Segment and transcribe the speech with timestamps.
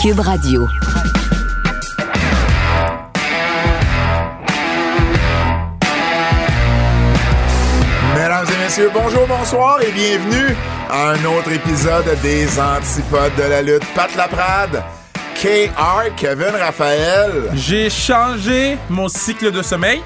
[0.00, 0.66] Cube Radio.
[8.14, 10.54] Mesdames et messieurs, bonjour, bonsoir et bienvenue
[10.90, 13.84] à un autre épisode des Antipodes de la lutte.
[13.94, 14.82] Pat Laprade,
[15.40, 17.30] KR, Kevin Raphaël.
[17.54, 20.00] J'ai changé mon cycle de sommeil.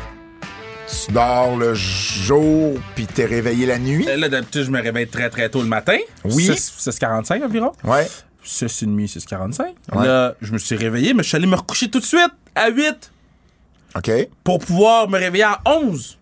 [1.07, 4.07] Tu dors le jour puis t'es réveillé la nuit.
[4.09, 5.97] Euh, Là, d'habitude, je me réveille très très tôt le matin.
[6.25, 6.45] Oui.
[6.45, 7.73] 6, 6h45 environ.
[7.85, 8.07] Ouais.
[8.45, 9.63] 6h30, 6h45.
[9.95, 10.07] Ouais.
[10.07, 12.69] Là, je me suis réveillé, mais je suis allé me recoucher tout de suite à
[12.71, 13.11] 8
[13.97, 14.11] OK.
[14.43, 16.19] pour pouvoir me réveiller à 11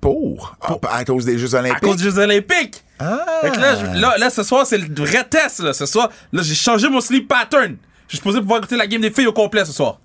[0.00, 0.56] Pour?
[0.60, 1.80] Ah, à cause des Jeux à Olympiques.
[1.82, 2.82] cause des Jeux Olympiques.
[2.98, 3.24] Ah.
[3.42, 5.60] Fait que là, je- là, là, ce soir, c'est le vrai test.
[5.60, 5.72] Là.
[5.72, 7.76] Ce soir, là, j'ai changé mon sleep pattern.
[8.08, 9.98] Je suis supposé pouvoir écouter la game des filles au complet ce soir.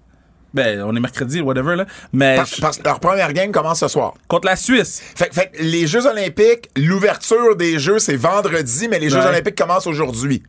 [0.54, 1.86] Ben, on est mercredi, whatever, là.
[2.14, 4.14] Mais Parce, parce que leur première game commence ce soir.
[4.28, 5.02] contre la Suisse.
[5.16, 9.20] Fait, fait les Jeux Olympiques, l'ouverture des Jeux, c'est vendredi, mais les Jeux.
[9.20, 10.42] Olympiques commencent aujourd'hui.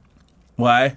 [0.56, 0.94] Ouais.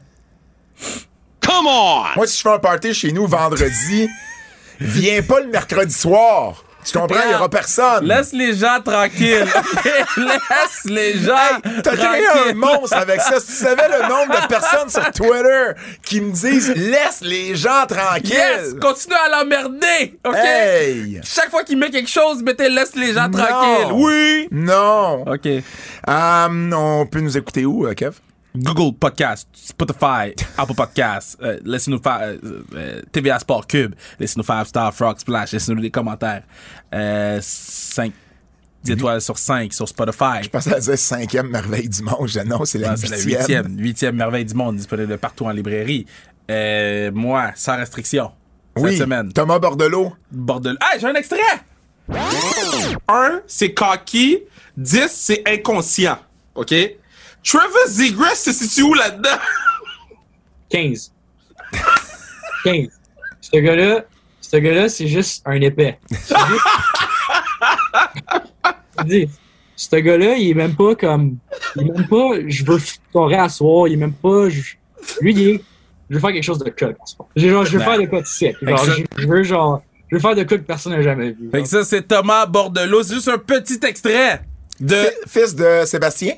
[2.16, 4.08] Moi, si je fais un party chez nous vendredi,
[4.80, 6.64] viens pas le mercredi soir.
[6.84, 7.20] Tu comprends?
[7.28, 8.06] Il y aura personne.
[8.08, 9.46] Laisse les gens tranquilles.
[10.18, 13.40] Laisse les gens Hey, T'as créé un monstre avec ça.
[13.40, 17.86] Si tu savais le nombre de personnes sur Twitter qui me disent laisse les gens
[17.88, 18.32] tranquilles.
[18.34, 18.74] Yes!
[18.82, 20.18] Continue à l'emmerder!
[20.26, 20.34] OK?
[20.36, 21.22] Hey!
[21.24, 23.38] Chaque fois qu'il met quelque chose, mettez laisse les gens Non.
[23.38, 23.92] tranquilles.
[23.94, 24.48] Oui!
[24.50, 25.24] Non.
[25.28, 25.48] OK.
[26.08, 28.14] Hum, on peut nous écouter où, euh, Kev?
[28.56, 32.38] Google Podcast, Spotify, Apple Podcast, euh, laissez-nous faire euh,
[32.76, 36.44] euh, TVA Sport Cube, laissez-nous faire Star Frog Splash, laissez-nous des commentaires.
[36.94, 38.12] Euh, 5
[38.88, 40.42] étoiles sur 5 sur Spotify.
[40.44, 42.28] Je pensais à dire cinquième merveille du monde.
[42.28, 43.38] Je non, c'est la Ah, c'est la huitième.
[43.40, 46.06] huitième, huitième merveille du monde, disponible partout en librairie.
[46.50, 48.32] Euh, moi, sans restriction.
[48.76, 49.32] Oui, Cette semaine.
[49.32, 50.14] Thomas Bordelot.
[50.32, 50.78] Bordel.
[50.82, 51.38] Ah, j'ai un extrait!
[53.08, 54.40] 1, c'est cocky.
[54.78, 56.18] 10, c'est inconscient.
[56.56, 56.74] OK?
[57.44, 59.38] Trevor Zegras se situe où là-dedans?
[60.70, 61.12] 15.
[62.64, 62.88] 15.
[63.42, 64.06] Ce gars-là,
[64.42, 66.00] ce gars-là, c'est juste un épais.
[66.10, 66.34] Juste-
[69.00, 69.30] Je dis,
[69.76, 71.38] ce gars-là, il est même pas comme.
[71.76, 72.30] Il est même pas.
[72.48, 73.88] Je veux scorer à soir.
[73.88, 74.50] Il est même pas.
[74.50, 74.76] je-
[75.22, 75.64] lui, il est.
[76.10, 76.96] Je veux faire quelque chose de cool
[77.36, 78.26] Genre, je veux faire de quoi de.
[78.62, 79.82] Genre, je, je veux genre.
[80.10, 81.50] Je veux faire de quoi que personne n'a jamais vu.
[81.52, 83.02] Fait que ça, c'est Thomas Bordelot.
[83.04, 84.42] C'est juste un petit extrait
[84.80, 84.96] de.
[84.96, 85.10] Fi-
[85.40, 86.34] Fils de Sébastien,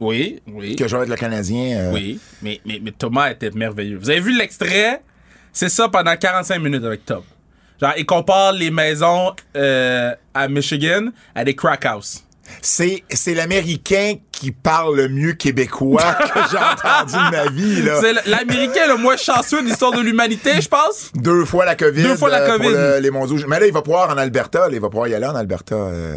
[0.00, 0.76] Oui, oui.
[0.76, 1.76] que joue avec le Canadien.
[1.78, 3.98] euh, Oui, mais, mais, mais Thomas était merveilleux.
[3.98, 5.02] Vous avez vu l'extrait?
[5.52, 7.22] C'est ça pendant 45 minutes avec Tom.
[7.80, 12.24] Genre, il compare les maisons euh, à Michigan à des crack house.
[12.62, 17.82] C'est, c'est l'Américain qui parle le mieux québécois que j'ai entendu de ma vie.
[17.82, 18.00] Là.
[18.00, 21.12] C'est l'Américain le moins chanceux de l'histoire de l'humanité, je pense?
[21.14, 22.02] Deux fois la COVID.
[22.02, 22.68] Deux fois la euh, pour COVID.
[22.74, 23.36] le- les mondiaux.
[23.48, 24.68] Mais là, il va pouvoir en Alberta.
[24.68, 25.74] là, il va pouvoir y aller en Alberta.
[25.76, 26.16] euh.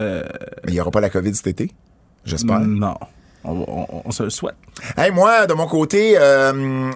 [0.00, 0.22] Mais
[0.68, 1.70] il n'y aura pas la COVID cet été.
[2.24, 2.60] J'espère.
[2.60, 2.96] Non.
[3.44, 4.56] On, on- on se le souhaite.
[4.96, 6.90] Hey, moi, de mon côté, euh, euh,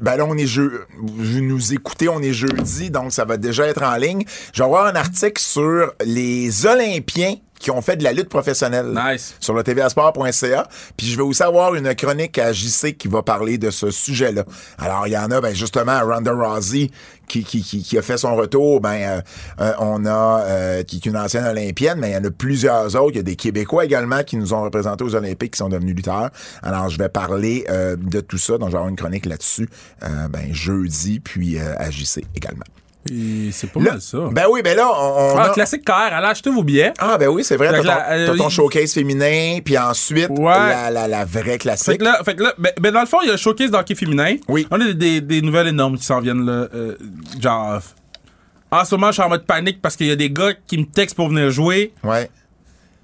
[0.00, 3.66] ben là, on est jeu, vous nous écoutez, on est jeudi, donc ça va déjà
[3.66, 4.24] être en ligne.
[4.52, 8.92] Je vais avoir un article sur les Olympiens qui ont fait de la lutte professionnelle
[8.94, 9.36] Nice.
[9.40, 10.68] sur le tvasport.ca.
[10.96, 14.44] Puis je vais aussi avoir une chronique à JC qui va parler de ce sujet-là.
[14.78, 16.90] Alors, il y en a, ben justement, Ronda Rousey
[17.28, 18.80] qui, qui, qui, qui a fait son retour.
[18.80, 19.20] Ben, euh,
[19.60, 22.94] euh, on a, euh, qui est une ancienne olympienne, mais il y en a plusieurs
[22.96, 23.12] autres.
[23.12, 25.94] Il y a des Québécois également qui nous ont représentés aux Olympiques qui sont devenus
[25.94, 26.30] lutteurs.
[26.62, 28.58] Alors, je vais parler euh, de tout ça.
[28.58, 29.68] Donc, je vais avoir une chronique là-dessus,
[30.02, 32.64] euh, ben, jeudi, puis euh, à JC également.
[33.52, 34.18] C'est pas Là- mal ça.
[34.32, 36.92] Ben oui, ben là, on, on ah, a- classique KR, allez acheter vos billets.
[36.98, 37.68] Ah, ben oui, c'est vrai.
[37.68, 40.52] Fait T'as que ton, euh, ton il- showcase féminin, puis ensuite, Ouais.
[40.52, 41.98] la, la, la vraie Fait classique.
[41.98, 43.70] que là, fait que là ben, ben dans le fond, il y a le showcase
[43.70, 44.36] d'hockey féminin.
[44.48, 44.66] Oui.
[44.70, 46.68] On a des, des, des nouvelles énormes qui s'en viennent là.
[46.74, 46.96] euh,
[47.40, 47.80] genre.
[48.70, 50.76] En ce moment, je suis en mode panique parce qu'il y a des gars qui
[50.78, 52.28] me textent pour venir jouer Ouais.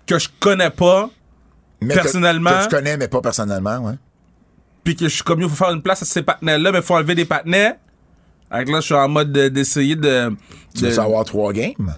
[0.07, 1.09] que je connais pas.
[1.81, 3.95] Mais que- Personnellement- Que, tu connais, mais pas personnellement, ouais.
[4.85, 6.85] Puis que je suis comme, il faut faire une place à ces partenaires-là, mais il
[6.85, 7.75] faut enlever des partenaires.
[8.53, 10.31] Là, je suis en mode de- d'essayer de.
[10.75, 11.95] Tu veux savoir trois games?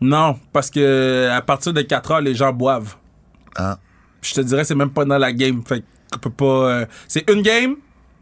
[0.00, 2.96] Non, parce que à partir de 4 heures, les gens boivent.
[3.56, 3.78] Ah.
[4.20, 5.62] Puis je te dirais, c'est même pas dans la game.
[5.66, 5.82] Fait
[6.12, 6.44] qu'on peut pas.
[6.44, 7.76] euh, c'est une game.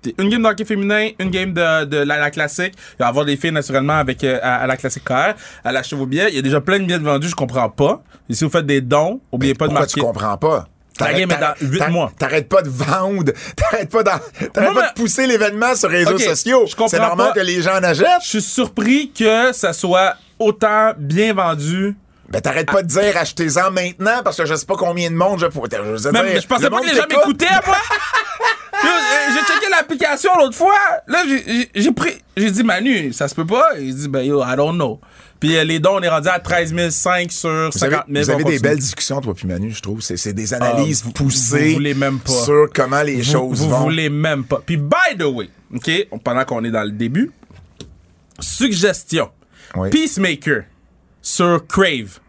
[0.04, 2.74] c'est Une game de hockey féminin, une game de, de la, la classique.
[2.76, 5.34] Il va y avoir des filles naturellement avec euh, à, à la classique KR.
[5.64, 6.28] Allez acheter vos billets.
[6.30, 8.02] Il y a déjà plein de billets vendus, je comprends pas.
[8.28, 9.94] Et si vous faites des dons, oubliez pas de Pourquoi marquer.
[9.94, 10.68] tu comprends pas?
[11.00, 12.12] La game est dans mois.
[12.18, 13.32] T'arrêtes pas de vendre.
[13.56, 16.66] T'arrêtes pas, t'arrêtes pas de pousser l'événement sur les réseaux sociaux.
[16.88, 17.32] C'est normal pas.
[17.34, 18.06] que les gens en achètent.
[18.22, 21.96] Je suis surpris que ça soit autant bien vendu.
[22.28, 25.38] Ben, t'arrêtes pas de dire achetez-en maintenant parce que je sais pas combien de monde
[25.40, 25.68] je pourrais.
[25.70, 27.76] Je, Même, pensais pas que les gens m'écoutaient, moi!
[28.84, 30.74] Euh, J'ai checké la l'application l'autre fois.
[31.06, 31.22] Là,
[31.74, 32.12] j'ai pris.
[32.36, 33.64] J'ai dit, Manu, ça se peut pas.
[33.78, 35.00] Il dit, ben yo, I don't know.
[35.44, 38.24] Puis euh, les dons, on est rendu à 13 500 sur Vous avez, 50 000.
[38.24, 38.60] vous avez on des continue.
[38.60, 40.00] belles discussions, toi puis Manu, je trouve.
[40.00, 42.32] C'est c'est des analyses Ah, vous- poussées vous voulez même pas.
[42.32, 43.80] sur comment les Vous, choses vous vont.
[43.82, 44.62] voulez même pas.
[44.64, 45.90] Puis, by the way, OK,
[46.24, 47.30] pendant qu'on est dans le début,
[48.40, 49.30] suggestion.
[49.76, 49.90] Oui.
[49.90, 50.64] Peacemaker
[51.20, 52.20] sur Crave,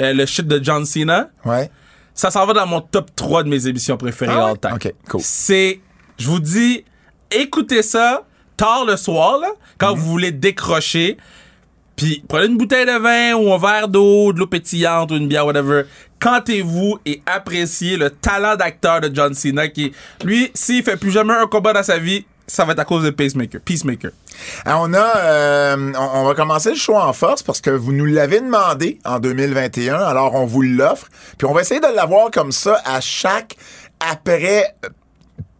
[0.00, 1.70] euh, le shit de John Cena, Ouais.
[2.14, 4.72] ça s'en va dans mon top 3 de mes émissions préférées Ah all time.
[4.74, 5.20] OK, cool.
[5.22, 5.80] C'est,
[6.18, 6.84] je vous dis,
[7.30, 8.24] écoutez ça
[8.56, 9.48] tard le soir, là,
[9.78, 11.16] quand vous voulez décrocher.
[12.00, 15.28] Puis prenez une bouteille de vin ou un verre d'eau, de l'eau pétillante ou une
[15.28, 15.82] bière, whatever.
[16.18, 19.92] Cantez-vous et appréciez le talent d'acteur de John Cena qui,
[20.24, 23.04] lui, s'il fait plus jamais un combat dans sa vie, ça va être à cause
[23.04, 23.60] de Pacemaker.
[23.60, 24.12] Peacemaker.
[24.64, 27.92] Ah, on a, euh, on, on va commencer le show en force parce que vous
[27.92, 31.06] nous l'avez demandé en 2021, alors on vous l'offre.
[31.36, 33.56] Puis on va essayer de l'avoir comme ça à chaque
[34.00, 34.74] après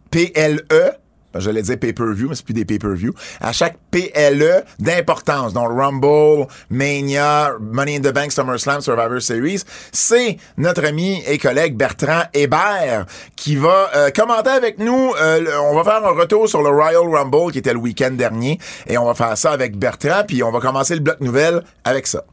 [0.09, 1.00] PLE.
[1.35, 3.13] J'allais dire pay-per-view, mais c'est plus des pay-per-view.
[3.39, 10.37] À chaque PLE d'importance, donc Rumble, Mania, Money in the Bank, SummerSlam, Survivor Series, c'est
[10.57, 13.05] notre ami et collègue Bertrand Hébert
[13.35, 15.13] qui va euh, commenter avec nous.
[15.21, 18.59] euh, on va faire un retour sur le Royal Rumble qui était le week-end dernier
[18.87, 22.07] et on va faire ça avec Bertrand, puis on va commencer le bloc nouvelle avec
[22.07, 22.23] ça.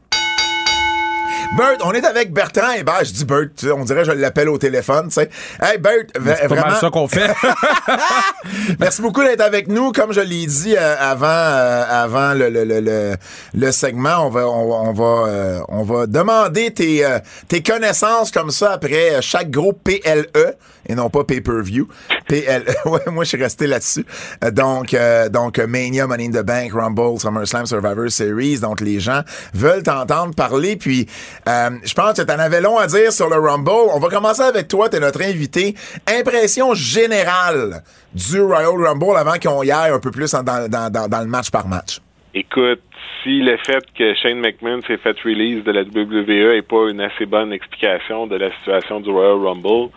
[1.56, 3.04] Bert, on est avec Bertrand Hébert.
[3.04, 5.30] Je dis Bert, tu sais, on dirait que je l'appelle au téléphone, tu sais.
[5.60, 7.30] Hey Bert, C'est vraiment, ça qu'on fait.
[8.78, 9.90] Merci beaucoup d'être avec nous.
[9.92, 13.14] Comme je l'ai dit euh, avant, euh, avant le, le, le, le,
[13.54, 17.18] le segment, on va, on, va- on va, euh, on va demander tes, euh,
[17.48, 20.54] tes connaissances comme ça après chaque gros PLE
[20.88, 21.88] et non pas pay-per-view.
[22.28, 22.64] PLE.
[22.90, 24.04] ouais, moi je suis resté là-dessus.
[24.44, 28.60] Euh, donc, euh, donc euh, Mania, Money in the Bank, Rumble, SummerSlam, Survivor Series.
[28.60, 29.20] Donc les gens
[29.54, 30.76] veulent t'entendre parler.
[30.76, 31.06] Puis
[31.48, 33.90] euh, je pense que t'en avais long à dire sur le Rumble.
[33.94, 34.88] On va commencer avec toi.
[34.88, 35.74] T'es notre invité.
[36.06, 37.82] Impression générale
[38.14, 41.98] du Royal Rumble avant qu'on y aille un peu plus dans, le match par match.
[42.34, 42.82] Écoute,
[43.22, 47.00] si le fait que Shane McMahon s'est fait release de la WWE n'est pas une
[47.00, 49.90] assez bonne explication de la situation du Royal Rumble,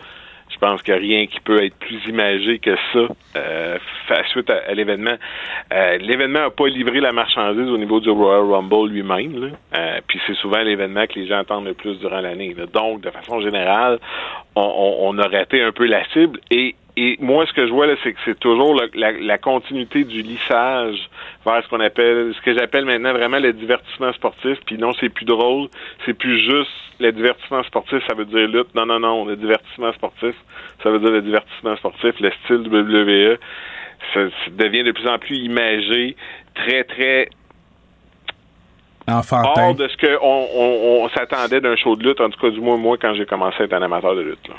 [0.64, 3.06] pense qu'il n'y a rien qui peut être plus imagé que ça
[3.36, 3.78] euh,
[4.30, 5.16] suite à, l'événement.
[5.72, 9.52] Euh, l'événement n'a pas livré la marchandise au niveau du Royal Rumble lui-même.
[9.76, 12.54] Euh, puis c'est souvent l'événement que les gens attendent le plus durant l'année.
[12.72, 13.98] Donc, de façon générale,
[14.54, 16.38] on, on- on a raté un peu la cible.
[16.50, 19.38] Et, et moi, ce que je vois là, c'est que c'est toujours le- la, la
[19.38, 21.08] continuité du lissage
[21.46, 24.58] vers ce qu'on appelle, ce que j'appelle maintenant vraiment le divertissement sportif.
[24.66, 25.68] Puis non, c'est plus drôle,
[26.04, 28.74] c'est plus juste le divertissement sportif, ça veut dire lutte.
[28.74, 30.34] Non, non, non, le divertissement sportif,
[30.82, 33.38] ça veut dire le divertissement sportif, le style WWE.
[34.12, 36.14] Ça, ça devient de plus en plus imagé,
[36.54, 37.28] très, très
[39.08, 39.50] Enfantin.
[39.68, 42.60] hors de ce qu'on on, on s'attendait d'un show de lutte, en tout cas du
[42.60, 44.48] moins moi quand j'ai commencé à être un amateur de lutte.
[44.48, 44.54] Là.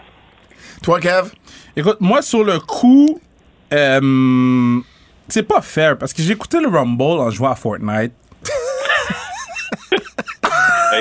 [0.82, 1.32] Toi, Kev?
[1.76, 3.20] Écoute, moi, sur le coup,
[3.74, 4.80] euh,
[5.28, 8.14] c'est pas fair parce que écouté le Rumble en jouant à Fortnite.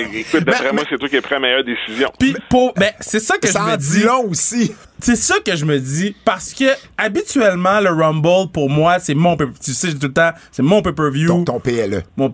[0.01, 2.13] Écoute, d'après Mais- moi, c'est toi qui as pris la meilleure décision.
[2.19, 4.03] Puis, pour, ben, c'est ça que Ça je en me dit dis.
[4.05, 4.73] long aussi.
[5.01, 6.65] C'est ça que je me dis parce que
[6.97, 10.81] habituellement le Rumble pour moi c'est mon pay- tu sais tout le temps c'est mon
[10.81, 12.05] pay-per-view Ton, ton PLE.
[12.17, 12.33] mon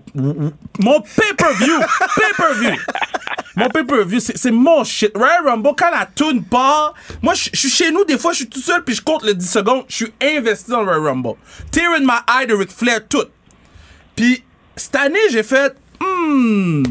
[0.79, 1.79] mon pay-per-view
[2.15, 2.77] pay-per-view
[3.57, 7.71] mon pay-per-view c'est c'est mon shit Royal Rumble quand la tune part moi je suis
[7.71, 9.97] chez nous des fois je suis tout seul puis je compte le 10 secondes je
[9.97, 11.37] suis investi dans le Royal Rumble
[11.71, 13.25] Tear in my eye de Ric Flair tout
[14.15, 14.45] puis
[14.77, 16.83] cette année j'ai fait hmm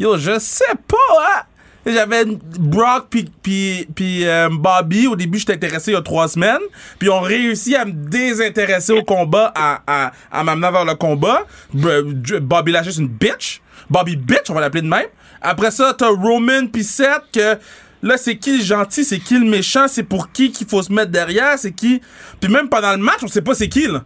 [0.00, 1.42] Yo, je sais pas, hein.
[1.86, 5.06] J'avais Brock puis puis puis euh, Bobby.
[5.06, 6.60] Au début, j'étais intéressé il y a trois semaines.
[6.98, 11.44] Puis on réussi à me désintéresser au combat, à, à, à m'amener vers le combat.
[11.72, 13.60] Bobby Lashley, c'est une bitch.
[13.88, 15.06] Bobby bitch, on va l'appeler de même.
[15.42, 17.58] Après ça, t'as Roman puis Seth que...
[18.02, 20.90] Là, c'est qui le gentil, c'est qui le méchant, c'est pour qui qu'il faut se
[20.90, 22.00] mettre derrière, c'est qui...
[22.40, 24.04] Puis même pendant le match, on sait pas c'est qui, là.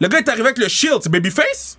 [0.00, 1.78] Le gars est arrivé avec le shield, c'est Babyface?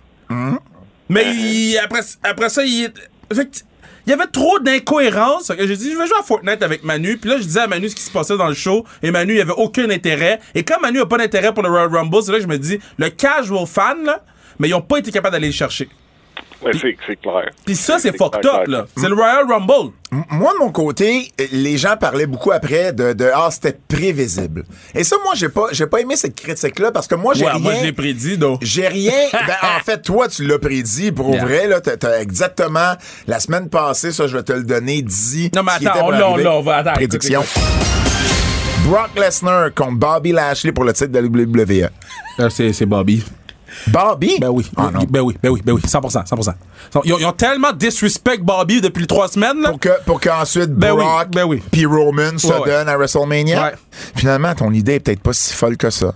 [1.08, 5.48] Mais il- après, après ça, il, que il y avait trop d'incohérences.
[5.48, 7.16] Que J'ai dit, je vais jouer à Fortnite avec Manu.
[7.16, 8.84] Puis là, je disais à Manu ce qui se passait dans le show.
[9.02, 10.40] Et Manu, il avait aucun intérêt.
[10.54, 12.58] Et quand Manu a pas d'intérêt pour le Royal Rumble, c'est là que je me
[12.58, 14.22] dis, le casual fan, là,
[14.58, 15.88] mais ils ont pas été capables d'aller le chercher.
[16.62, 16.72] Ouais,
[17.06, 17.50] c'est clair.
[17.64, 18.78] Puis ça, c'est fucked clair, up, clair.
[18.80, 18.86] là.
[18.96, 19.92] C'est le Royal Rumble.
[20.10, 23.76] M- Moi, de mon côté, euh, les gens parlaient beaucoup après de, de ah, c'était
[23.88, 24.64] prévisible.
[24.94, 27.50] Et ça, moi, j'ai pas, j'ai pas aimé cette critique-là parce que moi, j'ai Ouais,
[27.52, 27.60] rien.
[27.60, 28.60] moi, je l'ai prédit, donc.
[28.62, 29.12] J'ai rien.
[29.32, 31.12] Ben, en fait, toi, tu l'as prédit.
[31.12, 31.44] Pour Yeah.
[31.44, 32.94] vrai, là, t'as, exactement
[33.26, 35.50] la semaine passée, ça, je vais te le donner, dit.
[35.54, 37.44] Non, mais attends, on l'a, on l'a, on va- attends, Prédiction.
[38.88, 41.88] Brock Lesnar contre Bobby Lashley pour le titre de la WWE.
[42.38, 43.24] Là, c'est, c'est Bobby.
[43.88, 44.36] Bobby?
[44.40, 44.66] Ben oui.
[44.76, 45.00] Ah, non.
[45.08, 45.80] Ben oui, ben oui, ben oui.
[45.86, 46.52] 100%, 100%.
[47.04, 49.70] Ils ont, ils ont tellement disrespect Bobby depuis les trois semaines, là.
[49.70, 51.62] Pour que pour qu'ensuite Ben oui, Brock ben oui.
[51.70, 52.66] puis Roman se Ouais, ouais.
[52.70, 53.62] donnent à WrestleMania.
[53.62, 53.72] Ouais.
[54.16, 56.14] Finalement, ton idée est peut-être pas si folle que ça.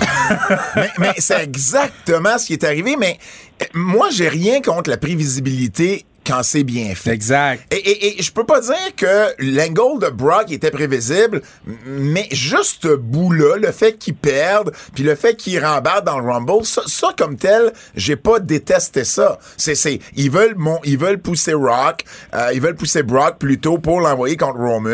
[0.76, 2.96] mais, mais c'est exactement ce qui est arrivé.
[2.98, 3.18] Mais
[3.62, 7.10] euh, moi, j'ai rien contre la prévisibilité quand c'est bien fait.
[7.12, 7.62] Exact.
[7.72, 11.42] Et, et, et je peux pas dire que l'angle de Brock était prévisible,
[11.86, 16.30] mais juste ce bout-là, le fait qu'il perde, puis le fait qu'il rembarre dans le
[16.30, 19.38] Rumble, ça, ça, comme tel, j'ai pas détesté ça.
[19.56, 23.78] C'est, c'est, ils veulent mon, ils veulent pousser Rock, euh, ils veulent pousser Brock plutôt
[23.78, 24.90] pour l'envoyer contre Roman.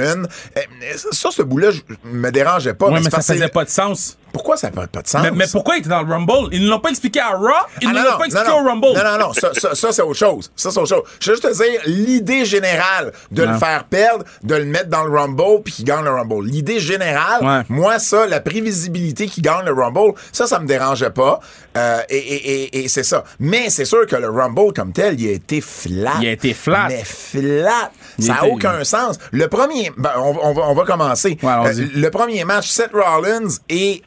[0.57, 0.61] Euh,
[1.13, 1.81] Ça, ce bout-là, je-
[2.11, 2.91] me dérangeait pas.
[2.91, 4.18] Mais ça faisait pas de sens.
[4.33, 5.23] Pourquoi ça n'a pas de sens?
[5.23, 6.49] Mais, mais pourquoi il était dans le Rumble?
[6.53, 7.49] Ils ne l'ont pas expliqué à Raw,
[7.81, 8.65] ils Ah, ne l'ont pas expliqué non, au.
[8.69, 8.87] Rumble.
[8.95, 10.51] Non, non, non, ça, ça, ça, c'est autre chose.
[10.57, 11.03] Ça, c'est autre chose.
[11.21, 15.05] Je veux juste te dire, l'idée générale de le faire perdre, de le mettre dans
[15.05, 16.45] le Rumble puis qu'il gagne le Rumble.
[16.47, 17.63] L'idée générale, Ouais.
[17.69, 21.41] moi, ça, la prévisibilité qu'il gagne le Rumble, ça, ça me dérangeait pas.
[21.77, 23.25] Euh, et et, et, et c'est ça.
[23.41, 26.13] Mais c'est sûr que le Rumble comme tel, il a été flat.
[26.21, 26.87] Il a été flat.
[26.89, 27.91] Mais flat.
[28.19, 29.17] Il ça n'a aucun sens.
[29.33, 31.39] Le premier, ben, on, va- on va, on va commencer.
[31.43, 31.51] Ouais.
[31.67, 34.03] Euh, le premier match, Seth Rollins et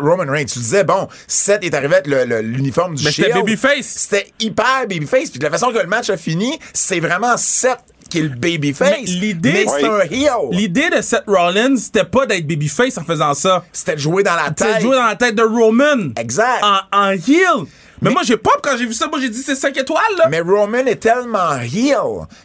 [0.00, 0.46] Roman Reigns.
[0.46, 2.06] Tu disais, bon, Seth est arrivé avec
[2.42, 3.86] l'uniforme du Mais c'était babyface.
[3.86, 5.30] C'était hyper babyface.
[5.30, 7.78] Puis de la façon que le match a fini, c'est vraiment Seth
[8.10, 8.90] qui est le babyface.
[8.90, 10.48] Mais l'idée- Mais c'est un heel.
[10.52, 13.64] L'idée de Seth Rollins, c'était pas d'être babyface en faisant ça.
[13.72, 14.80] C'était de jouer dans la C'était de tête.
[14.82, 16.10] jouer dans la tête de Roman.
[16.18, 16.62] Exact.
[16.62, 17.66] En, en heel.
[18.00, 19.08] Mais, moi, j'ai pop quand j'ai vu ça.
[19.08, 20.28] Moi, j'ai dit c'est 5 étoiles, là.
[20.30, 21.96] Mais Roman est tellement heel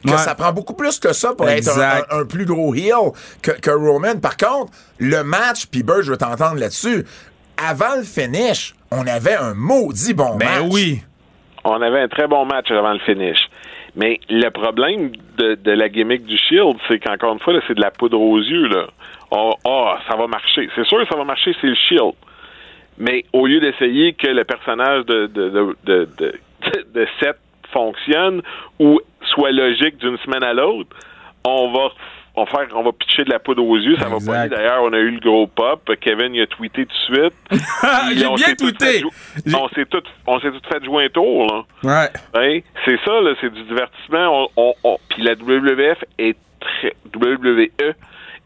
[0.03, 0.17] que Ouais.
[0.17, 1.77] ça prend beaucoup plus que ça pour Exact.
[1.99, 3.11] être un, un- un plus gros heel
[3.43, 4.15] que, que Roman.
[4.17, 7.05] Par contre, le match, puis Bird, je veux t'entendre là-dessus.
[7.57, 10.61] Avant le finish, on avait un maudit bon match.
[10.61, 11.01] Ben oui.
[11.63, 13.39] on avait un très bon match avant le finish.
[13.95, 17.81] Mais le problème de, de la gimmick du Shield, c'est qu'encore une fois, c'est de
[17.81, 18.67] la poudre aux yeux.
[18.67, 18.87] Là.
[19.31, 20.67] Oh, oh, ça va marcher.
[20.75, 22.13] C'est sûr que ça va marcher, c'est le Shield.
[22.97, 26.33] Mais au lieu d'essayer que le personnage de, de, de, de, de,
[26.93, 27.37] de Seth
[27.71, 28.41] fonctionne
[28.79, 28.99] ou
[29.33, 30.95] soit logique d'une semaine à l'autre,
[31.45, 31.89] on va
[32.35, 34.49] on va faire on va pitcher de la poudre aux yeux, ça va pas aller.
[34.55, 35.89] D'ailleurs, on a eu le gros pop.
[36.01, 37.33] Kevin il a tweeté tout de suite.
[38.15, 39.03] J'ai bien tweeté.
[39.55, 41.63] On s'est tous on s'est tous fait jouer un tour là.
[41.83, 42.09] Ouais.
[42.35, 42.59] Hein?
[42.85, 44.43] C'est ça, là, c'est du divertissement.
[44.43, 47.69] On, on, on- Puis la WWF est très WWE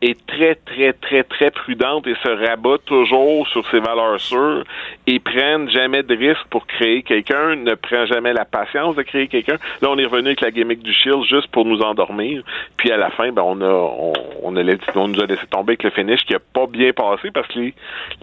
[0.02, 4.64] est très, très, très, très prudente et se rabat toujours sur ses valeurs sûres
[5.08, 9.28] et prennent jamais de risques pour créer quelqu'un, ne prend jamais la patience de créer
[9.28, 9.58] quelqu'un.
[9.82, 12.44] Là, on est revenu avec la gimmick du Shield juste pour nous endormir.
[12.78, 14.14] Puis à la fin, ben, on a, on,
[14.44, 14.64] on a
[14.96, 17.60] on nous a laissé tomber avec le finish qui a pas bien passé parce que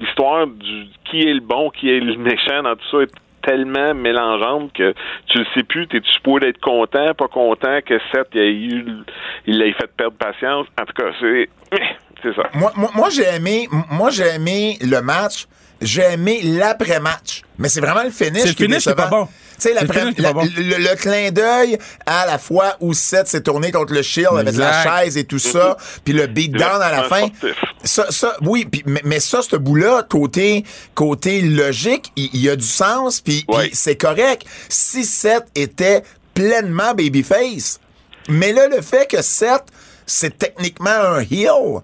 [0.01, 3.95] l'histoire du qui est le bon, qui est le méchant dans tout ça est tellement
[3.95, 4.95] mélangeante que
[5.27, 8.85] tu le sais plus, t'es-tu supposé d'être content, pas content que Seth il ait eu
[9.47, 10.67] il l'ait fait perdre patience.
[10.81, 11.49] En tout cas, c'est
[12.23, 12.49] c'est ça.
[12.55, 15.47] Moi, moi, moi, j'ai aimé, moi, j'ai aimé le match.
[15.81, 17.43] J'ai aimé l'après-match.
[17.59, 19.29] Mais c'est vraiment le finish C'est le finish qui est pas bon.
[19.61, 23.93] Tu sais, le le, le clin d'œil à la fois où Seth s'est tourné contre
[23.93, 27.29] le Shield avec la chaise et tout ça, puis le beatdown à la fin.
[27.85, 30.65] Ça, ça, oui, mais, mais ça, ce bout-là, côté,
[30.95, 33.71] côté logique, il, y a du sens, puis Ouais.
[33.73, 34.45] c'est correct.
[34.69, 36.03] Si Seth était
[36.35, 37.79] pleinement babyface,
[38.29, 39.65] mais là, le fait que Seth,
[40.07, 41.81] c'est techniquement un heel,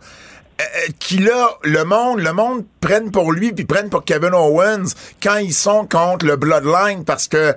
[0.99, 5.37] qui là, le monde, le monde prenne pour lui puis prenne pour Kevin Owens quand
[5.37, 7.53] ils sont contre le Bloodline parce que euh,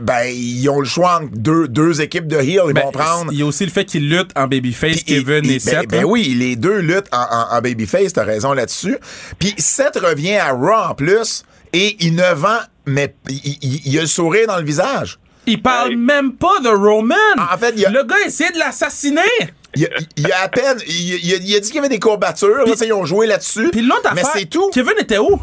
[0.00, 3.32] ben ils ont le choix entre deux, deux équipes de heel, ils Ben, vont prendre.
[3.32, 5.74] Il y a aussi le fait qu'il lutte en babyface, Kevin et il- Seth.
[5.80, 6.06] Ben, ben là.
[6.06, 8.96] oui, les deux luttent en, en, en babyface, t'as raison là-dessus.
[9.38, 13.98] Puis Seth revient à Raw en plus et il ne vend, mais il, il- il
[13.98, 15.18] a le sourire dans le visage.
[15.46, 17.14] Il parle même pas de Roman.
[17.38, 19.20] En fait, il y a- Le gars essayait de l'assassiner.
[19.76, 22.64] Il, a- il a à peine, il, il a, dit qu'il y avait des courbatures,
[22.66, 23.70] là, ils ont joué là-dessus.
[23.70, 24.70] Puis l'autre mais c'est tout.
[24.72, 25.38] Kevin était où?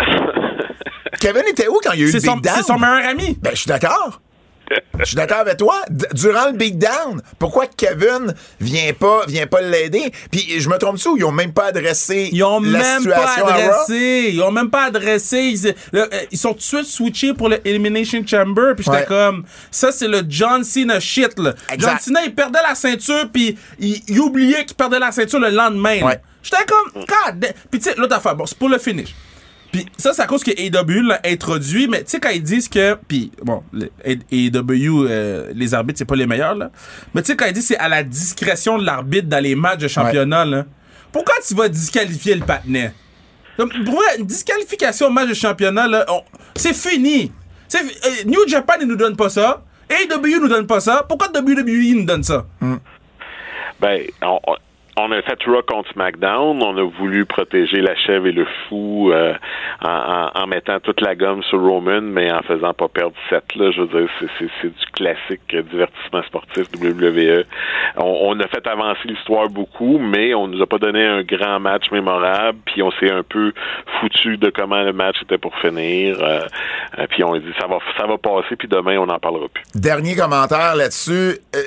[1.20, 2.42] Kevin était où quand il y a eu down?
[2.56, 3.38] c'est son meilleur ami.
[3.42, 4.22] Ben, je suis d'accord.
[5.00, 5.76] Je suis d'accord avec toi.
[5.90, 10.12] D- durant le big down, pourquoi Kevin vient pas, vient pas l'aider?
[10.32, 13.48] Puis je me trompe-tu ils ont même pas adressé Ils ont la même pas situation
[13.48, 14.30] adressé.
[14.34, 15.38] Ils ont même pas adressé.
[15.40, 18.74] Ils, le- euh, ils sont tout de suite switchés pour le Elimination Chamber.
[18.76, 19.06] Puis j'étais Ouais.
[19.06, 21.54] comme, ça c'est le John Cena shit là.
[21.78, 25.50] John Cena il perdait la ceinture puis il, il oubliait qu'il perdait la ceinture le
[25.50, 26.02] lendemain.
[26.04, 26.20] Ouais.
[26.44, 27.54] J'étais comme, God.
[27.70, 29.14] Puis tu sais l'autre affaire, bon c'est pour le finish.
[29.72, 32.68] Puis ça, c'est à cause que AEW l'a introduit, mais tu sais, quand ils disent
[32.68, 32.96] que.
[33.08, 33.64] Puis, bon,
[34.04, 36.72] AEW, euh, les arbitres, c'est pas les meilleurs, là.
[37.14, 39.56] Mais tu sais, quand ils disent que c'est à la discrétion de l'arbitre dans les
[39.56, 40.66] matchs de championnat, là.
[41.12, 42.92] Pourquoi tu vas disqualifier le patinet?
[43.58, 46.24] Comme, Pour vrai, une disqualification au match de championnat, là, on-
[46.56, 47.32] c'est fini.
[47.76, 47.80] Euh,
[48.26, 49.62] New Japan, ils nous donnent pas ça.
[49.90, 51.06] AEW nous donne pas ça.
[51.08, 52.46] Pourquoi WWE nous donne ça?
[53.80, 54.56] Ben, on- on-
[54.98, 56.62] on a fait Raw contre SmackDown.
[56.62, 59.34] On a voulu protéger la chèvre et le fou euh,
[59.84, 59.90] en,
[60.36, 63.72] en- en mettant toute la gomme sur Roman, mais en faisant pas perdre cette là.
[63.72, 67.44] Je veux dire, c'est- du classique divertissement sportif WWE.
[67.98, 71.60] On, on a fait avancer l'histoire beaucoup, mais on nous a pas donné un grand
[71.60, 72.60] match mémorable.
[72.66, 73.54] Puis on s'est un peu
[74.00, 76.18] foutu de comment le match était pour finir.
[76.22, 76.40] euh,
[77.00, 78.56] euh, puis on a dit ça va ça va passer.
[78.58, 79.64] Puis demain on n'en parlera plus.
[79.76, 81.38] Dernier commentaire là-dessus.
[81.56, 81.60] Euh,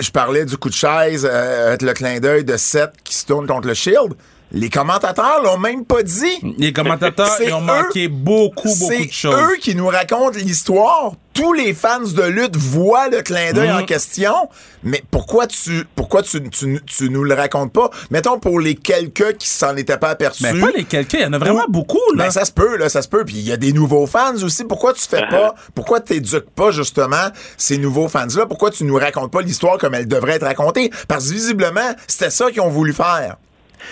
[0.00, 2.56] je parlais du coup de chaise euh, le clin d'œil de
[3.04, 4.14] Qui se tourne contre le Shield.
[4.54, 6.54] Les commentateurs l'ont même pas dit.
[6.58, 9.34] Les commentateurs, C'est ils ont eux- manqué beaucoup, beaucoup C'est de choses.
[9.34, 11.12] eux qui nous racontent l'histoire.
[11.32, 13.76] Tous les fans de lutte voient le clin d'œil Mhm.
[13.76, 14.34] en question.
[14.82, 17.88] Mais pourquoi tu pourquoi tu, tu, tu nous le racontes pas?
[18.10, 20.42] Mettons pour les quelques qui s'en étaient pas aperçus.
[20.42, 22.24] Mais pas les quelqu'un, il y en a vraiment Ou- beaucoup, là.
[22.24, 23.24] Ben, ça se peut, là, ça se peut.
[23.24, 24.64] Puis il y a des nouveaux fans aussi.
[24.64, 28.44] Pourquoi tu fais pas, pourquoi t'éduques pas, justement, ces nouveaux fans-là?
[28.44, 30.90] Pourquoi tu nous racontes pas l'histoire comme elle devrait être racontée?
[31.08, 33.36] Parce que visiblement, c'était ça qu'ils ont voulu faire.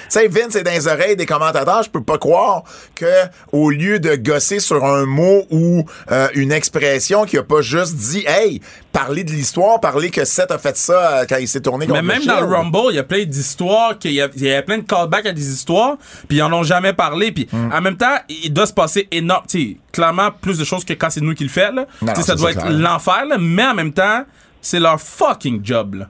[0.04, 1.82] Tu sais, Vince est dans les oreilles des commentateurs.
[1.82, 2.62] Je peux pas croire
[2.94, 3.06] que,
[3.52, 7.94] au lieu de gosser sur un mot ou euh, une expression, qu'il a pas juste
[7.94, 8.60] dit, hey,
[8.92, 12.02] parler de l'histoire, parler que Seth a fait ça euh, quand il s'est tourné contre
[12.02, 12.46] Mais même le dans le.
[12.46, 15.96] Rumble, il y a plein d'histoires, il y a plein de callbacks à des histoires,
[16.28, 17.32] puis ils en ont jamais parlé.
[17.32, 17.72] Puis Hmm.
[17.72, 19.44] en même temps, il doit se passer énorme,
[19.92, 21.72] clairement plus de choses que quand c'est nous qui le fait.
[21.72, 21.86] Là.
[22.02, 24.24] Non, Tu sais, non, ça doit être l'enfer, mais en même temps,
[24.60, 25.94] c'est leur fucking job.
[25.96, 26.08] Là.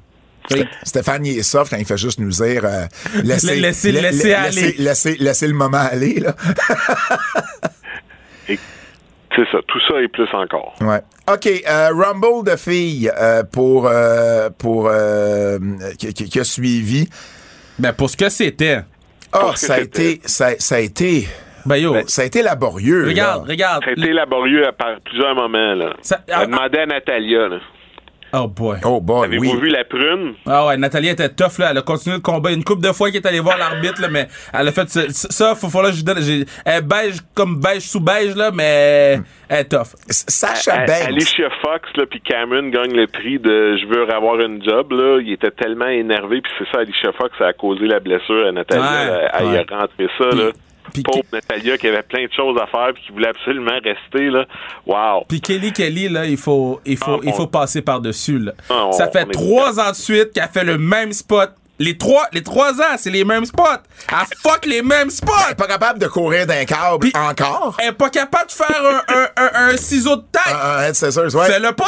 [0.50, 2.86] Que- Stéphane, il est soft quand il fait juste nous dire euh,
[3.24, 4.50] laissez, Le- laissez- la- laissez la- aller.
[4.60, 6.20] laissez- laissez- laissez le moment aller.
[6.20, 6.34] Là.
[9.36, 9.58] C'est ça.
[9.68, 10.74] Tout ça et plus encore.
[10.80, 11.00] Ouais.
[11.32, 15.58] OK, euh, Rumble de filles euh, pour, euh, pour euh,
[15.98, 17.08] qui, qui- a suivi.
[17.78, 18.80] Ben, pour ce que c'était.
[19.32, 21.28] Ah, que ça a été ça, ça a été
[21.64, 23.06] Ben yo, ça a été laborieux.
[23.06, 23.52] regarde, là.
[23.52, 23.84] regarde.
[23.84, 25.74] Ça a été laborieux à par plusieurs moments.
[25.74, 25.94] Là.
[26.02, 27.46] Ça- On a demandé à Natalia.
[27.48, 27.58] Là.
[28.32, 28.78] Oh boy.
[28.84, 29.60] Oh boy, Avez-vous oui.
[29.60, 30.34] vu la prune?
[30.46, 33.10] Ah ouais, Nathalie était tough là, elle a continué le combat une couple de fois
[33.10, 35.98] qu'elle est allée voir l'arbitre là, mais elle a fait ça, ça faut falloir que
[35.98, 39.96] je donne j'ai elle est beige comme beige sous beige là, mais elle est tough.
[40.08, 41.08] Sacha Banks.
[41.08, 45.18] Alicia Fox là, puis Cameron gagnent le prix de je veux avoir une job là.
[45.20, 48.52] Il était tellement énervé puis c'est ça Alicia Fox ça a causé la blessure à
[48.52, 48.82] Natalia.
[48.84, 49.30] Ouais, là.
[49.40, 50.50] Elle y a rentré ça là.
[50.92, 54.30] Puis- Pauvre Natalia qui avait plein de choses à faire puis qui voulait absolument rester
[54.30, 54.44] là.
[54.86, 55.24] Wow.
[55.28, 58.52] Puis Kelly Kelly là, il faut il faut Ah, il on- faut passer par-dessus là.
[58.68, 61.50] Ah, on- ça fait est- trois ans de suite qu'elle fait le même spot.
[61.78, 63.62] Les trois les trois ans, c'est les mêmes spots.
[64.10, 65.54] Elle fuck les mêmes Elle est spots.
[65.56, 67.76] pas capable de courir d'un câble Puis- encore?
[67.80, 70.52] Elle est pas capable de faire un, un, un, un ciseau de taille.
[70.52, 71.46] Un- un head scissors, ouais.
[71.46, 71.84] Fais-le pas.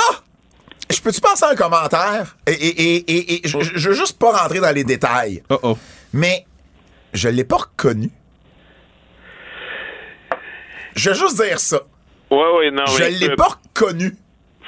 [0.91, 2.37] Je peux-tu passer un commentaire?
[2.47, 5.43] Et, et, et, et, et je, veux juste pas rentrer dans les détails.
[5.51, 5.79] Oh oh.
[6.15, 6.45] Mais
[7.15, 8.11] je l'ai pas reconnu.
[10.95, 11.81] Je veux juste dire ça.
[12.31, 14.15] Ouais ouais non je l'ai pas reconnu.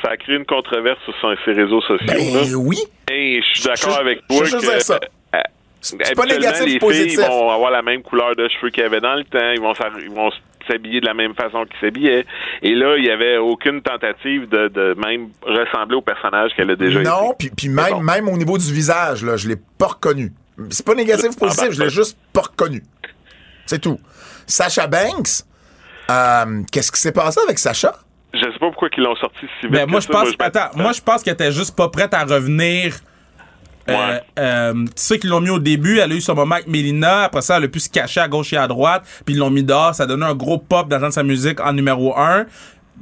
[0.03, 2.07] ça a créé une controverse sur ses réseaux sociaux.
[2.07, 2.15] là.
[2.45, 2.77] Ben oui.
[3.11, 5.01] Hey, je suis d'accord Je- avec je toi veux juste que dire ça.
[5.35, 5.39] euh,
[5.81, 7.13] C'est pas négatif, les positif.
[7.21, 9.61] filles vont avoir la même couleur de cheveux qu'il y avait dans le temps, ils
[9.61, 10.31] vont s'ar- ils vont
[10.67, 12.25] s'habiller de la même façon qu'ils s'habillaient.
[12.63, 16.77] Et là, il y avait aucune tentative de, de même ressembler au personnage qu'elle a
[16.77, 17.37] déjà Non, été.
[17.39, 18.01] puis, puis même, bon.
[18.01, 20.33] même au niveau du visage, là, je l'ai pas reconnu.
[20.71, 22.83] C'est pas négatif ou positif, Ah, ben, je l'ai juste pas reconnu.
[23.67, 23.99] C'est tout.
[24.47, 25.43] Sacha Banks,
[26.11, 27.95] euh, qu'est-ce qui s'est passé avec Sacha?
[28.33, 29.71] Je sais pas pourquoi ils l'ont sorti si vite.
[29.73, 32.25] Ben, moi, je pense, je- attends, moi, je pense qu'elle était juste pas prête à
[32.25, 32.97] revenir.
[33.89, 34.21] Euh, Ouais.
[34.39, 37.25] euh, ceux qui l'ont mis au début, elle a eu son moment avec Mélina.
[37.25, 39.05] Après ça, elle a pu se cacher à gauche et à droite.
[39.27, 39.95] Puis ils l'ont mis dehors.
[39.95, 42.47] Ça a donné un gros pop d'entendre sa musique en numéro un.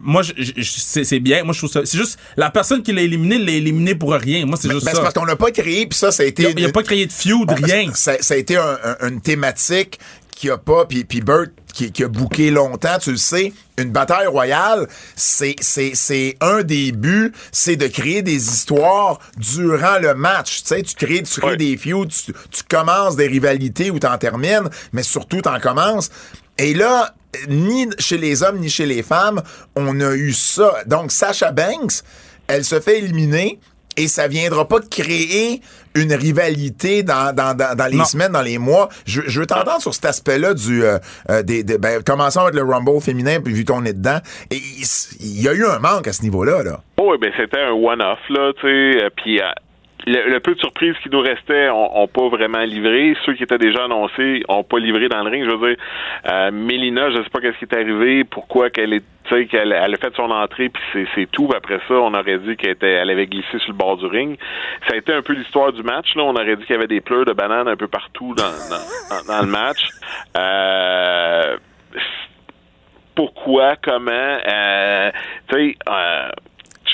[0.04, 1.44] Moi, c'est bien.
[1.44, 1.84] Moi, je trouve ça.
[1.84, 4.44] C'est juste la personne qui l'a éliminé, l'a éliminé pour rien.
[4.44, 5.02] Moi, c'est juste Ben, ça.
[5.02, 6.42] parce qu'on n'a pas créé, puis ça, ça a été...
[6.42, 7.92] Il a, il a une- pas créé de feud, rien.
[7.94, 10.00] Ça, ça a été un- un- une thématique
[10.42, 13.92] qui a pas, puis, puis Bert qui, qui a bouqué longtemps, tu le sais, une
[13.92, 20.14] bataille royale, c'est, c'est, c'est un des buts, c'est de créer des histoires durant le
[20.16, 20.62] match.
[20.62, 21.56] Tu sais, tu crées, tu crées Ouais.
[21.56, 26.10] des feuds, tu, tu commences des rivalités ou t'en termines, mais surtout t'en commences.
[26.58, 27.14] Et là,
[27.48, 29.42] ni chez les hommes ni chez les femmes,
[29.76, 30.74] on a eu ça.
[30.86, 32.02] Donc, Sacha Banks,
[32.48, 33.60] elle se fait éliminer
[33.96, 35.60] et ça viendra pas créer
[35.94, 38.04] une rivalité dans, dans, dans, dans les Non.
[38.04, 38.88] semaines, dans les mois.
[39.04, 40.98] Je, je veux t'entendre sur cet aspect-là du euh,
[41.30, 44.18] euh, des, des- ben, commençons avec le Rumble féminin, puis vu qu'on est dedans.
[44.50, 44.56] Et
[45.20, 46.62] il, y a eu un manque à ce niveau-là.
[46.62, 46.80] Là.
[46.98, 49.04] Oh, oui, ben c'était un one-off, là, tu sais.
[49.04, 49.44] euh, Puis euh,
[50.06, 53.16] le, peu de surprises qui nous restait ont, ont pas vraiment livré.
[53.24, 55.44] Ceux qui étaient déjà annoncés ont pas livré dans le ring.
[55.44, 55.84] Je veux dire,
[56.30, 59.04] euh, Mélina, je sais pas qu'est-ce qui est arrivé, pourquoi qu'elle est,
[59.48, 61.48] qu'elle elle a fait son entrée, puis c'est, c'est tout.
[61.56, 64.36] Après ça, on aurait dit qu'elle était, elle avait glissé sur le bord du ring.
[64.88, 66.14] Ça a été un peu l'histoire du match.
[66.16, 68.42] Là, on aurait dit qu'il y avait des pleurs de bananes un peu partout dans,
[68.44, 69.88] dans, dans- dans le match.
[70.36, 71.56] Euh,
[73.14, 75.10] pourquoi, comment, euh,
[75.48, 76.28] tu sais, euh,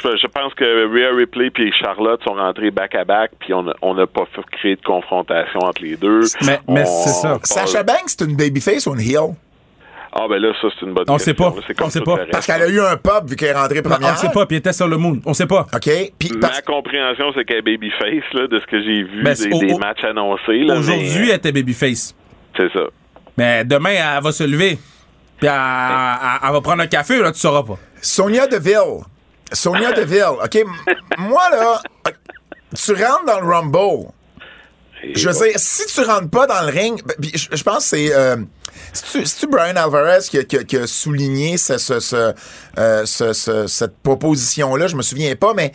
[0.02, 4.24] Je, je pense que Rhea Ripley puis Charlotte sont rentrés back-à-back, puis on n'a pas
[4.52, 6.20] créer de confrontation entre les deux.
[6.68, 7.38] Mais- c'est ça.
[7.42, 9.34] Sacha Banks, c'est une babyface ou une heel?
[10.10, 11.18] Ah, ben là, ça, c'est une bonne On question.
[11.18, 11.44] sait pas.
[11.50, 11.84] là.
[11.84, 12.16] On sait pas.
[12.32, 14.12] Parce qu'elle a eu un pop vu qu'elle est rentrée Non, première.
[14.14, 15.20] on sait pas, puis il était sur le moon.
[15.26, 15.66] On sait pas.
[15.74, 15.90] OK.
[16.40, 19.36] Parce- Ma compréhension, c'est qu'elle est babyface, là, de ce que j'ai vu Ben, des,
[19.36, 20.64] c'est- au- des au- matchs annoncés.
[20.64, 22.14] Aujourd'hui, mais, elle était babyface.
[22.56, 22.84] C'est ça.
[23.36, 24.78] Mais demain, elle va se lever.
[25.38, 27.78] Puis elle, elle- elle va prendre un café, là, tu sauras pas.
[28.00, 29.02] Sonia Deville.
[29.52, 30.24] Sonia Deville.
[30.42, 30.58] OK.
[31.18, 31.82] Moi, là,
[32.74, 34.08] tu rentres dans le Rumble.
[35.14, 37.00] Je veux dire, si tu rentres pas dans le ring,
[37.34, 38.12] je, pense que c'est.
[38.14, 38.36] Euh,
[38.92, 42.34] c'est-tu, c'est-tu Brian Alvarez qui a, qui a- qui a souligné ce- ce- ce,
[42.78, 44.88] euh, ce- ce- cette proposition-là?
[44.88, 45.72] Je me souviens pas, mais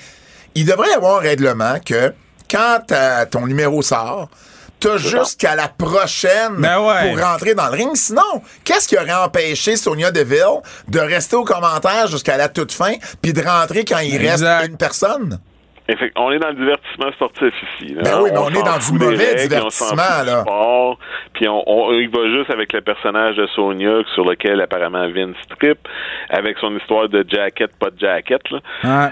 [0.55, 2.13] il devrait y avoir un règlement que
[2.51, 2.81] quand
[3.31, 4.29] ton numéro sort,
[4.83, 7.09] t'as jusqu'à la prochaine Ben ouais.
[7.15, 7.95] pour rentrer dans le ring.
[7.95, 12.93] Sinon, qu'est-ce qui aurait empêché Sonia Deville de rester aux commentaires jusqu'à la toute fin
[13.21, 14.59] puis de rentrer quand il Exact.
[14.59, 15.39] reste une personne?
[16.15, 17.93] On est dans le divertissement sportif ici.
[17.93, 18.03] là.
[18.03, 20.41] Ben oui, mais on est dans du mauvais règles, on divertissement, du là.
[20.41, 20.97] sport,
[21.33, 25.35] Puis on, on, il va juste avec le personnage de Sonia sur lequel apparemment Vince
[25.59, 25.79] trip,
[26.29, 28.41] avec son histoire de jacket, pas de jacket.
[28.49, 28.59] Là.
[28.85, 29.11] Ouais.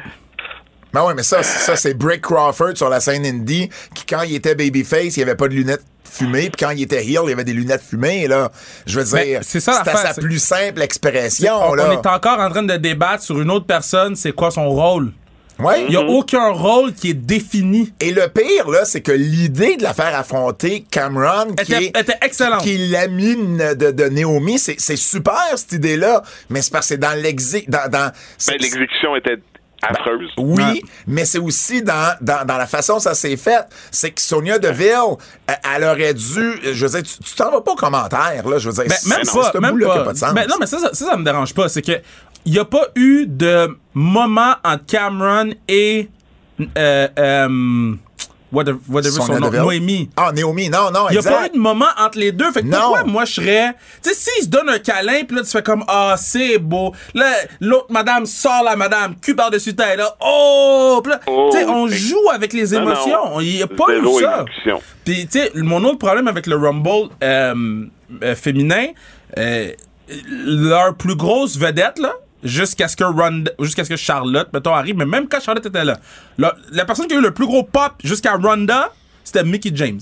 [0.94, 4.36] Ben oui, mais ça, ça c'est Brick Crawford sur la scène indie, qui quand il
[4.36, 7.30] était babyface, il n'y avait pas de lunettes fumées, puis quand il était heel, il
[7.30, 8.52] y avait des lunettes fumées, là.
[8.86, 11.88] Je veux Ben, dire, c'est ça sa plus simple expression, On, là.
[11.90, 15.14] on est encore en train de débattre sur une autre personne, c'est quoi son rôle?
[15.60, 15.86] Ouais.
[15.88, 17.94] Il y a aucun rôle qui est défini.
[18.00, 22.00] Et le pire, là, c'est que l'idée de la faire affronter Cameron, qui Était, est,
[22.00, 22.64] était excellente.
[22.64, 26.24] qui est l'ami de, de, de Naomi, c'est, c'est super, cette idée-là.
[26.50, 27.64] Mais c'est parce que c'est dans l'exé...
[27.68, 28.12] Dans, dans,
[28.48, 29.38] Ben, l'exécution était
[29.82, 30.30] affreuse.
[30.38, 30.82] Oui, Ouais.
[31.08, 33.66] mais c'est aussi dans, dans, dans la façon dont ça s'est fait.
[33.92, 35.18] C'est que Sonia Deville,
[35.48, 36.54] elle, aurait dû.
[36.74, 38.58] Je veux dire, tu tu t'en vas pas aux commentaires, là.
[38.58, 40.04] Je veux dire, Ben, même c'est- pas, ce même bout-là qui a pas.
[40.06, 40.34] pas de sens.
[40.34, 41.68] Ben, non, mais ça, ça, ça, ça me dérange pas.
[41.70, 42.00] C'est que
[42.46, 46.10] il y a pas eu de moment entre Cameron et
[46.78, 47.94] euh, euh,
[48.52, 49.50] whatever, whatever son nom?
[49.52, 50.10] Noémie.
[50.18, 52.52] Ah, Naomi, non, non, Il y a pas eu de moment entre les deux.
[52.52, 52.78] Fait que Non.
[52.80, 53.74] pourquoi moi je serais.
[54.04, 56.94] Tu sais, s'ils se donnent un câlin, puis là tu fais comme Ah, c'est beau.
[57.14, 57.26] Là,
[57.60, 60.16] l'autre madame sort la madame, cul par-dessus tête, là.
[60.20, 61.00] Oh!
[61.04, 63.40] Puis là, Oh, tu sais, on joue avec les émotions.
[63.40, 64.46] Il y a pas eu ça.
[65.04, 67.86] Puis, tu sais, mon autre problème avec le Rumble euh,
[68.24, 68.88] euh, féminin,
[69.38, 69.72] euh,
[70.46, 74.96] leur plus grosse vedette, là, jusqu'à ce que Ronda, jusqu'à ce que Charlotte, mettons, arrive,
[74.98, 75.98] mais même quand Charlotte était là,
[76.38, 78.92] la, la personne qui a eu le plus gros pop jusqu'à Ronda,
[79.24, 80.00] c'était Mickey James.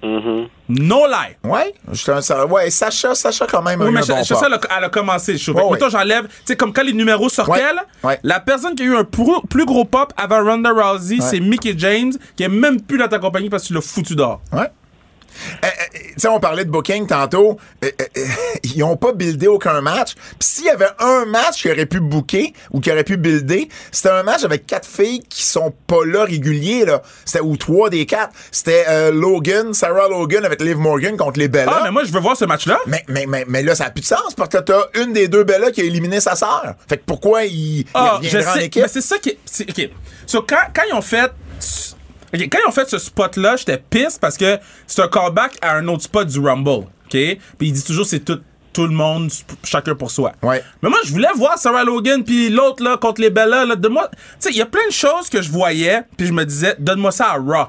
[0.00, 0.46] Mhm.
[0.68, 1.34] No lie.
[1.42, 4.14] Ouais, j'étais un- ça- ouais, Sacha, Sacha quand même a Oui, mais un bon
[4.46, 5.52] elle, a, elle a commencé le show.
[5.54, 5.64] Ouais.
[5.72, 8.20] mettons, j'enlève, tu sais, comme quand les numéros sortaient, Ouais, là, ouais.
[8.22, 11.74] la personne qui a eu un plus, plus gros pop avant Ronda Rousey, c'est Mickey
[11.76, 14.40] James, qui est même plus dans ta compagnie parce que tu l'as foutu dehors.
[14.52, 14.68] Ouais.
[15.64, 17.58] Euh, euh, tu sais, on parlait de booking tantôt.
[17.84, 17.90] Euh,
[18.62, 20.14] ils ont pas buildé aucun match.
[20.14, 23.68] Puis s'il y avait un match qui aurait pu booker ou qui aurait pu builder,
[23.92, 27.02] c'était un match avec quatre filles qui sont pas là réguliers là.
[27.24, 28.32] C'était ou trois des quatre.
[28.50, 31.72] C'était Logan, Sarah Logan avec Liv Morgan contre les Bella.
[31.76, 32.78] Ah, mais moi, je veux voir ce match-là.
[32.86, 35.28] Mais, mais, mais, mais là, ça n'a plus de sens parce que t'as une des
[35.28, 36.74] deux Bella qui a éliminé sa sœur.
[36.88, 38.82] Fait que pourquoi il, il Ah, reviendra en équipe?
[38.82, 39.38] Mais c'est ça qui est.
[39.68, 39.90] OK.
[40.26, 41.30] So, quand, quand ils ont fait.
[42.34, 45.76] OK, quand ils ont fait ce spot-là, j'étais pisse parce que c'est un callback à
[45.76, 46.86] un autre spot du Rumble.
[47.06, 47.10] OK?
[47.10, 48.40] Puis il dit toujours c'est tout,
[48.72, 49.30] tout le monde,
[49.64, 50.32] chacun pour soi.
[50.42, 50.62] Ouais.
[50.82, 53.76] Mais moi, je voulais voir Sarah Logan puis l'autre, là, contre les Bella, là.
[53.76, 54.08] Donne-moi.
[54.12, 56.76] Tu sais, il y a plein de choses que je voyais, puis je me disais,
[56.78, 57.68] donne-moi ça à Raw.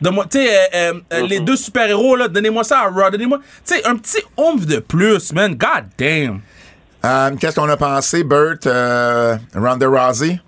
[0.00, 3.10] Donne-moi, tu sais, euh, euh, euh, les deux super-héros, là, donnez-moi ça à Raw.
[3.10, 5.54] Donnez-moi, tu sais, un petit oomph de plus, man.
[5.54, 6.40] God damn.
[7.04, 10.40] Euh, Qu'est-ce qu'on a pensé, euh, Ronda Rousey?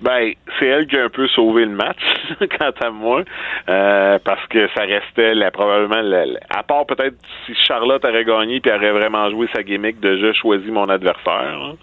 [0.00, 1.98] Ben, c'est elle qui a un peu sauvé le match,
[2.58, 3.22] quant à moi,
[3.68, 8.24] euh, parce que ça restait la, probablement, la- la- à part peut-être si Charlotte aurait
[8.24, 11.74] gagné puis aurait vraiment joué sa gimmick de je choisis mon adversaire, hein,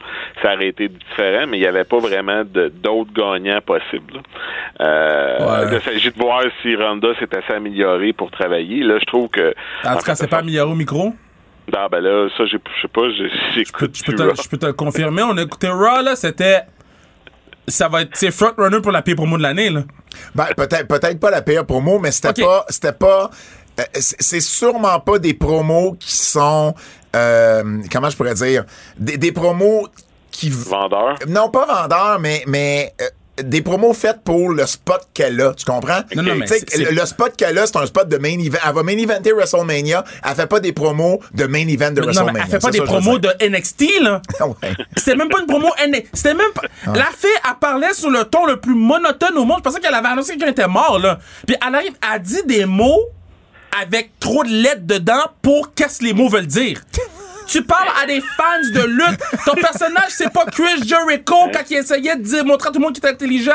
[0.41, 4.21] ça aurait été différent, mais il n'y avait pas vraiment d'autres gagnants possibles.
[4.81, 5.69] Euh, Ouais.
[5.73, 8.83] Il s'agit de voir si Ronda s'est assez améliorée pour travailler.
[8.83, 9.53] Là, je trouve que...
[9.85, 11.13] En tout cas, c'est pas amélioré au micro?
[11.75, 14.49] Ah, ben là, ça, je sais pas, j'ai- Je peux, j'écoute je peux te, je
[14.49, 15.23] peux te le confirmer.
[15.23, 16.59] On a écouté Raw, là, c'était.
[17.67, 18.11] Ça va être.
[18.13, 19.81] C'est frontrunner pour la pire promo de l'année, là.
[20.35, 23.29] Ben, peut-être, peut-être pas la pire promo, mais c'était pas, c'était pas,
[23.79, 26.75] euh, c'est sûrement pas des promos qui sont,
[27.15, 28.65] euh, comment je pourrais dire,
[28.97, 29.87] des, des promos
[30.29, 31.15] qui, v- Vendeur.
[31.27, 33.05] non pas vendeurs, mais, mais euh,
[33.41, 36.01] des promos faites pour le spot qu'elle a, tu comprends?
[36.15, 36.45] Non, non, mais
[36.77, 38.59] le, le spot qu'elle a, c'est un spot de main event.
[38.67, 42.05] Elle va main eventer WrestleMania, elle fait pas des promos de main event de Non,
[42.07, 42.33] WrestleMania.
[42.33, 44.21] mais elle fait pas C'est des promos de NXT, là.
[44.41, 44.73] Ouais.
[44.97, 46.09] C'était même pas une promo NXT.
[46.13, 46.61] C'était même pas.
[46.93, 49.57] La fille, elle parlait sur le ton le plus monotone au monde.
[49.59, 51.17] Je pensais qu'elle avait annoncé que quelqu'un était mort, là.
[51.47, 53.01] Puis elle arrive, elle dit des mots
[53.81, 56.81] avec trop de lettres dedans pour qu'est-ce que les mots veulent dire.
[57.47, 59.19] Tu parles à des fans de lutte.
[59.45, 62.93] Ton personnage, c'est pas Chris Jericho quand il essayait de montrer à tout le monde
[62.93, 63.51] qu'il est intelligent.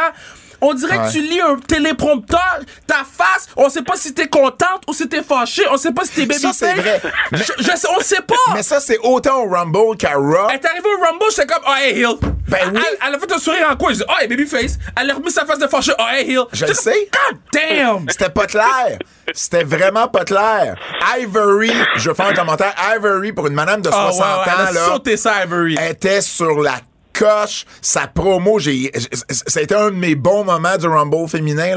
[0.61, 1.07] On dirait Ouais.
[1.07, 5.09] que tu lis un téléprompteur, ta face, on sait pas si t'es contente ou si
[5.09, 6.57] t'es fâchée, on sait pas si t'es babyface.
[6.57, 7.01] Ça, c'est vrai.
[7.33, 8.35] Je, je on sait pas.
[8.55, 10.49] Mais ça, c'est autant au Rumble qu'à Raw.
[10.51, 12.17] Elle est arrivée au Rumble, j'étais comme, oh, hey, Hill.
[12.49, 12.81] Ben oui.
[12.83, 13.91] Elle, elle a fait un sourire en coin.
[13.93, 14.79] Je dis, oh, hey, babyface.
[15.01, 15.93] Elle a remis sa face de fâchée.
[15.99, 16.45] Oh, hey, Hill.
[16.53, 17.09] Je le sais.
[17.13, 18.07] God damn.
[18.09, 18.99] C'était pas clair.
[19.35, 20.75] C'était vraiment pas clair.
[21.19, 22.75] Ivory, je vais faire un commentaire.
[22.97, 25.45] Ivory, pour une madame de 60 Ah, ouais, ouais, ans, elle a là, sauté ça,
[25.45, 25.77] Ivory.
[25.91, 26.77] était sur la
[27.19, 27.67] coche.
[27.83, 28.93] Sa promo, j'ai,
[29.31, 31.75] ça a un de mes bons moments du Rumble féminin,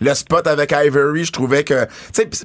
[0.00, 1.24] le, spot avec Ivory.
[1.24, 1.86] Je trouvais que,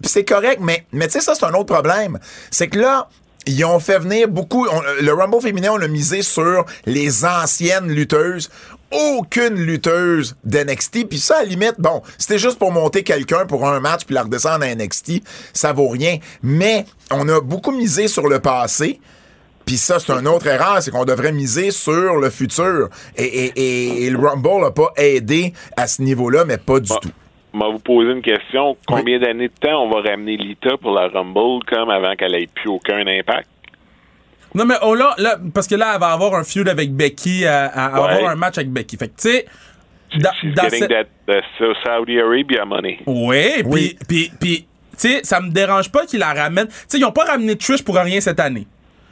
[0.03, 2.19] c'est correct, mais, tu sais, ça, c'est un autre problème.
[2.51, 3.07] C'est que là,
[3.45, 4.67] ils ont fait venir beaucoup.
[5.01, 8.49] le Rumble féminin, on l'a misé sur les anciennes lutteuses.
[8.91, 11.07] Aucune lutteuse d'NXT.
[11.07, 14.15] Puis ça, à la limite, bon, c'était juste pour monter quelqu'un pour un match puis
[14.15, 15.21] la redescendre à NXT.
[15.53, 16.17] Ça vaut rien.
[16.41, 18.99] Mais on a beaucoup misé sur le passé.
[19.69, 22.89] Puis ça, c'est une autre erreur, c'est qu'on devrait miser sur le futur.
[23.15, 26.89] Et, et- et- et le Rumble n'a pas aidé à ce niveau-là, mais pas du
[26.89, 26.95] Bon.
[26.97, 27.11] tout.
[27.53, 28.75] On va vous poser une question.
[28.87, 32.47] Combien d'années de temps on va ramener Lita pour la Rumble comme avant qu'elle ait
[32.47, 33.47] plus aucun impact?
[34.55, 37.45] Non, mais oh là, là, parce que là, elle va avoir un feud avec Becky,
[37.45, 37.79] à Ouais.
[37.99, 38.97] avoir un match avec Becky.
[38.97, 39.45] Fait que, tu sais,
[40.19, 41.41] dans, She's dans getting cette- that,
[41.83, 43.01] Saudi Arabia money.
[43.05, 43.95] Oui, Oui.
[44.07, 46.65] puis, puis, puis, tu sais, ça me dérange pas qu'il la ramène.
[46.69, 48.65] Tu sais, ils ont pas ramené Trish pour rien cette année.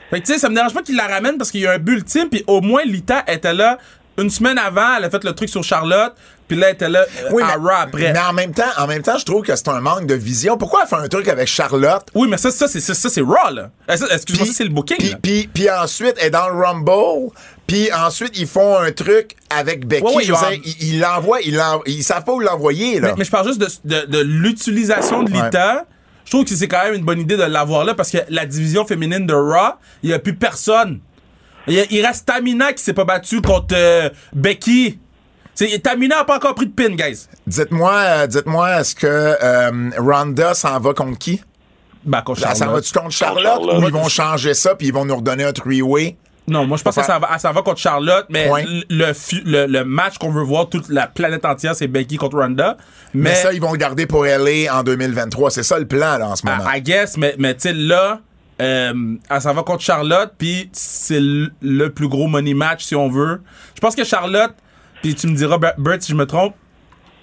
[0.10, 1.74] Fait que, tu sais, ça me dérange pas qu'il la ramène parce qu'il y a
[1.74, 3.78] un but ultime, puis au moins, Lita était là
[4.20, 6.14] une semaine avant, elle a fait le truc sur Charlotte,
[6.48, 8.14] puis là, elle était là euh, Oui, à mais, Raw après.
[8.14, 10.58] mais en même temps, en même temps, je trouve que c'est un manque de vision.
[10.58, 12.08] Pourquoi elle fait un truc avec Charlotte?
[12.16, 13.70] Oui, mais ça, ça, c'est, ça, ça, c'est Raw, là.
[13.92, 17.32] Euh, Excuse-moi, ça, c'est le booking, Puis, ensuite, elle est dans le Rumble.
[17.68, 20.06] Puis ensuite, ils font un truc avec Becky.
[20.06, 23.10] Ouais, ouais, Je ils l'envoient, ils, ils savent pas où l'envoyer, là.
[23.10, 25.86] Mais, mais je parle juste de, de, de l'utilisation de Lita.
[26.28, 28.46] Je trouve que c'est quand même une bonne idée de l'avoir là parce que la
[28.46, 31.00] division féminine de Raw, il n'y a plus personne.
[31.68, 35.00] Il, y a- il reste Tamina qui s'est pas battue contre euh, Becky.
[35.56, 37.28] C'est- Tamina a pas encore pris de pin, guys.
[37.48, 41.42] Dites-moi, euh, dites-moi, est-ce que euh, Ronda s'en va contre qui?
[42.04, 42.70] Bah, contre Charlotte.
[42.76, 43.84] va-tu contre Charlotte, Charlotte.
[43.84, 46.18] ou ils vont changer ça puis ils vont nous redonner un three-way?
[46.48, 48.48] Non, moi je pense que ça va, s'en va contre Charlotte, mais
[48.90, 49.12] le,
[49.46, 52.78] le, le- match qu'on veut voir toute la planète entière, c'est Becky contre Ronda.
[53.14, 55.52] Mais, Mais, ça, ils vont le garder pour LA en 2023.
[55.52, 56.64] C'est ça le plan, là, en ce moment.
[56.74, 58.22] I, I guess, mais, mais tu sais, là,
[58.62, 62.96] euh, elle s'en va contre Charlotte, puis c'est le, le plus gros money match, si
[62.96, 63.42] on veut.
[63.76, 64.54] Je pense que Charlotte,
[65.02, 66.56] puis tu me diras, Ber- Bert, si je me trompe,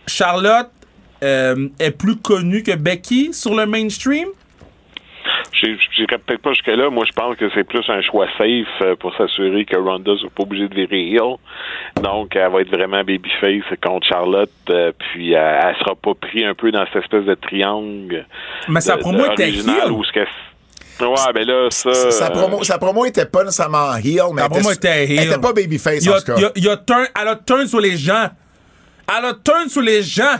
[0.07, 0.71] Charlotte
[1.23, 4.29] euh, est plus connue que Becky sur le mainstream.
[5.53, 6.91] J'irai peut-être pas jusque-là.
[6.91, 10.31] Moi, je pense que c'est plus un choix safe euh, pour s'assurer que Ronda soit
[10.31, 11.37] pas obligée de virer heel.
[12.03, 14.51] Donc, elle va être vraiment babyface contre Charlotte.
[14.71, 18.27] euh, puis, euh, elle sera pas pris un peu dans cette espèce de triangle.
[18.69, 20.21] Mais sa de- promo de- était original où ce que-
[21.01, 21.93] Ouais, ben là, ça.
[21.93, 25.13] Sa- sa, promo, sa promo était pas nécessairement heel, mais Sa elle promo était, était
[25.15, 25.19] heel.
[25.21, 26.35] elle était pas babyface, Il y en a, tout cas.
[26.37, 28.29] il y a- il y a turn, elle a turn sur les gens.
[29.09, 30.37] Elle a turn sur les gens.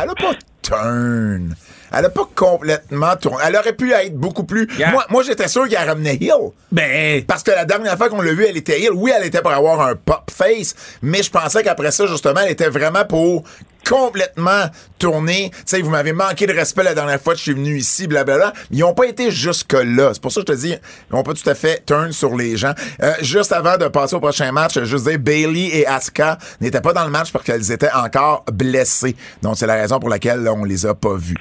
[0.00, 1.54] Elle a pas turn.
[1.92, 3.44] Elle a pas complètement tourné.
[3.46, 4.68] Elle aurait pu être beaucoup plus...
[4.78, 4.90] Yeah.
[4.90, 6.52] Moi, moi j'étais sûr qu'elle ramenait heel.
[6.72, 8.92] Ben, Parce que la dernière fois qu'on l'a vu, elle était heel.
[8.92, 12.52] Oui, elle était pour avoir un pop face, mais je pensais qu'après ça, justement, elle
[12.52, 13.44] était vraiment pour
[13.88, 14.66] complètement
[14.98, 15.50] tourner.
[15.50, 18.06] Tu sais, vous m'avez manqué de respect la dernière fois que je suis venu ici,
[18.06, 18.52] blablabla.
[18.70, 20.10] Ils ont pas été jusque-là.
[20.12, 20.74] C'est pour ça que je te dis,
[21.10, 22.74] ils ont pas tout à fait turn sur les gens.
[23.02, 26.80] Euh, juste avant de passer au prochain match, je veux dire, Bailey et Asuka n'étaient
[26.80, 29.16] pas dans le match parce qu'elles étaient encore blessées.
[29.42, 31.36] Donc, c'est la raison pour laquelle on les a pas vues.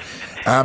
[0.48, 0.64] Euh,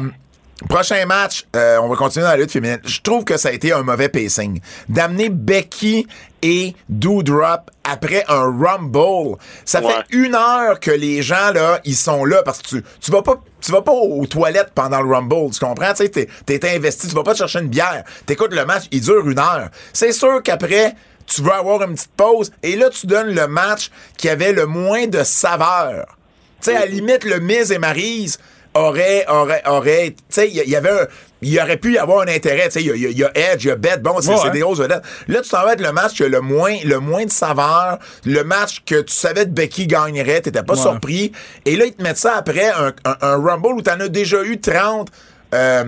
[0.68, 2.78] Prochain match, euh, on va continuer dans la lutte féminine.
[2.84, 4.60] Je trouve que ça a été un mauvais pacing.
[4.88, 6.06] D'amener Becky
[6.40, 9.38] et Doudrop après un Rumble.
[9.64, 9.92] Ça Ouais.
[9.92, 13.22] fait une heure que les gens, là, ils sont là parce que tu, tu vas
[13.22, 15.50] pas, tu vas pas aux toilettes pendant le Rumble.
[15.52, 15.94] Tu comprends?
[15.94, 17.08] Tu t'es, t'es investi.
[17.08, 18.04] Tu vas pas te chercher une bière.
[18.26, 19.68] T'écoutes le match, il dure une heure.
[19.92, 20.94] C'est sûr qu'après,
[21.26, 24.66] tu veux avoir une petite pause et là, tu donnes le match qui avait le
[24.66, 26.06] moins de saveur.
[26.62, 28.38] Tu sais, à la limite, le Miz et Maryse
[28.74, 31.06] aurait, aurait, aurait, tu sais, il y, y avait un,
[31.42, 33.68] il aurait pu y avoir un intérêt, tu sais, il y a- y, Edge, il
[33.68, 35.02] y a Beth, bon, c'est Ouais, des grosses vedettes.
[35.28, 37.98] Là, tu t'en vas être le match qui a le moins, le moins de saveur,
[38.24, 40.80] le match que tu savais que Becky gagnerait, t'étais pas Ouais.
[40.80, 41.32] surpris,
[41.66, 44.42] et là, ils te mettent ça après un, un, un Rumble où t'en as déjà
[44.44, 45.08] eu 30,
[45.54, 45.84] euh,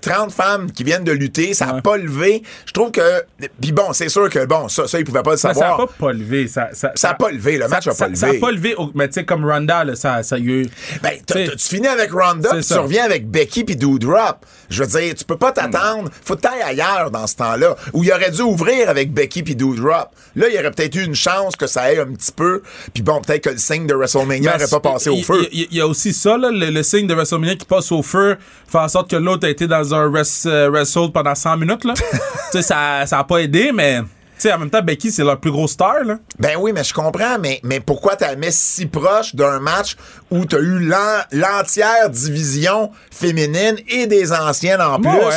[0.00, 1.80] 30 femmes qui viennent de lutter, ça a Ouais.
[1.82, 2.42] pas levé.
[2.66, 3.00] Je trouve que,
[3.60, 5.80] puis bon, c'est sûr que, bon, ça, ça, ils pouvaient pas le mais ça savoir.
[5.80, 6.48] a pas pas levé.
[6.48, 8.16] Ça, ça, Ça a pas levé, le match a pas ça, levé.
[8.16, 8.74] Ça a pas levé.
[8.94, 10.66] Mais tu sais, comme Ronda, là, ça, ça y a eu.
[11.02, 12.80] Ben, tu finis avec Ronda, puis tu ça.
[12.80, 14.44] reviens avec Becky puis Doudrop.
[14.70, 16.10] Je veux dire, tu peux pas t'attendre.
[16.24, 17.76] Faut que t'ailles ailleurs dans ce temps-là.
[17.92, 20.08] Où il aurait dû ouvrir avec Becky puis Doudrop.
[20.36, 22.62] Là, il y aurait peut-être eu une chance que ça aille un petit peu.
[22.94, 25.48] Puis bon, peut-être que le signe de WrestleMania Ben, n'aurait pas passé au feu.
[25.52, 28.36] Il y, a aussi ça, là, le, le signe de WrestleMania qui passe au feu
[28.68, 31.84] fait en sorte que l'autre a été dans un euh, wrestle pendant 100 minutes.
[31.84, 31.94] Là.
[32.00, 32.02] tu
[32.52, 34.00] sais, ça, ça a pas aidé, mais
[34.42, 36.04] sais, en même temps, Becky, c'est leur plus gros star.
[36.04, 36.18] Là.
[36.38, 39.96] Ben oui, mais je comprends, mais, mais pourquoi t'as mis si proche d'un match
[40.30, 45.10] où t'as eu l'en- l'entière division féminine et des anciennes en plus?
[45.10, 45.34] Ouais.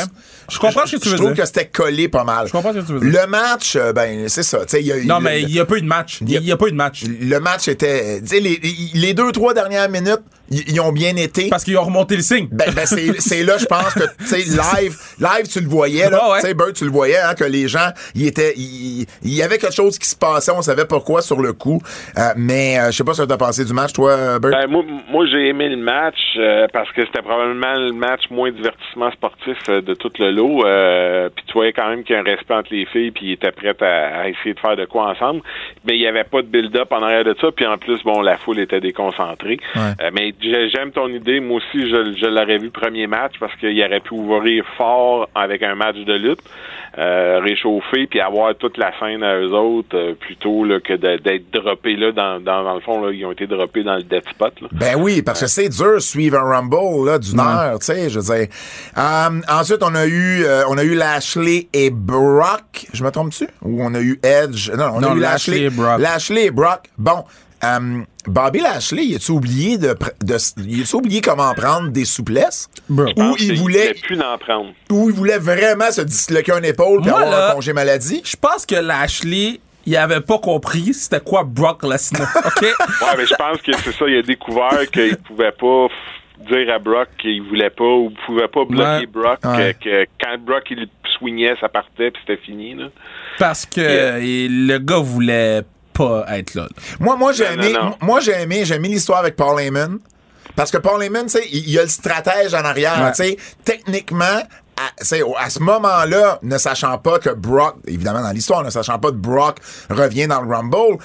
[0.50, 1.42] Je comprends ce que tu veux Je trouve dire.
[1.42, 2.46] que c'était collé pas mal.
[2.46, 3.20] Je comprends ce que tu veux dire.
[3.22, 4.58] Le match, euh, ben, c'est ça.
[4.78, 6.18] y a- Non, le- mais il y a pas eu de match.
[6.20, 7.04] Il y a pas eu de match.
[7.04, 8.20] Le match était.
[8.30, 8.60] Les,
[8.94, 11.48] les deux, trois dernières minutes, ils ils ont bien été.
[11.48, 12.48] Parce qu'ils ont remonté le signe.
[12.50, 16.10] Ben, ben, c'est c'est là, je pense que, tu sais, live, live, tu le voyais,
[16.10, 16.20] là.
[16.22, 16.40] Ah ouais.
[16.40, 19.42] Tu sais, Bird, tu le voyais, hein, que les gens, ils étaient, il il y
[19.42, 21.80] avait quelque chose qui se passait, on savait pourquoi sur le coup.
[22.18, 24.52] Euh, mais, euh, je sais pas ce que t'as pensé du match, toi, Bird.
[24.54, 28.50] Ben, moi, moi j'ai aimé le match euh, parce que c'était probablement le match moins
[28.50, 30.64] divertissement sportif euh, de tout le lot.
[30.66, 33.26] Euh, puis tu voyais quand même qu'il y a un respect entre les filles, puis
[33.26, 35.40] ils étaient prêts à, à essayer de faire de quoi ensemble.
[35.84, 37.48] Mais il n'y avait pas de build-up en arrière de ça.
[37.54, 39.58] Puis en plus, bon, la foule était déconcentrée.
[39.74, 39.82] Ouais.
[40.02, 41.40] Euh, mais j'ai- j'aime ton idée.
[41.40, 45.62] Moi aussi, je, je l'aurais vu premier match parce qu'il aurait pu ouvrir fort avec
[45.62, 46.40] un match de lutte,
[46.98, 51.50] euh, réchauffer, puis avoir toute la scène à eux autres, euh, plutôt là, que d'être
[51.52, 53.04] droppés là dans, dans, dans le fond.
[53.04, 54.52] Là, ils ont été droppés dans le dead spot.
[54.60, 54.68] Là.
[54.72, 58.08] Ben oui, parce que c'est dur de suivre un Rumble là, d'une heure, tu sais,
[58.10, 58.48] je veux dire.
[58.96, 62.86] Euh, ensuite, on a eu euh, on a eu Lashley et Brock.
[62.92, 63.46] Je me trompe-tu?
[63.62, 64.70] Ou on a eu Edge?
[64.70, 65.98] Non, on Non, a eu Lashley Lashley, et Brock.
[66.00, 66.80] Lashley et Brock.
[66.98, 67.24] Bon,
[67.64, 72.04] euh, Bobby Lashley, il a-tu oublié de, pr- de il a-tu oublié comment prendre des
[72.04, 72.68] souplesses?
[72.88, 73.06] Bro.
[73.38, 74.72] Il voulait plus d'en prendre.
[74.90, 78.22] ou il voulait vraiment se disloquer un épaule Moi, avoir là- un congé maladie?
[78.24, 82.28] Je pense que Lashley, il avait pas compris c'était quoi Brock Lesnar.
[82.46, 82.62] OK?
[82.62, 84.04] Ouais, mais je pense que c'est ça.
[84.08, 85.88] Il a découvert qu'il pouvait pas
[86.48, 89.06] dire à Brock qu'il voulait pas ou pouvait pas bloquer Ouais.
[89.06, 89.38] Brock.
[89.44, 89.74] Ouais.
[89.82, 92.74] Que, que quand Brock il swingait, ça partait puis c'était fini.
[92.74, 92.86] Là.
[93.38, 94.18] Parce que Yeah.
[94.20, 95.62] et le gars voulait
[95.94, 96.62] pas être là.
[96.62, 96.68] là.
[97.00, 97.96] Moi, moi j'ai aimé, non, non.
[98.02, 99.98] moi j'ai aimé, j'ai aimé l'histoire avec Paul Heyman.
[100.56, 103.00] Parce que Paul Heyman, tu sais, il y a le stratège en arrière.
[103.02, 103.10] Ouais.
[103.10, 107.76] Tu sais, techniquement, à, tu sais, au- à ce moment-là, ne sachant pas que Brock,
[107.86, 109.58] évidemment dans l'histoire, ne sachant pas que Brock
[109.90, 110.98] revient dans le Rumble,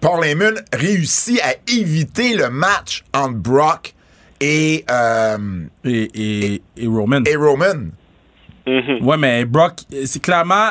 [0.00, 3.94] Paul Heyman réussit à éviter le match entre Brock
[4.40, 5.38] et, euh,
[5.84, 6.10] Et,
[6.54, 7.22] et, et Roman.
[7.26, 7.90] et Roman.
[8.66, 10.70] Ouais, mais Brock, c'est clairement.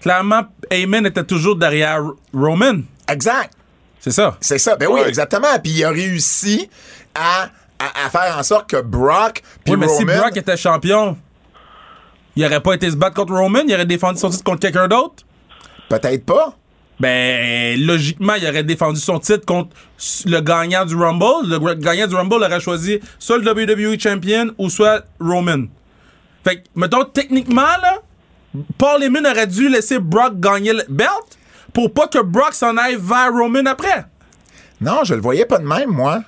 [0.00, 2.80] Clairement, Heyman était toujours derrière Roman.
[3.08, 3.52] Exact.
[4.00, 4.36] C'est ça.
[4.40, 4.76] C'est ça.
[4.76, 5.08] Ben oui, Ouais.
[5.08, 5.48] exactement.
[5.62, 6.68] Puis il a réussi
[7.14, 10.04] à, à, à faire en sorte que Brock puis Oui, mais si.
[10.04, 11.16] Brock était champion,
[12.36, 14.86] il aurait pas été se battre contre Roman, il aurait défendu son titre contre quelqu'un
[14.88, 15.24] d'autre?
[15.88, 16.54] Peut-être pas.
[16.98, 19.70] Ben, logiquement, il aurait défendu son titre contre
[20.24, 21.48] le gagnant du Rumble.
[21.48, 25.64] Le gagnant du Rumble aurait choisi soit le WWE Champion ou soit Roman.
[26.44, 27.98] Fait que, mettons, techniquement, là,
[28.78, 31.10] Paul Heyman aurait dû laisser Brock gagner le belt
[31.72, 34.04] pour pas que Brock s'en aille vers Roman après.
[34.80, 36.20] Non, je le voyais pas de même, moi.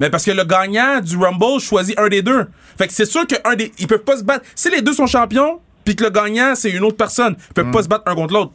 [0.00, 2.46] Mais parce que le gagnant du Rumble choisit un des deux.
[2.78, 3.72] Fait que c'est sûr que un des.
[3.78, 4.44] Ils peuvent pas se battre.
[4.54, 7.70] Si les deux sont champions, puis que le gagnant, c'est une autre personne, ils peuvent
[7.70, 8.52] pas se battre un contre l'autre.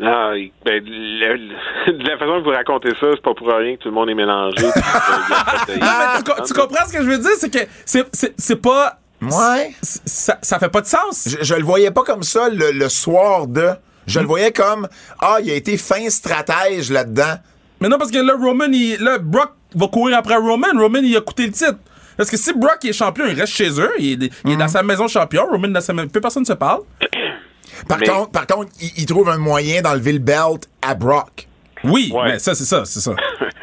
[0.00, 0.32] Non,
[0.64, 3.82] ben, le- le- de la façon que vous racontez ça, c'est pas pour rien que
[3.82, 4.56] tout le monde est mélangé.
[4.66, 7.30] euh, Ah, mais tu, tu comprends ce que je veux dire?
[7.38, 8.98] C'est que c'est- c'est c'est pas.
[9.32, 9.74] Ouais.
[9.82, 11.28] Ça, ça fait pas de sens.
[11.28, 13.70] Je, je le voyais pas comme ça le, le soir de.
[14.06, 14.86] Je le voyais comme
[15.20, 17.36] ah, il a été fin stratège là-dedans.
[17.80, 20.68] Mais non, parce que là, Roman, il, là, Brock va courir après Roman.
[20.78, 21.76] Roman, il a coûté le titre.
[22.16, 23.90] Parce que si Brock est champion, il reste chez eux.
[23.98, 25.46] Il est, il est dans sa maison champion.
[25.50, 26.08] Roman dans sa maison.
[26.08, 26.82] Plus personne ne se parle.
[27.88, 31.48] Par Mais- contre, par contre, il, il trouve un moyen d'enlever le belt à Brock.
[31.82, 32.32] Oui, Ouais.
[32.32, 33.12] mais ça, c'est ça, c'est ça.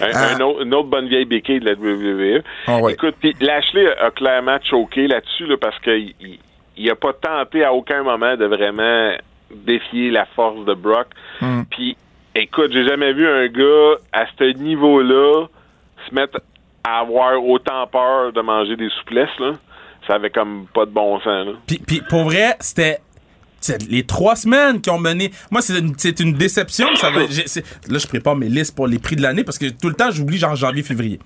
[0.00, 0.34] Un- Ah.
[0.36, 2.42] un autre- une autre bonne vieille béquille de la WWE.
[2.66, 2.92] Ah ouais.
[2.94, 6.38] Écoute, puis Lashley a, a clairement choqué là-dessus là, parce qu'il il,
[6.76, 9.12] il a pas tenté à aucun moment de vraiment
[9.54, 11.06] défier la force de Brock.
[11.40, 11.62] Hmm.
[11.70, 11.96] Puis,
[12.34, 15.46] écoute, j'ai jamais vu un gars à ce niveau-là
[16.08, 16.40] se mettre
[16.82, 19.38] à avoir autant peur de manger des souplesses.
[19.38, 19.52] Là.
[20.06, 21.46] Ça avait comme pas de bon sens.
[21.46, 21.52] Là.
[21.66, 22.98] Puis, puis pour vrai, c'était
[23.88, 25.30] les trois semaines qui ont mené.
[25.50, 26.86] Moi, c'est une, c'est une déception.
[26.96, 29.66] Ça va, c'est- là, je prépare mes listes pour les prix de l'année parce que
[29.66, 31.18] tout le temps, j'oublie genre janvier, février.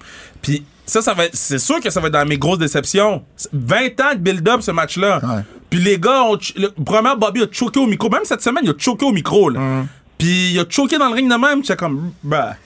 [0.42, 3.22] Puis ça, ça va être- c'est sûr que ça va être dans mes grosses déceptions.
[3.52, 5.20] 20 ans de build-up, ce match-là.
[5.22, 5.42] Ouais.
[5.70, 8.08] Puis les gars, ont, le, premièrement, Bobby a choqué au micro.
[8.08, 9.50] Même cette semaine, il a choqué au micro.
[9.50, 9.60] Là.
[10.16, 11.62] Puis il a choqué dans le ring de même.
[11.62, 12.56] J'étais comme, bah,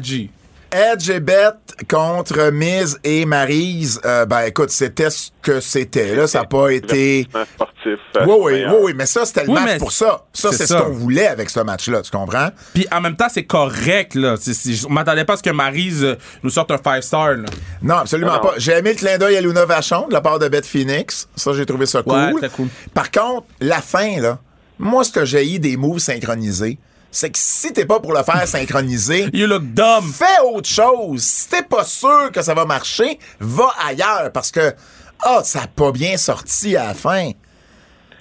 [0.00, 0.30] G.
[0.74, 1.54] Edge et Beth
[1.88, 6.16] contre Miz et Maryse, euh, ben écoute, c'était ce que c'était.
[6.16, 7.28] Là, ça n'a pas été.
[7.32, 7.98] Un sportif.
[8.16, 10.24] euh, Oui, oui, oui, oui, mais ça, c'était le Oui, match pour ça.
[10.32, 12.48] Ça, c'est ce qu'on voulait avec ce match-là, tu comprends?
[12.74, 14.34] Puis en même temps, c'est correct, là.
[14.88, 17.44] On m'attendait pas à ce que Maryse euh, nous sorte un 5-star, là.
[17.82, 18.54] Non, absolument Non, pas.
[18.58, 21.28] J'ai aimé le clin d'œil à Luna Vachon de la part de Beth Phoenix.
[21.36, 22.34] Ça, j'ai trouvé ça cool.
[22.40, 22.68] Ouais, cool.
[22.92, 24.38] Par contre, la fin, là,
[24.78, 26.78] moi, ce que j'ai eu des moves synchronisés,
[27.14, 30.04] c'est que si t'es pas pour le faire synchroniser, You look dumb.
[30.12, 31.22] fais autre chose.
[31.22, 34.74] Si t'es pas sûr que ça va marcher, va ailleurs parce que,
[35.20, 37.30] ah, ça a pas bien sorti à la fin.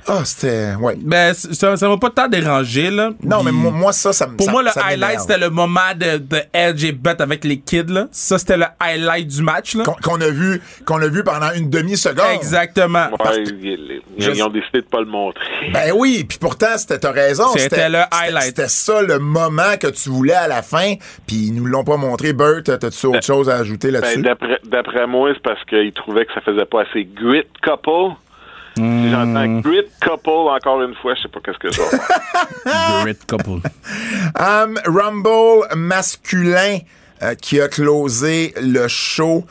[0.07, 0.95] Ah, c'était, ouais.
[0.99, 3.11] Ben, ça, ça m'a pas tant dérangé, là.
[3.23, 5.49] Non, mais Puis- moi, moi, ça, ça me Pour ça- moi, le highlight, c'était le
[5.49, 8.07] moment de, de Edge et Beth avec les kids, là.
[8.11, 9.83] Ça, c'était le highlight du match, là.
[10.03, 12.25] Qu'on a vu, qu'on a vu pendant une demi-seconde.
[12.35, 13.07] Exactement.
[13.19, 15.43] Ouais, ils, ils- Je- ils ont décidé de pas le montrer.
[15.71, 17.45] Ben oui, puis pourtant, c'était, t'as raison.
[17.55, 18.43] C'était le highlight.
[18.43, 20.95] C'était ça le moment que tu voulais à la fin,
[21.25, 22.33] puis ils nous l'ont pas montré.
[22.33, 24.15] Bert, t'as-tu autre chose à ajouter là-dessus?
[24.21, 28.15] Ben, d'après, d'après moi, c'est parce qu'ils trouvaient que ça faisait pas assez grit couple.
[28.77, 29.03] Hmm.
[29.03, 33.01] Si j'entends grit couple encore une fois, je sais pas qu'est-ce que faire.
[33.03, 33.67] Great couple.
[34.39, 36.79] Um, Rumble masculin
[37.21, 39.45] euh, qui a closé le show.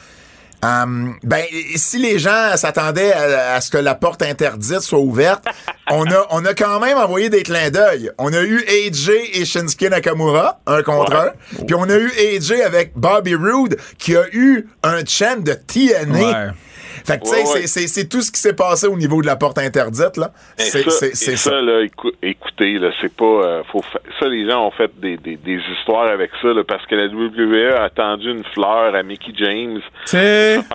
[0.65, 1.45] Um, ben,
[1.75, 5.45] si les gens s'attendaient à, à ce que la porte interdite soit ouverte,
[5.91, 8.11] on a, on a quand même envoyé des clins d'œil.
[8.19, 11.31] On a eu AJ et Shinsuke Nakamura, un contre un.
[11.67, 16.19] Puis on a eu AJ avec Bobby Roode qui a eu un chant de TNA.
[16.19, 16.51] Ouais.
[17.05, 17.61] Fait que, tu sais, Ouais, ouais.
[17.63, 20.31] c'est- c'est c'est tout ce qui s'est passé au niveau de la porte interdite, là.
[20.57, 21.61] C'est ça, c'est- et c'est ça, ça.
[21.61, 23.25] là, écou- écoutez, là, c'est pas.
[23.25, 26.63] euh, faut fa- ça, les gens ont fait des, des, des histoires avec ça, là,
[26.67, 30.11] parce que la WWE a tendu une fleur à Mickey James pour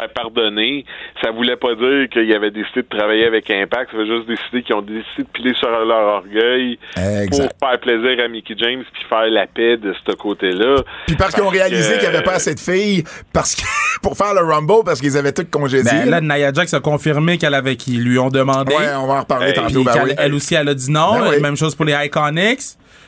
[0.02, 0.86] faire pardonner.
[1.24, 3.92] Ça voulait pas dire qu'ils avaient décidé de travailler avec Impact.
[3.92, 7.54] Ça veut juste décider qu'ils ont décidé de piler sur leur orgueil Exact.
[7.60, 10.82] pour faire plaisir à Mickey James puis faire la paix de ce côté-là.
[11.08, 13.04] Puis parce qu'ils ont réalisé qu'il n'y avait pas assez de filles
[13.34, 13.62] parce que,
[14.02, 15.92] pour faire le Rumble parce qu'ils avaient tout congédié.
[15.92, 18.74] Ben, là, Nia Jax a confirmé qu'elle avait, qu'ils lui ont demandé.
[18.74, 19.84] ouais, on va en reparler Hey, tantôt.
[19.84, 20.12] Ben oui.
[20.18, 21.20] elle aussi, elle a dit non.
[21.20, 21.42] Ben oui.
[21.42, 22.62] Même chose pour les Iconics.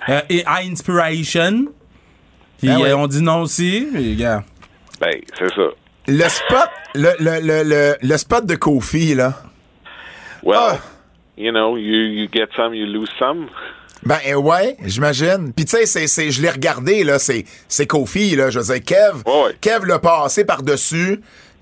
[0.07, 1.65] Euh, et Inspiration.
[2.59, 2.83] Puis Ben oui.
[2.89, 3.87] euh, on dit non aussi.
[3.93, 4.43] Puis, gars.
[4.99, 5.61] Ben, c'est ça.
[6.07, 9.33] Le spot, le, le, le, le, le spot de Kofi, là.
[10.43, 10.77] Well, Ah.
[11.37, 11.83] you know, you,
[12.21, 13.47] you get some, you lose some.
[14.03, 15.51] Ben euh, ouais, j'imagine.
[15.53, 18.49] Puis tu sais, c'est, c'est, je l'ai regardé, là, c'est, c'est Kofi, là.
[18.49, 19.55] Je veux dire, Kev, Ouais, ouais.
[19.59, 21.19] Kev l'a passé par-dessus.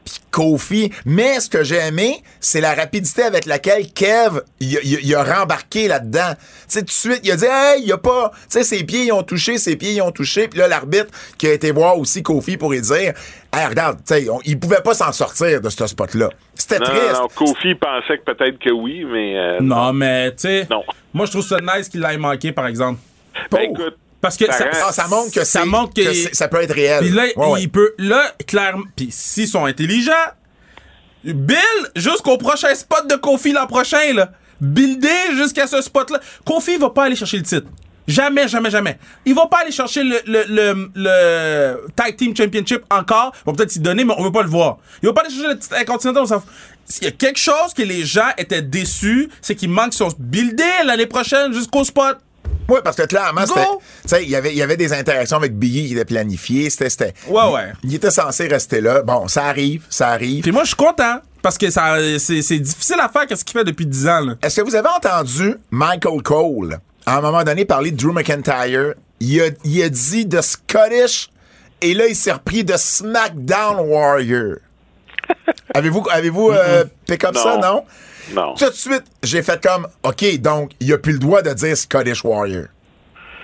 [0.08, 0.92] Puis Kofi.
[1.06, 6.34] Mais ce que j'ai aimé, c'est la rapidité avec laquelle Kev, il, a- rembarqué là-dedans.
[6.38, 8.32] Tu sais, tout de suite, il a dit, hey, il y a pas.
[8.34, 10.48] Tu sais, ses pieds, ils ont touché, ses pieds, ils ont touché.
[10.48, 13.14] Puis là, l'arbitre qui a été voir aussi Kofi pour lui dire,
[13.54, 16.30] hey, regarde, tu sais, il pouvait pas s'en sortir de ce spot-là.
[16.56, 17.14] C'était Non, triste.
[17.14, 20.68] non, non, Kofi pensait que peut-être que oui, mais euh, Non, mais, tu sais.
[20.70, 20.84] Non.
[21.14, 23.00] Moi, je trouve ça nice qu'il l'ait manqué, par exemple.
[23.52, 26.62] Ben, écoute, Parce que Ça ça, rend- ça montre que, ça montre que, ça peut
[26.62, 27.02] être réel.
[27.02, 27.62] Puis là, Ouais, ouais.
[27.62, 27.94] il peut.
[28.00, 28.84] Là, clairement.
[28.96, 30.12] Puis s'ils sont intelligents,
[31.24, 31.58] Bill
[31.96, 34.32] jusqu'au prochain spot de Kofi l'an prochain, là.
[34.62, 36.20] Builder jusqu'à ce spot-là.
[36.46, 37.68] Kofi va pas aller chercher le titre.
[38.08, 38.98] Jamais, jamais, jamais.
[39.26, 43.34] Il va pas aller chercher le, le, le, le Tag Team Championship encore.
[43.46, 44.78] Il va peut-être s'y donner, mais on veut pas le voir.
[45.04, 45.76] Il va pas aller chercher le titre
[46.18, 46.42] on fout.
[46.86, 50.64] S'il y a quelque chose que les gens étaient déçus, c'est qu'il manque son builder
[50.86, 52.18] l'année prochaine jusqu'au spot.
[52.70, 53.54] Oui, parce que clairement, Go!
[53.56, 53.68] c'était.
[53.68, 56.70] Tu sais, il y avait- il y avait des interactions avec Biggie qui étaient planifiées.
[56.70, 56.90] C'était.
[56.90, 57.72] c'était- Ouais, ouais.
[57.84, 59.04] Il était censé rester là.
[59.04, 60.42] Bon, ça arrive, ça arrive.
[60.44, 61.20] Puis moi, je suis content.
[61.42, 64.34] Parce que ça, c'est, c'est difficile à faire qu'est-ce qu'il fait depuis 10 ans, là.
[64.42, 68.96] Est-ce que vous avez entendu Michael Cole, à un moment donné, parler de Drew McIntyre?
[69.22, 71.30] Il a, il a dit de Scottish,
[71.82, 74.56] et là, il s'est repris de SmackDown Warrior.
[75.74, 77.86] avez-vous avez-vous euh, pick up ça, Non?
[78.34, 78.54] Non?
[78.56, 81.78] Tout de suite, j'ai fait comme, OK, donc, il a plus le droit de dire
[81.78, 82.66] Scottish Warrior.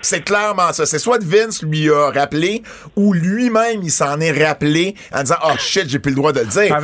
[0.03, 0.85] C'est clairement ça.
[0.85, 2.61] C'est soit Vince lui a rappelé
[2.97, 6.41] ou lui-même il s'en est rappelé en disant Oh shit, j'ai plus le droit de
[6.41, 6.75] le dire.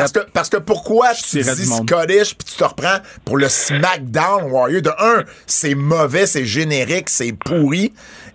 [0.00, 1.66] Parce que, parce que pourquoi tu dis.
[1.66, 2.96] Scottish puis tu te reprends
[3.26, 4.80] pour le SmackDown Warrior?
[4.80, 7.92] De un, c'est mauvais, c'est générique, c'est pourri.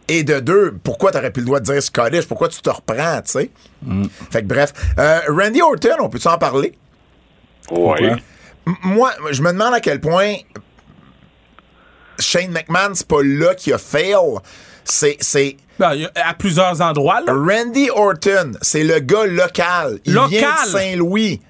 [0.07, 2.27] Et de deux, pourquoi t'aurais plus le droit de dire Scottish?
[2.27, 3.49] Pourquoi tu te reprends, tu sais?
[3.81, 4.05] Mm.
[4.31, 4.71] Fait que bref.
[4.99, 6.77] Euh, Randy Orton, on peut-tu en parler?
[7.71, 7.77] Ouais.
[7.97, 8.17] Pourquoi?
[8.83, 10.35] Moi, je me demande à quel point
[12.19, 14.15] Shane McMahon, c'est pas là qui a fail.
[14.83, 17.33] C'est, c'est Ben, il y a- à plusieurs endroits, là.
[17.33, 19.99] Randy Orton, c'est le gars local.
[20.05, 20.29] Il Local?
[20.29, 21.41] vient de Saint-Louis.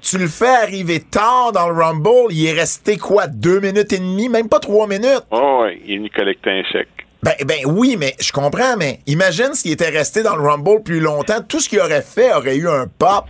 [0.00, 3.98] Tu le fais arriver tard dans le Rumble, il est resté quoi, deux minutes et
[3.98, 5.22] demie, même pas trois minutes?
[5.30, 6.88] Oh, ouais, il est venu collecter un chèque.
[7.22, 11.00] Ben, ben oui, mais je comprends, mais imagine s'il était resté dans le Rumble plus
[11.00, 13.24] longtemps, tout ce qu'il aurait fait aurait eu un pop.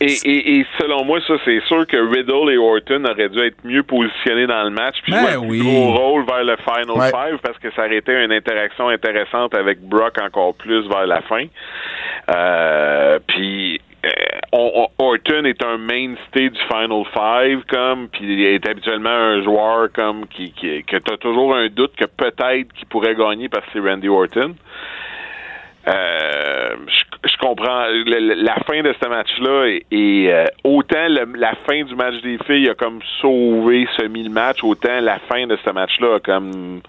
[0.00, 3.56] Et, et, et selon moi, ça, c'est sûr que Riddle et Orton auraient dû être
[3.64, 5.58] mieux positionnés dans le match, puis Ben jouer un oui.
[5.60, 7.08] gros rôle vers le Final Ouais.
[7.10, 11.22] Five, parce que ça aurait été une interaction intéressante avec Brock encore plus vers la
[11.22, 11.44] fin.
[12.30, 14.10] Euh, puis euh,
[14.52, 19.42] on- on- Orton est un mainstay du Final Five, comme, puis il est habituellement un
[19.42, 23.64] joueur comme qui, qui que t'as toujours un doute que peut-être qu'il pourrait gagner parce
[23.66, 24.54] que c'est Randy Orton.
[25.88, 27.86] Euh, je, je comprends.
[27.86, 32.38] Le- la fin de ce match-là et, euh, autant le- la fin du match des
[32.46, 36.80] filles a comme sauvé semi le match, autant la fin de ce match-là a comme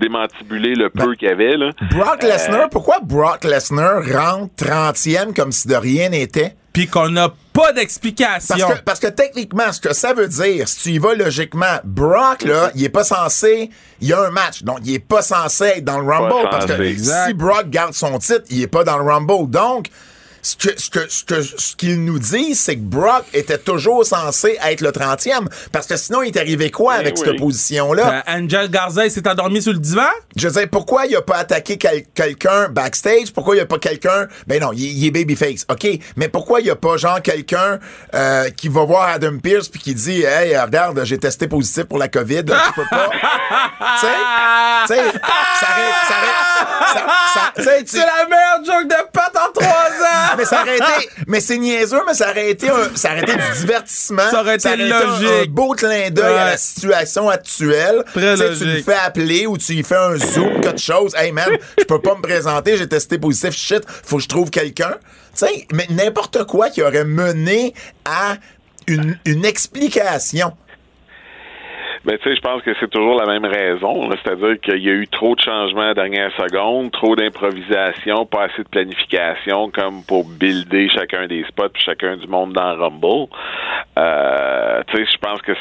[0.00, 1.70] démantibulé le peu qu'il y avait là.
[1.90, 6.54] Brock Euh, Lesnar, pourquoi Brock Lesnar rentre 30e comme si de rien n'était?
[6.72, 8.54] Puis qu'on n'a pas d'explication.
[8.56, 11.80] Parce que, parce que techniquement, ce que ça veut dire, si tu y vas logiquement,
[11.82, 13.70] Brock, là, il est pas censé.
[14.00, 16.28] Il y a un match, donc il est pas censé être dans le Rumble.
[16.44, 16.80] Pas parce que.
[16.82, 17.26] Exact.
[17.28, 19.50] si Brock garde son titre, il est pas dans le Rumble.
[19.50, 19.88] Donc,
[20.50, 24.04] ce que ce que ce que ce qu'ils nous disent, c'est que Brock était toujours
[24.06, 25.46] censé être le 30e.
[25.72, 27.22] Parce que sinon, il est arrivé quoi Eh avec oui.
[27.24, 28.22] cette position-là?
[28.28, 30.08] Euh, Angel Garza, il s'est endormi sur le divan?
[30.36, 33.32] Je veux dire, pourquoi il a pas attaqué quel- quelqu'un backstage?
[33.34, 34.28] Pourquoi il y a pas quelqu'un...
[34.46, 35.86] Ben non, il, il est babyface, OK?
[36.16, 37.78] Mais pourquoi il y a pas, genre, quelqu'un
[38.14, 41.98] euh, qui va voir Adam Pierce puis qui dit «Hey, regarde, j'ai testé positif pour
[41.98, 43.10] la COVID, je peux pas.»
[44.00, 44.12] Tu sais?
[44.86, 45.66] Tu sais, ça.
[46.08, 46.14] Ça
[46.92, 50.36] ça- ça- tu sais, tu- C'est la meilleure joke de Pat en trois ans!
[50.38, 53.32] Mais ça aurait été, mais c'est niaiseux, mais ça aurait été, un- ça aurait été
[53.34, 54.30] du divertissement.
[54.30, 55.28] Ça aurait été un- logique.
[55.48, 58.02] Un, beau clin d'œil à la situation actuelle.
[58.14, 58.84] Très Tu sais, Tu logique.
[58.84, 61.12] fais appeler ou tu lui fais un zoom, quelque chose.
[61.16, 64.50] Hey man, je peux pas me présenter, j'ai testé positif, shit, faut que je trouve
[64.50, 64.94] quelqu'un.
[65.36, 67.74] Tu sais, mais n'importe quoi qui aurait mené
[68.04, 68.36] à
[68.86, 70.52] une, une explication.
[72.04, 74.08] Ben, tu sais, je pense que c'est toujours la même raison.
[74.10, 78.44] C'est-à-dire qu'il y a eu trop de changements à la dernière seconde, trop d'improvisation, pas
[78.44, 83.28] assez de planification comme pour builder chacun des spots puis chacun du monde dans Rumble.
[83.98, 85.52] Euh, tu sais, je pense que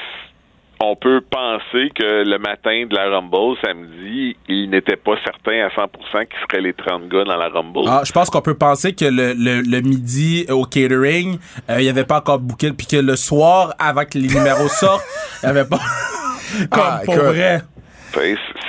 [0.80, 5.70] on peut penser que le matin de la Rumble, samedi, il n'était pas certain à
[5.70, 5.88] 100%
[6.28, 7.82] qu'il serait les 30 gars dans la Rumble.
[7.88, 11.78] Ah, je pense qu'on peut penser que le, le, le midi euh, au catering, euh,
[11.80, 15.04] il n'y avait pas encore booké, puis que le soir, avant que les numéros sortent,
[15.44, 15.80] il n'y avait pas.
[16.70, 17.26] Comme Ah, pour écoute.
[17.28, 17.62] vrai.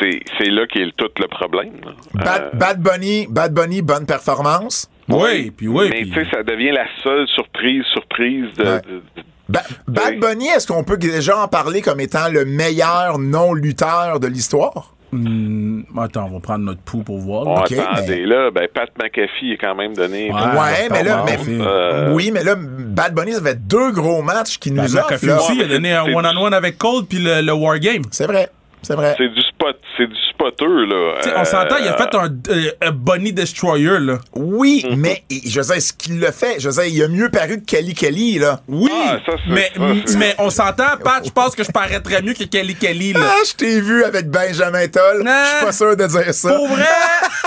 [0.00, 1.72] C'est c'est là qu'est tout le problème.
[2.12, 4.90] Bad, Euh, Bad Bunny, Bad Bunny, bonne performance.
[5.08, 5.88] Oui, puis oui.
[5.90, 8.80] mais puis- tu sais, ça devient la seule surprise, surprise de, Ouais.
[8.82, 10.18] de- de- Ba- Bad Oui.
[10.20, 14.94] Bunny, est-ce qu'on peut déjà en parler comme étant le meilleur non-lutteur de l'histoire?
[15.10, 17.44] Hmm, attends, on va prendre notre pouls pour voir.
[17.44, 17.64] là.
[17.92, 20.30] Attendez, là, ben, Pat McAfee est quand même donné.
[20.30, 20.36] Ouais.
[20.38, 24.58] Ouais, mais là, mais, euh, oui, mais là, Bad Bunny, ça fait deux gros matchs
[24.58, 25.06] qu'il Ben, nous offre.
[25.06, 25.36] McAfee là.
[25.38, 28.02] aussi, il a donné un one-on-one avec Cole, puis le, le Wargame.
[28.10, 28.50] C'est vrai,
[28.82, 29.14] c'est vrai.
[29.18, 31.14] C'est du spot, c'est du spotter, là.
[31.22, 34.18] Tu sais, Euh, on s'entend, il a fait un, euh, un Bunny Destroyer, là.
[34.34, 34.96] Oui, Mhm.
[34.96, 37.94] mais je dire, ce qu'il le fait, je dire, il a mieux paru que Kelly
[37.94, 38.60] Kelly, là.
[38.68, 41.70] Oui, Ah, ça, c'est- mais, ça, c'est- mais on s'entend, Pat, je pense que je
[41.70, 43.20] paraîtrais mieux que Kelly Kelly, là.
[43.24, 45.24] Ah, je t'ai vu avec Benjamin Toll.
[45.26, 46.52] Je suis pas sûr de dire ça.
[46.54, 46.84] Pour vrai,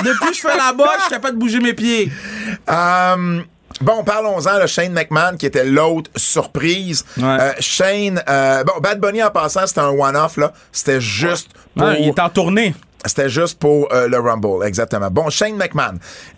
[0.03, 2.11] depuis que je fais la bosse, je suis capable de bouger mes pieds.
[2.69, 3.41] Euh,
[3.79, 7.05] bon, parlons-en, le Shane McMahon, qui était l'autre surprise.
[7.17, 7.23] Ouais.
[7.23, 10.51] Euh, Shane, euh, bon, Bad Bunny, en passant, c'était un one-off, là.
[10.71, 11.91] C'était juste pour...
[11.93, 12.73] Il est en tournée.
[13.05, 15.09] C'était juste pour euh, le Rumble, exactement.
[15.09, 15.95] Bon, Shane McMahon.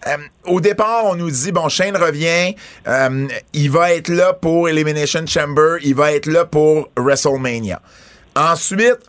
[0.08, 2.56] Euh, au départ, on nous dit, bon, Shane revient,
[2.88, 7.82] euh, il va être là pour Elimination Chamber, il va être là pour WrestleMania.
[8.36, 9.00] Ensuite,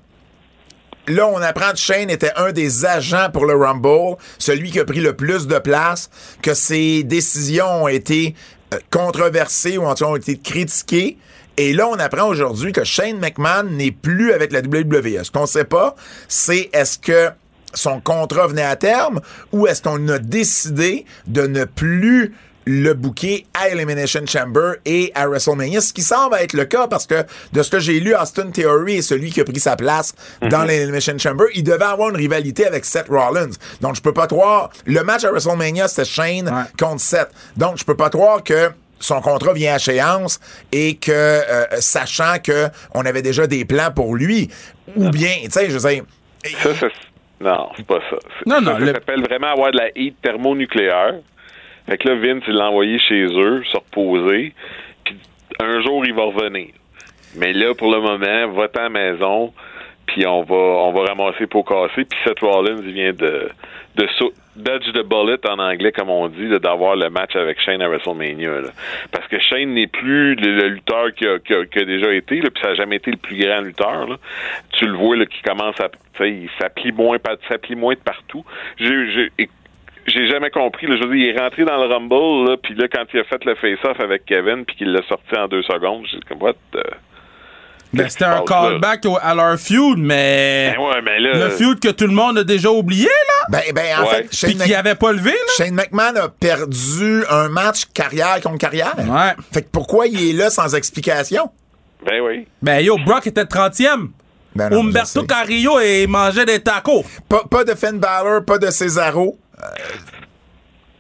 [1.09, 4.85] là, on apprend que Shane était un des agents pour le Rumble, celui qui a
[4.85, 6.11] pris le plus de place,
[6.43, 8.35] que ses décisions ont été
[8.73, 11.19] euh, controversées ou ont été critiquées.
[11.57, 15.23] Et là, on apprend aujourd'hui que Shane McMahon n'est plus avec la WWE.
[15.23, 15.95] Ce qu'on sait pas,
[16.27, 17.31] c'est est-ce que
[17.75, 19.21] son contrat venait à terme
[19.53, 22.35] ou est-ce qu'on a décidé de ne plus
[22.67, 27.07] le booker à Elimination Chamber et à WrestleMania, ce qui semble être le cas parce
[27.07, 30.15] que de ce que j'ai lu, Austin Theory est celui qui a pris sa place
[30.43, 31.45] dans l'Elimination Chamber.
[31.55, 33.51] Il devait avoir une rivalité avec Seth Rollins.
[33.81, 34.71] Donc, je peux pas croire.
[34.87, 36.63] Le match à WrestleMania, c'était Shane Ouais.
[36.79, 37.29] contre Seth.
[37.57, 40.41] Donc, je peux pas croire que son contrat vient à échéance
[40.73, 44.49] et que, euh, sachant que on avait déjà des plans pour lui,
[44.97, 46.05] ou bien, tu sais, je veux dire,
[46.63, 46.87] Ça, ça,
[47.41, 48.17] non, c'est pas ça.
[48.23, 51.15] C'est- Non, ça, non, Ça le- s'appelle vraiment avoir de la heat thermonucléaire.
[51.89, 54.53] Fait que là, Vince, il l'a envoyé chez eux, se reposer.
[55.05, 55.17] Puis
[55.61, 56.69] un jour, il va revenir.
[57.37, 59.53] Mais là, pour le moment, va à la maison,
[60.07, 62.05] puis on va on va ramasser pour casser.
[62.05, 63.51] Puis Seth Rollins, il vient de,
[63.97, 64.09] de
[64.57, 68.61] dodge the bullet en anglais, comme on dit, d'avoir le match avec Shane à WrestleMania.
[68.61, 68.69] là.
[69.11, 72.63] Parce que Shane n'est plus le, lutteur qui a, qui a- a déjà été, puis
[72.63, 74.07] ça n'a jamais été le plus grand lutteur.
[74.09, 74.17] là.
[74.73, 75.89] Tu le vois là, qui commence à.
[76.25, 77.19] Il s'applique moins,
[77.77, 78.45] moins de partout.
[78.79, 79.31] J'ai-
[80.07, 80.87] j'ai- jamais compris.
[80.87, 83.21] Là, je veux dire, il est rentré dans le Rumble, là, puis là, quand il
[83.21, 86.43] a fait le face-off avec Kevin, puis qu'il l'a sorti en deux secondes, j'ai comme,
[86.43, 86.79] what the-
[87.93, 90.75] Ben, c'était un callback au- à leur feud, mais.
[90.77, 91.45] Ben ouais, mais là.
[91.45, 93.47] Le feud que tout le monde a déjà oublié, là.
[93.51, 94.09] Ben, ben, en Ouais.
[94.09, 95.53] fait, Puis Shane, qui avait pas levé, là.
[95.57, 98.95] Shane McMahon a perdu un match carrière contre carrière.
[98.99, 99.35] Ouais.
[99.53, 101.51] Fait que pourquoi il est là sans explication?
[102.05, 102.49] Ben oui.
[102.61, 104.11] Ben, yo, Brock était 30e.
[104.57, 105.23] Ben non, Umberto.
[105.25, 107.05] Carrillo et mangeait des tacos.
[107.29, 109.39] Pas, pas de Finn Balor, pas de Cesaro.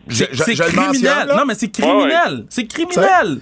[0.06, 1.28] Je, C'est je- c'est je le criminel.
[1.28, 2.44] Non, mais c'est criminel.
[2.50, 3.38] C'est criminel.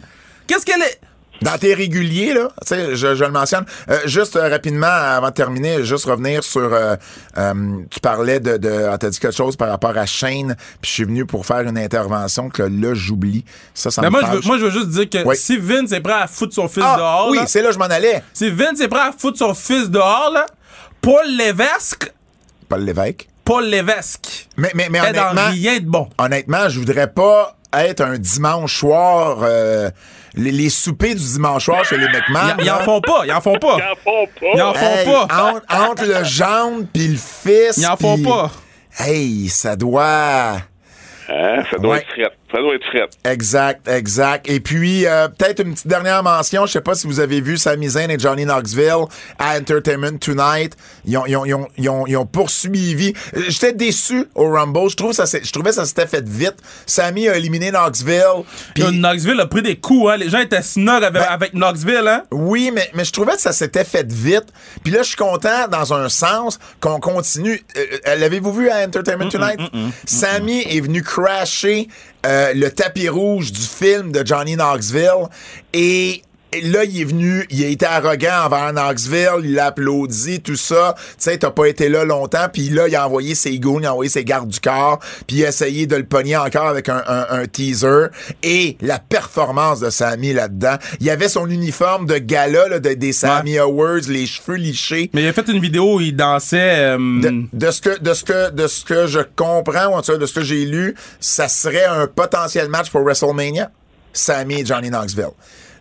[0.47, 1.01] Qu'est-ce qu'elle est.
[1.41, 3.65] Dans tes réguliers, là, tu sais, je, je le mentionne.
[3.91, 6.71] Euh, juste euh, rapidement, avant de terminer, juste revenir sur...
[6.73, 6.95] euh,
[7.91, 8.59] tu parlais de...
[8.59, 11.45] de ah, T'as dit quelque chose par rapport à Shane, puis je suis venu pour
[11.45, 13.45] faire une intervention que là, j'oublie.
[13.75, 15.35] Ça, ça Ben, me moi, je veux, moi, je veux juste dire que Oui.
[15.37, 17.75] si Vince est prêt à foutre son fils Ah, dehors, oui, là, c'est là que
[17.75, 18.23] je m'en allais.
[18.33, 20.47] si Vince est prêt à foutre son fils dehors, là,
[21.01, 22.13] Paul Lévesque,
[22.69, 23.27] Paul Lévesque.
[23.53, 26.09] Paul Lévesque, Mais, mais, mais est dans honnêtement, rien de bon.
[26.19, 29.39] honnêtement, je voudrais pas être un dimanche soir...
[29.43, 29.91] euh,
[30.35, 32.57] les, les soupers du dimanche soir chez les McMahon.
[32.61, 33.77] Ils en font pas, ils en font pas.
[33.77, 34.47] Ils en font pas.
[34.55, 35.51] Ils en font Hey, pas.
[35.51, 37.77] Entre, entre le gendre puis le fils.
[37.77, 38.51] Ils en font pas.
[38.99, 40.57] Hey, ça doit.
[41.29, 42.07] Hein, ça doit Ouais.
[42.19, 42.33] être.
[42.53, 43.17] Ça doit être frette.
[43.25, 44.49] Exact, exact.
[44.49, 46.67] Et puis, euh, peut-être une petite dernière mention.
[46.67, 49.07] Je sais pas si vous avez vu Sami Zayn et Johnny Knoxville
[49.39, 50.77] à Entertainment Tonight.
[51.07, 53.15] Ils ont, ils ont, ils ont, ils ont, ils ont poursuivi.
[53.37, 54.91] Euh, J'étais déçu au Rumble.
[54.91, 56.57] Je, trouve ça, je trouvais que ça s'était fait vite.
[56.85, 58.45] Sami a éliminé Knoxville.
[58.75, 60.17] Puis, Yo, Knoxville a pris des coups, hein.
[60.19, 62.23] Les gens étaient snug avec, Ben- avec Knoxville, hein.
[62.33, 64.53] Oui, mais, mais je trouvais que ça s'était fait vite.
[64.85, 67.63] Puis là, je suis content dans un sens qu'on continue.
[67.79, 69.59] Euh, euh, L'avez-vous vu à Entertainment Tonight?
[70.05, 71.89] Sammy est venu crasher
[72.25, 75.29] euh, le tapis rouge du film de Johnny Knoxville
[75.73, 76.23] et.
[76.53, 80.57] Et là, il est venu, il a été arrogant envers Knoxville, il l'a applaudi, tout
[80.57, 80.95] ça.
[80.99, 83.87] Tu sais, t'as pas été là longtemps, puis là, il a envoyé ses goons, il
[83.87, 86.89] a envoyé ses gardes du corps, puis il a essayé de le pogner encore avec
[86.89, 88.07] un, un- un teaser.
[88.43, 93.13] Et la performance de Sammy là-dedans, il avait son uniforme de gala là, de- des
[93.13, 95.11] Sammy Awards, les cheveux lichés.
[95.15, 96.81] Mais il a fait une vidéo où il dansait.
[96.97, 100.03] euh, De, de ce que de ce que de ce que je comprends ou en
[100.03, 103.71] tout cas de ce que j'ai lu, ça serait un potentiel match pour WrestleMania.
[104.13, 105.31] Sammy et Johnny Knoxville.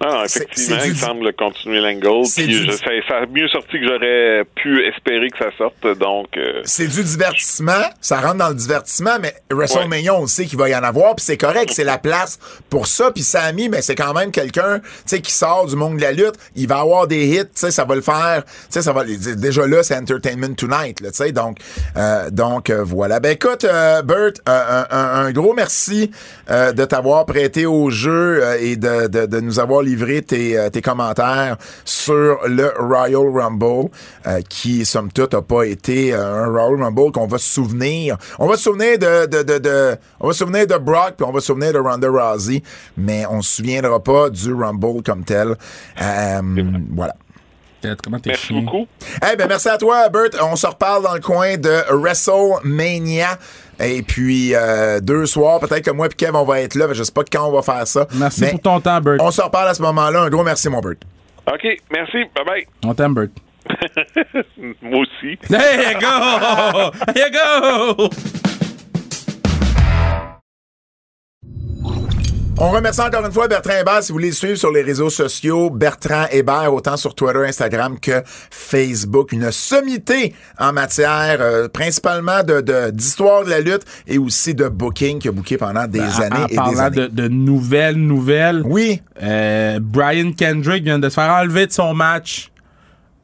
[0.03, 2.25] Ah, C'est- effectivement, il semble continuer l'angle.
[2.43, 2.71] Puis je
[3.07, 5.85] ça a mieux sorti que j'aurais pu espérer que ça sorte.
[5.99, 10.57] Donc, euh, C'est du divertissement, ça rentre dans le divertissement, mais WrestleMania, on sait qu'il
[10.57, 12.39] va y en avoir, puis c'est correct, c'est la place
[12.69, 13.11] pour ça.
[13.11, 16.11] Puis Sammy, mais c'est quand même quelqu'un, tu sais, qui sort du monde de la
[16.11, 18.93] lutte, il va avoir des hits, tu sais, ça va le faire, tu sais, ça
[18.93, 21.57] va, déjà là, c'est Entertainment Tonight, là, tu sais, donc,
[21.97, 23.19] euh, donc euh, voilà.
[23.19, 26.11] Ben écoute, euh, Bert, euh, un, un- un gros merci
[26.49, 30.57] euh, de t'avoir prêté au jeu euh, et de, de, de nous avoir livré tes,
[30.57, 33.89] euh, tes commentaires sur le Royal Rumble,
[34.27, 38.17] euh, qui, somme toute, a pas été euh, un Royal Rumble qu'on va se souvenir.
[38.39, 41.25] On va se souvenir de, de, de, de- on va se souvenir de Brock, puis
[41.27, 42.63] on va se souvenir de Ronda Rousey,
[42.97, 45.55] mais on se souviendra pas du Rumble comme tel.
[46.01, 46.41] Euh,
[46.95, 47.15] voilà.
[48.03, 48.61] Comment t'es merci chien?
[48.61, 48.85] beaucoup.
[49.31, 50.29] Eh ben merci à toi, Bert.
[50.43, 53.39] On se reparle dans le coin de WrestleMania.
[53.83, 56.87] Et puis, euh, deux soirs, peut-être que moi et Kev, on va être là.
[56.93, 58.07] Je sais pas quand on va faire ça.
[58.15, 59.17] Merci Mais pour ton temps, Bert.
[59.19, 60.21] On se reparle à ce moment-là.
[60.21, 60.97] Un gros merci, mon Bert.
[61.47, 62.17] OK, merci.
[62.35, 62.65] Bye-bye.
[62.85, 63.27] On t'aime, Bert.
[64.81, 65.37] Moi aussi.
[65.47, 66.91] There you go!
[67.13, 68.09] There you go!
[72.63, 74.03] On remercie encore une fois Bertrand Hébert.
[74.03, 77.99] Si vous voulez le suivre sur les réseaux sociaux, Bertrand Hébert, autant sur Twitter, Instagram
[77.99, 79.31] que Facebook.
[79.31, 84.67] Une sommité en matière euh, principalement de de- d'histoire de, la lutte et aussi de
[84.67, 86.95] booking qu'il a booké pendant des En- années en et des parlant années.
[86.97, 89.01] de, de nouvelles, nouvelles, Oui.
[89.23, 92.50] euh, Brian Kendrick vient de se faire enlever de son match.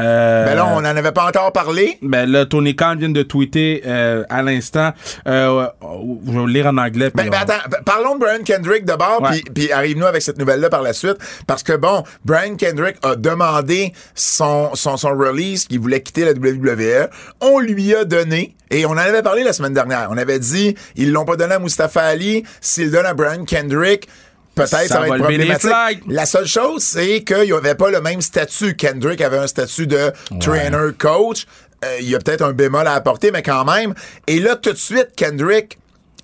[0.01, 1.97] Euh, Ben là, on n'en avait pas encore parlé.
[2.03, 4.91] ben là, Tony Khan vient de tweeter euh, à l'instant.
[5.27, 7.09] Euh, je vais le lire en anglais.
[7.15, 9.29] Ben, ben on- attends, p- parlons de Brian Kendrick d'abord, Ouais.
[9.31, 11.17] puis puis arrive-nous avec cette nouvelle-là par la suite.
[11.47, 16.33] Parce que bon, Brian Kendrick a demandé son, son, son release qu'il voulait quitter la
[16.33, 17.09] WWE.
[17.41, 20.09] On lui a donné, et on en avait parlé la semaine dernière.
[20.11, 24.07] On avait dit, ils l'ont pas donné à Mustafa Ali, s'ils donnent à Brian Kendrick,
[24.57, 26.03] Peut-être ça, Ça va va être problématique.
[26.07, 28.75] La seule chose, c'est qu'il n'y avait pas le même statut.
[28.75, 31.45] Kendrick avait un statut de trainer coach.
[31.85, 33.93] Euh, il y a peut-être un bémol à apporter, mais quand même.
[34.27, 35.77] Et là, tout de suite, Kendrick,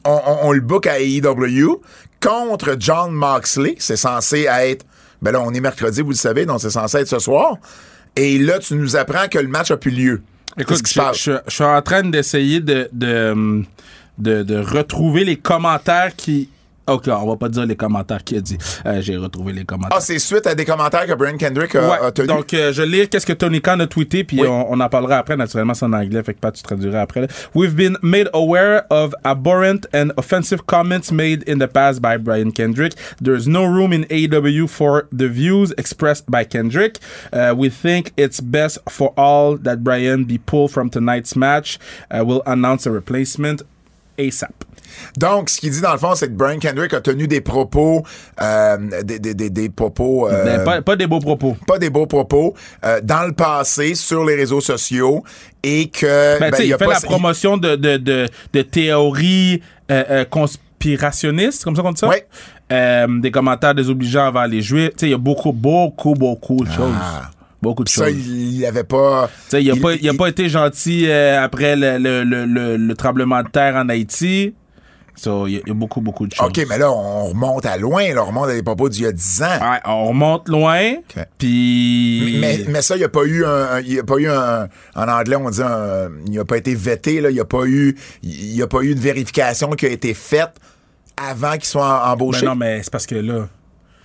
[0.04, 1.80] on, on- on le book à AEW
[2.22, 3.76] contre John Moxley.
[3.80, 4.86] C'est censé être.
[5.22, 7.56] Ben là, on est mercredi, vous le savez, donc c'est censé être ce soir.
[8.16, 10.22] Et là, tu nous apprends que le match a plus lieu.
[10.58, 10.78] Écoute,
[11.14, 13.64] je, je- je suis en train d'essayer de, de,
[14.18, 16.50] de, de retrouver les commentaires qui
[16.86, 18.58] Ok, on va pas dire les commentaires qu'il a dit.
[18.86, 19.98] Euh, J'ai retrouvé les commentaires.
[19.98, 22.28] Ah, c'est suite à des commentaires que Brian Kendrick a, Ouais, a tenus.
[22.28, 24.48] donc euh, je lis qu'est-ce que Tony Khan a tweeté puis Oui.
[24.50, 27.22] on, on en parlera après naturellement c'est en anglais fait que pas tu traduiras après
[27.22, 27.28] là.
[27.56, 32.52] We've been made aware of abhorrent and offensive comments made in the past by Brian
[32.52, 32.94] Kendrick.
[33.22, 37.00] There's no room in AEW for the views expressed by Kendrick.
[37.32, 41.80] Uh, we think it's best for all that Brian be pulled from tonight's match.
[42.12, 43.62] Uh, we'll announce a replacement
[44.18, 44.52] ASAP.
[45.18, 48.04] Donc, ce qu'il dit dans le fond, c'est que Brian Kendrick a tenu des propos,
[48.42, 51.56] euh, des, des, des, des propos, euh, Ben, pas, pas des beaux propos.
[51.68, 52.54] pas des beaux propos,
[52.86, 55.24] euh, dans le passé sur les réseaux sociaux
[55.64, 58.62] et que Ben, ben, il il a fait pas la promotion de, de, de, de
[58.62, 59.62] théories
[60.30, 62.10] conspirationnistes, comme ça qu'on dit ça?
[62.72, 64.90] Euh, des commentaires désobligeants envers les Juifs.
[64.92, 66.94] Tu sais, il y a beaucoup, beaucoup, beaucoup de choses.
[67.62, 68.16] Beaucoup de ça, choses.
[68.28, 69.30] il avait pas.
[69.46, 72.78] Tu sais, il a, il- pas, il a pas été gentil euh, après le, le,
[72.78, 74.54] le tremblement de terre en Haïti.
[75.16, 76.48] So, il y, a- y a beaucoup, beaucoup de choses.
[76.48, 79.06] OK, mais là, on remonte à loin, là, on remonte à des propos d'il y
[79.06, 79.46] a 10 ans.
[79.72, 81.24] Ouais, on remonte loin, Ok.
[81.38, 82.38] puis...
[82.42, 84.68] Mais, mais ça, il n'y a pas eu un, il y a pas eu un,
[84.96, 87.66] en anglais, on dit un, il n'a pas été vété, là, il n'y a pas
[87.66, 90.52] eu, il y a pas eu une vérification qui a été faite
[91.16, 92.46] avant qu'il soit en- Ben embauché.
[92.46, 93.48] non, mais c'est parce que là...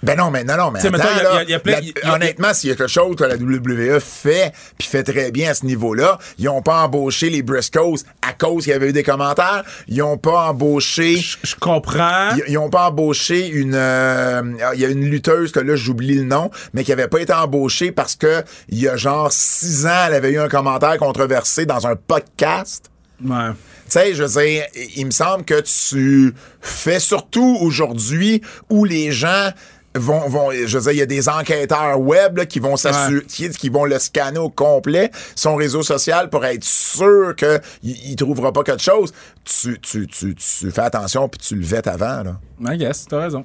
[0.03, 1.81] Ben non, mais non, non, mais attends, mettons, là, y a- y a plein- la-
[1.81, 5.33] y a- honnêtement, s'il y a quelque chose que la WWE fait, puis fait très
[5.33, 8.91] bien à ce niveau-là, ils n'ont pas embauché les Briscoes à cause qu'il y avait
[8.91, 9.65] eu des commentaires.
[9.89, 11.17] Ils n'ont pas embauché...
[11.43, 12.31] Je comprends.
[12.37, 13.75] Ils, ils ont pas embauché une...
[13.75, 14.43] euh,
[14.75, 17.33] Il y a une lutteuse que là, j'oublie le nom, mais qui avait pas été
[17.33, 21.67] embauchée parce que il y a genre six ans, elle avait eu un commentaire controversé
[21.67, 22.87] dans un podcast.
[23.25, 23.51] Ouais.
[23.51, 24.65] Tu sais, je veux dire,
[24.97, 29.51] il me semble que tu fais surtout aujourd'hui où les gens
[29.99, 33.25] vont, vont je veux dire, il y a des enquêteurs web là, qui vont s'assurer,
[33.27, 38.17] qui, qui vont le scanner au complet, son réseau social pour être sûr qu'il il
[38.17, 39.13] trouvera pas quelque chose.
[39.45, 42.41] Tu, tu, tu, tu fais attention puis tu le vêtes avant, là.
[42.73, 43.45] I guess, t'as raison.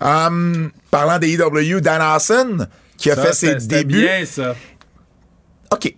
[0.00, 4.02] Hum, parlant des EW, Dan Hassan, qui a Ça, fait ses débuts.
[4.02, 4.54] bien, ça.
[5.72, 5.94] OK.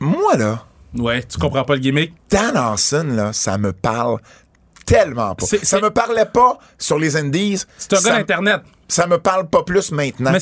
[0.00, 0.64] Moi, là,
[0.96, 2.12] Ouais, tu comprends pas le gimmick?
[2.30, 4.18] Dan Hassan, là, ça me parle
[4.84, 5.46] tellement pas.
[5.62, 7.62] Ça me parlait pas sur les Indies.
[7.78, 8.60] C'est un gars d'Internet.
[8.88, 10.30] ça me parle pas plus maintenant.
[10.32, 10.40] Mais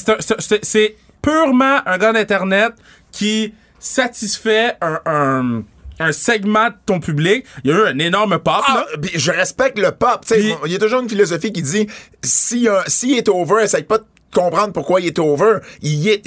[0.63, 2.73] c'est purement un gars d'Internet
[3.13, 5.63] qui satisfait un, un,
[6.01, 7.45] un segment de ton public.
[7.65, 9.09] Il y a eu un énorme pop, Ah, là.
[9.15, 10.25] je respecte le pop.
[10.37, 11.87] Il y a toujours une philosophie qui dit
[12.23, 15.59] si s'il est over, essaye pas de comprendre pourquoi il est over.
[15.83, 16.23] Il est,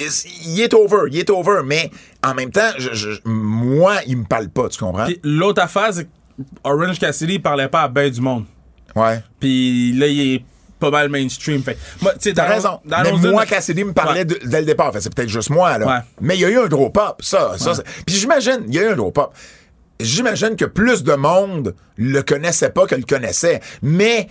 [0.46, 1.62] il est over, il est over.
[1.66, 1.90] Mais
[2.24, 5.08] en même temps, je, je- moi, il me parle pas, tu comprends?
[5.24, 6.08] L'autre affaire, c'est
[6.64, 8.46] Orange Cassidy parlait pas à ben du monde.
[8.96, 9.22] ouais.
[9.40, 10.44] Puis là, il est
[10.80, 11.64] pas mal mainstream.
[11.64, 12.80] Fait, moi, T'as raison.
[12.86, 14.26] dans mais moi, Cassidy me parlait Ouais.
[14.26, 14.92] de- dès le départ.
[14.92, 15.88] Fait, c'est peut-être juste moi, là.
[15.88, 16.00] Ouais.
[16.20, 17.22] Mais il y a eu un gros pop.
[17.24, 17.74] Ça, ça.
[18.06, 19.34] Puis j'imagine, il y a eu un gros pop.
[20.00, 23.62] J'imagine que plus de monde le connaissait pas que le connaissait.
[23.82, 24.28] Mais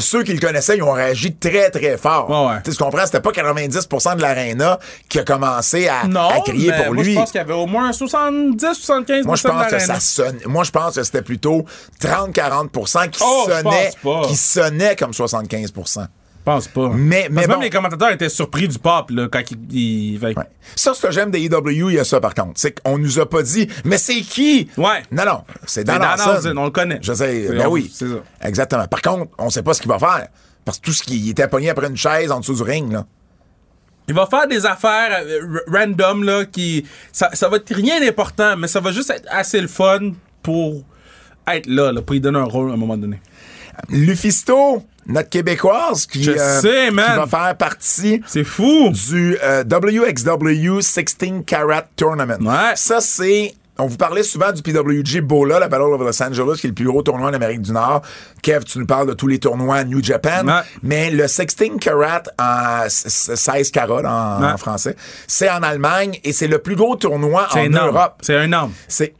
[0.00, 2.28] ceux qui le connaissaient, ils ont réagi très, très fort.
[2.28, 2.62] Ouais, ouais.
[2.64, 3.06] Tu comprends?
[3.06, 7.04] C'était pas 90% de l'aréna qui a commencé à, Non, à crier mais pour moi,
[7.04, 7.12] lui.
[7.14, 10.38] je pense qu'il y avait au moins 70-75% Moi, je pense de que ça sonne.
[10.46, 11.64] Moi, je pense que c'était plutôt
[12.00, 13.92] 30-40% qui Oh, sonnait,
[14.26, 16.06] qui sonnait comme 75%.
[16.46, 16.90] Je pense pas.
[16.94, 19.40] Mais- mais même les commentateurs étaient surpris du pop, là, quand
[19.70, 20.18] ils...
[20.20, 20.34] que- Ouais.
[20.76, 22.52] Ça, ce que j'aime des EW, il y a ça par contre.
[22.56, 24.68] C'est qu'on nous a pas dit, mais c'est qui?
[24.76, 25.02] Ouais.
[25.10, 26.58] Non, non, c'est Dan Dan Hansen.
[26.58, 26.98] On le connaît.
[27.00, 27.90] Je sais, ben on- oui.
[27.94, 28.16] c'est ça.
[28.42, 28.86] Exactement.
[28.88, 30.28] Par contre, on sait pas ce qu'il va faire.
[30.66, 32.92] Parce que tout ce qui il était pogné après une chaise en dessous du ring,
[32.92, 33.06] là.
[34.06, 36.84] Il va faire des affaires euh, random, là, qui...
[37.10, 40.82] Ça, ça va être rien d'important, mais ça va juste être assez le fun pour
[41.50, 43.18] être là, là, pour lui donner un rôle à un moment donné.
[43.88, 48.90] Lufisto, notre Québécoise, qui, euh, sais, qui va faire partie C'est fou!
[48.90, 51.04] du euh, WXW 16
[51.46, 52.38] Carat Tournament.
[52.40, 52.72] Ouais.
[52.76, 53.54] Ça, c'est.
[53.76, 56.74] On vous parlait souvent du PWG BOLA, la Battle of Los Angeles, qui est le
[56.74, 58.02] plus gros tournoi en Amérique du Nord.
[58.40, 60.46] Kev, tu nous parles de tous les tournois à New Japan.
[60.46, 60.60] Ouais.
[60.84, 61.46] Mais le 16
[61.80, 63.96] Carat, en s- s- 16 carats
[64.38, 64.52] en, Ouais.
[64.52, 64.94] en français,
[65.26, 67.88] c'est en Allemagne et c'est le plus gros tournoi en énorme.
[67.96, 68.14] Europe.
[68.22, 68.70] C'est énorme.
[68.86, 69.12] C'est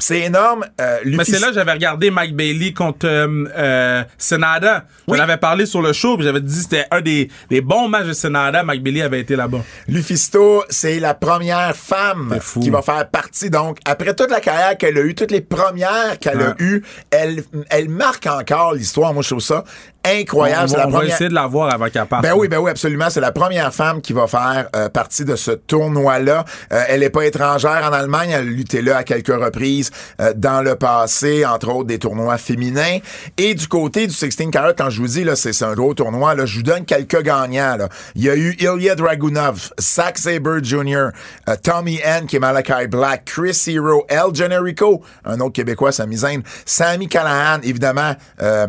[0.00, 0.66] c'est énorme.
[0.80, 4.84] Euh, Mais c'est là que j'avais regardé Mike Bailey contre euh, euh, Senada.
[5.06, 5.16] Oui.
[5.16, 8.06] J'en avais parlé sur le show, j'avais dit que c'était un des, des bons matchs
[8.06, 8.62] de Senada.
[8.62, 9.60] Mike Bailey avait été là-bas.
[9.88, 13.50] Lufisto, c'est la première femme qui va faire partie.
[13.50, 17.42] Donc, après toute la carrière qu'elle a eue, toutes les premières qu'elle a eues, elle,
[17.70, 19.12] elle marque encore l'histoire.
[19.12, 19.64] Moi, je trouve ça
[20.04, 20.64] incroyable.
[20.64, 22.22] on C'est va, la on va essayer de la voir avant qu'elle parte.
[22.22, 23.10] Ben oui, ben oui, absolument.
[23.10, 26.44] C'est la première femme qui va faire euh, partie de ce tournoi-là.
[26.72, 28.30] Euh, elle n'est pas étrangère en Allemagne.
[28.30, 29.90] Elle a lutté là à quelques reprises
[30.20, 32.98] euh, dans le passé, entre autres des tournois féminins.
[33.36, 36.34] Et du côté du 16 Carat, quand je vous dis, là, c'est un gros tournoi,
[36.34, 37.76] là, je vous donne quelques gagnants.
[37.76, 37.88] Là.
[38.14, 41.08] Il y a eu Ilya Dragunov, Zack Sabre Jr.,
[41.48, 46.42] euh, Tommy N, qui est Malachi Black, Chris Hero, El Generico, un autre Québécois, Zayn,
[46.64, 48.66] Sammy Callahan, évidemment, euh,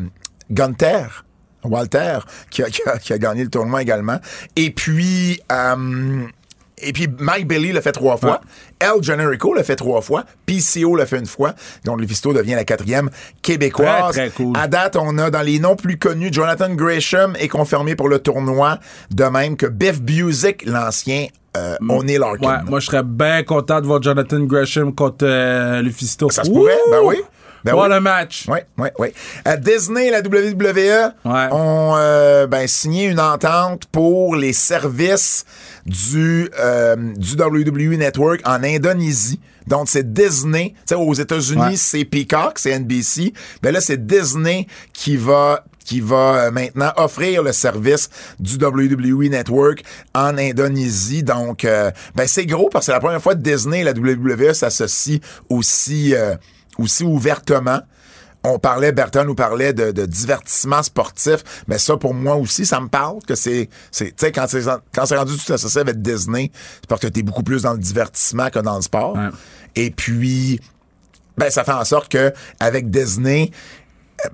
[0.51, 1.25] Gunther.
[1.63, 2.17] Walter,
[2.49, 4.17] qui a, qui a- qui a gagné le tournoi également.
[4.55, 6.23] Et puis, euh,
[6.79, 8.41] et puis Mike Bailey l'a fait trois fois.
[8.79, 10.23] El Generico l'a fait trois fois.
[10.47, 11.53] PCO l'a fait une fois.
[11.85, 13.11] Donc, Lufisto devient la quatrième
[13.43, 14.13] québécoise.
[14.15, 14.57] Très, très cool.
[14.57, 18.17] À date, on a dans les noms plus connus, Jonathan Gresham est confirmé pour le
[18.17, 18.79] tournoi,
[19.11, 21.27] de même que Biff Busick, l'ancien
[21.57, 21.75] euh,
[22.17, 22.47] Larkin.
[22.47, 26.31] Ouais, moi, je serais bien content de voir Jonathan Gresham contre euh, Lufisto.
[26.31, 26.73] Ça se pourrait?
[26.89, 27.17] Ben oui.
[27.63, 27.93] Ben What oui.
[27.95, 28.45] a match.
[28.47, 29.07] Oui, oui, oui.
[29.45, 31.47] À Disney, la WWE Ouais.
[31.51, 35.45] ont euh, ben, signé une entente pour les services
[35.85, 39.39] du, euh, du WWE Network en Indonésie.
[39.67, 40.69] Donc, c'est Disney.
[40.79, 41.75] Tu sais, aux États-Unis, Ouais.
[41.75, 43.33] c'est Peacock, c'est NBC.
[43.61, 48.09] Ben là, c'est Disney qui va qui va euh, maintenant offrir le service
[48.39, 49.81] du WWE Network
[50.13, 51.23] en Indonésie.
[51.23, 53.91] Donc, euh, ben c'est gros parce que c'est la première fois que Disney et la
[53.93, 55.17] WWE s'associent
[55.49, 56.35] aussi, euh,
[56.77, 57.79] aussi ouvertement.
[58.43, 62.79] On parlait, Berton nous parlait de, de divertissement sportif, mais ça, pour moi aussi, ça
[62.79, 64.63] me parle que c'est, tu sais, quand c'est,
[64.95, 67.77] quand c'est rendu tout associé avec Disney, c'est parce que t'es beaucoup plus dans le
[67.79, 69.13] divertissement que dans le sport.
[69.15, 69.29] Ouais.
[69.75, 70.59] Et puis,
[71.37, 73.51] ben, ça fait en sorte que, avec Disney,
[74.25, 74.29] euh,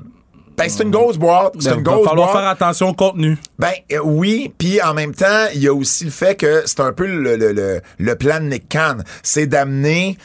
[0.55, 1.53] ben, c'est une grosse boîte.
[1.59, 2.41] C'est Il une va grosse falloir boîte.
[2.41, 3.37] faire attention au contenu.
[3.59, 6.79] Ben euh, oui, puis en même temps, il y a aussi le fait que c'est
[6.79, 10.17] un peu le, le, le, le plan de Nick Khan, c'est d'amener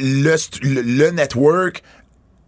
[0.00, 1.82] le, le, le network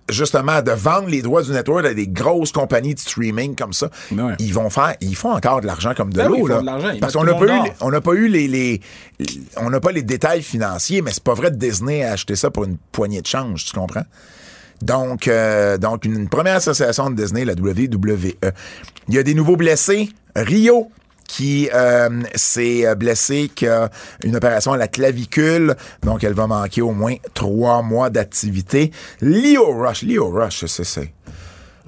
[0.08, 3.90] justement de vendre les droits du network à des grosses compagnies de streaming comme ça.
[4.10, 4.34] Ouais.
[4.40, 6.60] Ils vont faire ils font encore de l'argent comme de Ben l'eau là.
[6.60, 8.80] de Parce qu'on n'a pas eu on n'a pas eu les, les
[9.56, 12.50] on n'a pas les détails financiers, mais c'est pas vrai de Disney a acheté ça
[12.50, 14.04] pour une poignée de change, tu comprends?
[14.82, 18.32] Donc, euh, donc une, une première association de Disney, la WWE.
[19.08, 20.08] Il y a des nouveaux blessés.
[20.34, 20.90] Rio,
[21.32, 23.88] qui euh, s'est euh, blessé, qui a
[24.24, 25.76] une opération à la clavicule.
[26.02, 28.90] Donc, elle va manquer au moins trois mois d'activité.
[29.20, 31.12] Leo Rush, Leo Rush, c'est, c'est,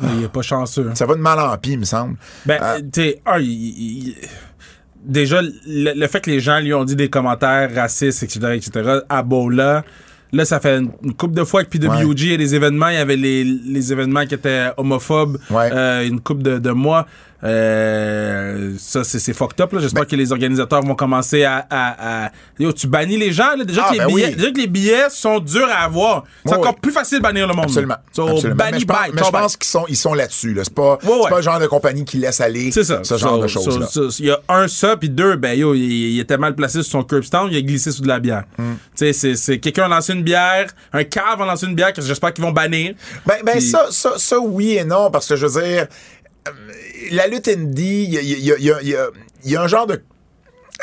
[0.00, 0.92] Il est pas chanceux.
[0.94, 2.16] ça va de mal en pis, il me semble.
[2.46, 2.76] Ben, Ah.
[2.80, 3.44] tu sais, il-
[4.08, 4.16] il-
[5.04, 9.00] déjà, le, le fait que les gens lui ont dit des commentaires racistes, etc., etc.,
[9.08, 9.84] à Bola,
[10.32, 12.94] là, ça fait une, couple de fois que PWG, il y a des événements, il
[12.94, 15.68] y avait les, les événements qui étaient homophobes, Ouais.
[15.72, 17.06] euh, une couple de, de mois.
[17.44, 19.72] Euh, ça, c'est fucked up.
[19.72, 19.78] là.
[19.78, 21.66] Ben J'espère que les organisateurs vont commencer à...
[21.70, 23.56] à, à- Yo, tu bannis les gens.
[23.56, 23.64] Là.
[23.64, 24.36] Déjà, Ah, que les ben billets, oui.
[24.36, 26.24] déjà que les billets sont durs à avoir.
[26.46, 27.64] C'est encore plus facile de bannir le monde.
[27.64, 27.96] Absolument.
[28.12, 28.56] So, absolument.
[28.56, 30.54] bannis Mais je pense, bye, qu'ils sont, ils sont là-dessus.
[30.54, 30.62] Là.
[30.64, 31.28] C'est pas, ouais.
[31.30, 32.84] pas le genre de compagnie qui laisse aller ça.
[33.02, 33.86] ce genre So- de choses-là.
[33.86, 35.80] so- Il y a un, ça, puis deux, ben yo, il,
[36.14, 38.44] il était mal placé sur son curb stand, il a glissé sous de la bière.
[38.58, 38.72] Mm.
[38.96, 42.02] Tu sais, c'est- quelqu'un a lancé une bière, un cave a lancé une bière que
[42.02, 42.94] j'espère qu'ils vont bannir.
[43.26, 45.86] Ben, ben ça, ça, ça, oui et non, parce que je veux dire,
[47.12, 48.18] la lutte indie, il y
[48.52, 48.88] a, y
[49.44, 50.02] y y un genre de.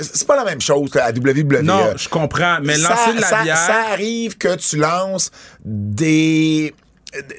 [0.01, 1.61] C'est pas la même chose que la WWE.
[1.63, 3.57] Non, je comprends, mais ça, lancer de la ça- bière.
[3.57, 5.31] ça arrive que tu lances
[5.65, 6.73] des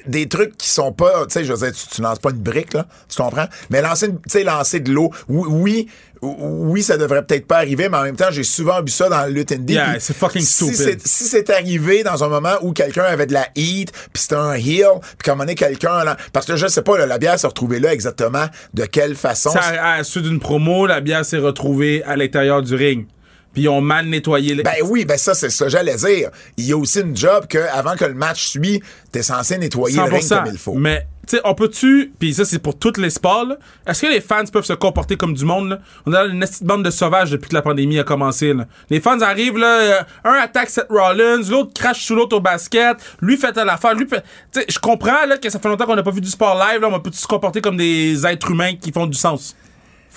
[0.05, 2.37] des trucs qui sont pas, tu sais, je veux dire, tu, tu lances pas une
[2.41, 3.47] brique, là, tu comprends?
[3.69, 5.87] Mais lancer, une- tu sais, lancer de l'eau, oui,
[6.21, 9.25] oui, ça devrait peut-être pas arriver, mais en même temps, j'ai souvent vu ça dans
[9.25, 9.51] le lutte.
[9.73, 10.75] Yeah, c'est fucking si stupid.
[11.01, 14.35] c'est- si c'est arrivé dans un moment où quelqu'un avait de la heat, puis c'était
[14.35, 14.85] un heel,
[15.17, 16.03] puis un moment donné, quelqu'un...
[16.03, 18.45] là- Parce que je sais pas, là, la bière s'est retrouvée là exactement
[18.75, 19.49] de quelle façon.
[19.51, 23.07] Ça, à la suite d'une promo, la bière s'est retrouvée à l'intérieur du ring.
[23.53, 24.63] Puis ils ont mal nettoyé les.
[24.63, 26.29] Ben oui, ben ça, c'est ça que j'allais dire.
[26.57, 28.81] Il y a aussi une job que avant que le match suit,
[29.11, 30.73] t'es censé nettoyer le ring comme il faut.
[30.73, 33.57] Mais, tu sais, on peut-tu, puis ça, c'est pour tous les sports, là.
[33.85, 35.79] Est-ce que les fans peuvent se comporter comme du monde, là?
[36.05, 38.65] On a une petite bande de sauvages depuis que la pandémie a commencé, là.
[38.89, 42.97] Les fans arrivent, là, euh, un attaque Seth Rollins, l'autre crache sous l'autre au basket,
[43.21, 44.23] lui fait à l'affaire, lui fait.
[44.53, 46.55] Tu sais, je comprends, là, que ça fait longtemps qu'on n'a pas vu du sport
[46.55, 46.89] live, là.
[46.89, 49.55] On peut se comporter comme des êtres humains qui font du sens?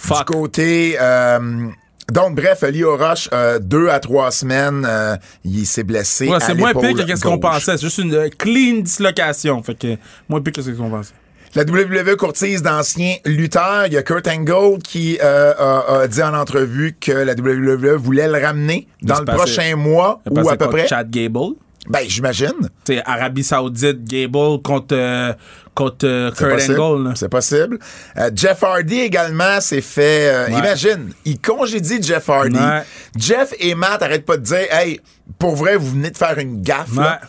[0.01, 0.27] Du Fuck.
[0.27, 0.97] côté...
[1.01, 1.69] euh,
[2.13, 6.55] donc, bref, Leo Roche, euh, deux à trois semaines, euh, il s'est blessé Ouais, c'est
[6.55, 7.77] moins pire que qu'est-ce qu'on pensait.
[7.77, 9.63] C'est juste une euh, clean dislocation.
[9.63, 9.97] Fait que,
[10.29, 11.15] moins pire que ce qu'on pensait.
[11.55, 13.87] La WWE courtise d'anciens lutteurs.
[13.87, 17.95] Il y a Kurt Angle qui euh, a, a dit en entrevue que la WWE
[17.95, 20.89] voulait le ramener dans le prochain mois ou à peu près.
[20.89, 21.55] Chad Gable?
[21.89, 22.53] Ben, j'imagine.
[22.85, 25.33] T'sais, Arabie Saoudite, Gable contre, euh,
[25.75, 26.79] contre euh, C'est Kurt.
[26.81, 27.13] Angle.
[27.17, 27.79] C'est possible.
[28.17, 30.29] Euh, Jeff Hardy également s'est fait.
[30.33, 30.59] euh, Ouais.
[30.59, 32.57] Imagine, il congédie Jeff Hardy.
[32.59, 32.83] Ouais.
[33.17, 35.01] Jeff et Matt arrêtent pas de dire Hey,
[35.39, 36.97] pour vrai, vous venez de faire une gaffe.
[36.97, 37.21] là.
[37.23, 37.29] Ouais.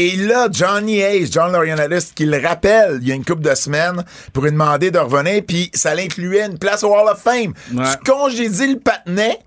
[0.00, 3.54] Et là, Johnny Hayes, John Laurinaitis, qui le rappelle il y a une couple de
[3.56, 7.52] semaines pour lui demander de revenir, puis ça l'incluait une place au Hall of Fame.
[7.74, 7.84] Ouais.
[8.04, 9.40] Tu congédies le patinet,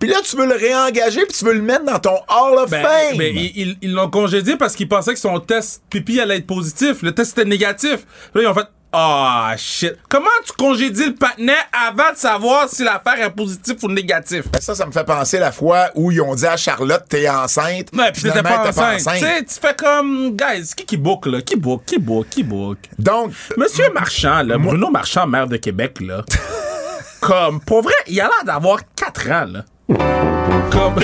[0.00, 2.70] puis là, tu veux le réengager, puis tu veux le mettre dans ton Hall of
[2.70, 3.18] Ben, Fame.
[3.18, 7.02] ben, ils l'ont congédié parce qu'ils pensaient que son test pipi allait être positif.
[7.02, 8.00] Le test était négatif.
[8.34, 9.94] Là, ils ont fait Ah, shit.
[10.08, 14.48] Comment tu congédies le patinet avant de savoir si l'affaire est positive ou négative?
[14.52, 17.28] Ben, ça, ça me fait penser la fois où ils ont dit à Charlotte, t'es
[17.28, 17.88] enceinte.
[17.96, 19.14] Ouais, pis t'étais pas t'es enceinte.
[19.18, 21.40] Tu sais, tu fais comme, guys, qui qui book, là?
[21.42, 22.78] Qui book, qui book, qui book?
[22.98, 26.24] Donc, Monsieur Marchand, là, Bruno Marchand, maire de Québec, là.
[27.20, 29.64] comme, pour vrai, il a l'air d'avoir 4 ans, là.
[29.90, 30.94] Comme.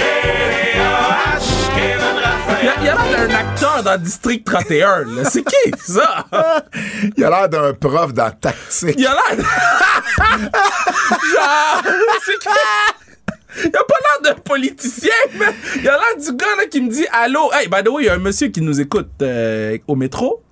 [2.62, 5.24] Il a, il a l'air d'un acteur dans District 31, là.
[5.24, 6.24] C'est qui, ça?
[7.16, 8.95] il a l'air d'un prof dans tactique.
[8.97, 9.37] Il a l'air.
[11.34, 11.82] Genre,
[12.24, 12.49] c'est qui?
[13.64, 16.91] Il a pas l'air d'un politicien, mais il a l'air du gars là, qui me
[16.91, 19.78] dit Allô, hey, by the way, il y a un monsieur qui nous écoute euh,
[19.89, 20.43] au métro.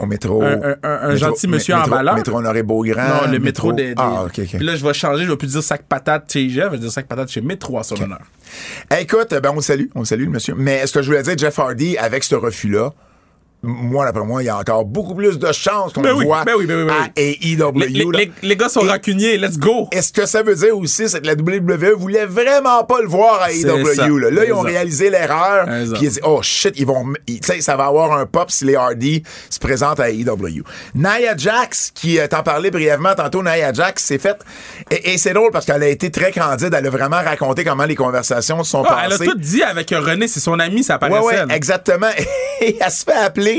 [0.00, 0.42] Au métro.
[0.42, 2.14] Un- un- un métro- gentil monsieur en métro- valeur.
[2.16, 3.02] Métro Honoré Beaugrand.
[3.26, 3.88] non, le métro des.
[3.88, 4.56] des- Ah, ok, ok.
[4.56, 6.78] Puis là, je vais changer, je vais plus dire sac patate chez IGA, je vais
[6.78, 8.20] dire sac patate chez Métro à son honneur.
[8.90, 10.54] Hey, écoute, ben, on le salue, on le salue, le monsieur.
[10.56, 12.92] Mais ce que je voulais dire, Jeff Hardy, avec ce refus-là,
[13.62, 16.24] moi, d'après moi, il y a encore beaucoup plus de chances qu'on Ben le oui,
[16.24, 18.12] voit ben oui, ben oui, ben à AEW.
[18.12, 19.86] Les, les- gars sont Et- rancuniers, let's go!
[19.92, 23.06] Et ce que ça veut dire aussi, c'est que la WWE voulait vraiment pas le
[23.08, 24.16] voir à AEW.
[24.18, 25.66] Là, Là, ils ont réalisé l'erreur.
[25.66, 28.64] Puis ils dit, oh shit, ils vont, tu sais, ça va avoir un pop si
[28.64, 30.62] les Hardy se présentent à AEW.
[30.94, 34.38] Nia Jax, qui euh, t'en parlait brièvement tantôt, Nia Jax s'est faite,
[34.90, 36.72] et, et c'est drôle parce qu'elle a été très candide.
[36.76, 39.30] Elle a vraiment raconté comment les conversations se sont Ah, elle a passées.
[39.30, 41.22] tout dit avec René, c'est son ami, ça paraissait.
[41.44, 42.08] ouais, exactement.
[42.62, 43.49] Et elle se fait appeler,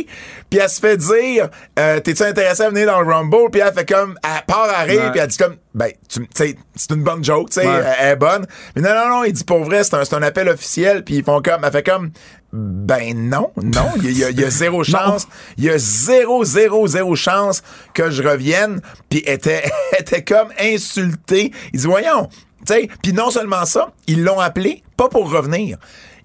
[0.50, 3.50] puis elle se fait dire euh, T'es-tu intéressé à venir dans le Rumble?
[3.52, 6.56] Puis elle fait comme, elle part à rire, puis elle dit comme Ben, tu sais,
[6.76, 7.82] c'est une bonne joke, tu sais, Ouais.
[8.00, 8.46] elle est bonne.
[8.76, 11.42] Mais non, non, non, il dit pour vrai, c'est un, appel officiel, puis ils font
[11.42, 12.12] comme, elle fait comme
[12.54, 15.28] Ben non, non, il y, a- il y zéro chance.
[15.58, 17.64] Il y a zéro, zéro, zéro chance
[17.94, 18.82] que je revienne.
[19.10, 19.64] Puis elle était,
[20.00, 21.52] était comme insultée.
[21.74, 22.28] Il dit Voyons,
[22.68, 25.78] tu sais, puis non seulement ça, ils l'ont appelé, pas pour revenir.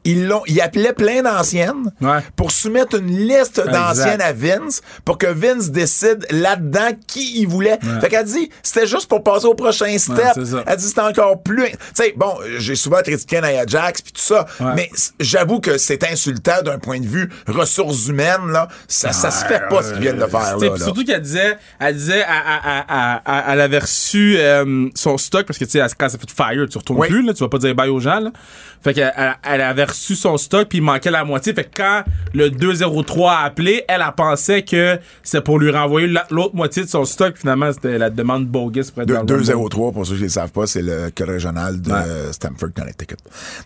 [0.07, 2.20] Ils l'ont, ils appelaient plein d'anciennes Ouais.
[2.36, 7.78] pour soumettre une liste d'anciennes à Vince pour que Vince décide là-dedans qui il voulait.
[8.00, 10.32] Fait qu'elle dit, c'était juste pour passer au prochain step.
[10.34, 10.64] c'est ça.
[10.66, 11.66] Elle dit, c'était encore plus.
[11.70, 14.72] Tu sais, bon, j'ai souvent critiqué Nia Jax puis tout ça, Ouais.
[14.76, 14.90] mais
[15.20, 18.68] j'avoue que c'est insultant d'un point de vue ressources humaines, là.
[18.88, 20.76] Ça, ça se fait pas ce qu'ils viennent de faire, là.
[20.78, 25.64] surtout qu'elle disait, elle disait, elle- elle- elle avait reçu euh, son stock parce que
[25.64, 27.09] tu sais, quand ça fait fire, tu retournes Oui.
[27.09, 28.20] plus, là, tu vas pas dire bye aux gens.
[28.20, 28.30] Là.
[28.82, 29.12] Fait qu'elle
[29.42, 31.52] elle, avait reçu son stock puis il manquait la moitié.
[31.54, 32.04] Fait que quand
[32.34, 36.84] le 203 a appelé, elle a pensé que c'était pour lui renvoyer la- l'autre moitié
[36.84, 37.36] de son stock.
[37.36, 39.26] Finalement, c'était la demande bogus le Rumble.
[39.42, 42.32] 2-0-3, pour ceux qui ne le savent pas, c'est le code régional de Ouais.
[42.32, 43.16] Stamford, Connecticut.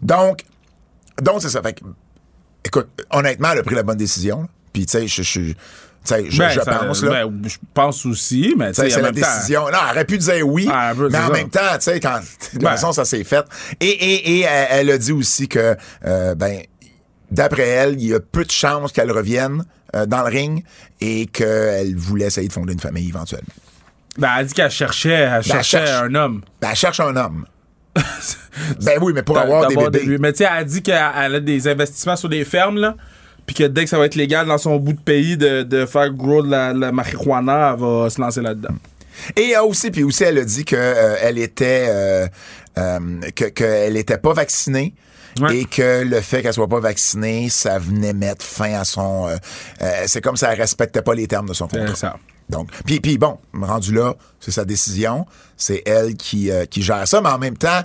[0.03, 0.45] Donc,
[1.21, 1.61] donc c'est ça.
[1.63, 1.81] Fait que,
[2.65, 4.43] écoute, honnêtement, elle a pris la bonne décision.
[4.43, 4.49] là.
[4.73, 5.41] Puis, tu sais, je, je,
[6.09, 7.11] je, Ben, je ça- pense, là.
[7.27, 9.63] ben, je pense aussi, mais c'est la même temps- décision.
[9.71, 11.33] Non, elle aurait pu dire oui, Ah, mais en ça.
[11.33, 12.71] même temps, tu sais, quand de toute Ben.
[12.71, 13.45] façon, ça s'est fait.
[13.81, 15.77] Et, et, et elle, elle a dit aussi que,
[16.07, 16.61] euh, ben,
[17.31, 20.65] d'après elle, il y a peu de chances qu'elle revienne euh, dans le ring
[21.01, 23.47] et qu'elle voulait essayer de fonder une famille éventuellement.
[24.19, 26.03] Ben, elle dit qu'elle cherchait, elle cherchait cherche.
[26.03, 26.43] un homme.
[26.61, 27.47] Ben, elle cherche un homme.
[28.83, 30.19] ben oui, mais pour avoir des bébés.
[30.19, 32.95] Mais tu sais, elle dit qu'elle elle a des investissements sur des fermes, là.
[33.51, 35.85] Puis que dès que ça va être légal dans son bout de pays de, de
[35.85, 38.77] faire grow de la, la marijuana, elle va se lancer là-dedans.
[39.35, 42.29] Et euh, aussi, puis aussi, elle a dit que euh, elle était euh,
[42.79, 42.99] euh,
[43.35, 44.95] que qu'elle était pas vaccinée.
[45.41, 45.57] Ouais.
[45.57, 49.27] Et que le fait qu'elle soit pas vaccinée, ça venait mettre fin à son.
[49.27, 49.37] euh,
[49.83, 51.97] euh, c'est comme ça, elle respectait pas les termes de son contrat.
[51.97, 52.19] Ça.
[52.49, 55.27] Donc, puis, puis bon, rendu là, c'est sa décision,
[55.57, 57.81] c'est elle qui, euh, qui gère ça, mais en même temps,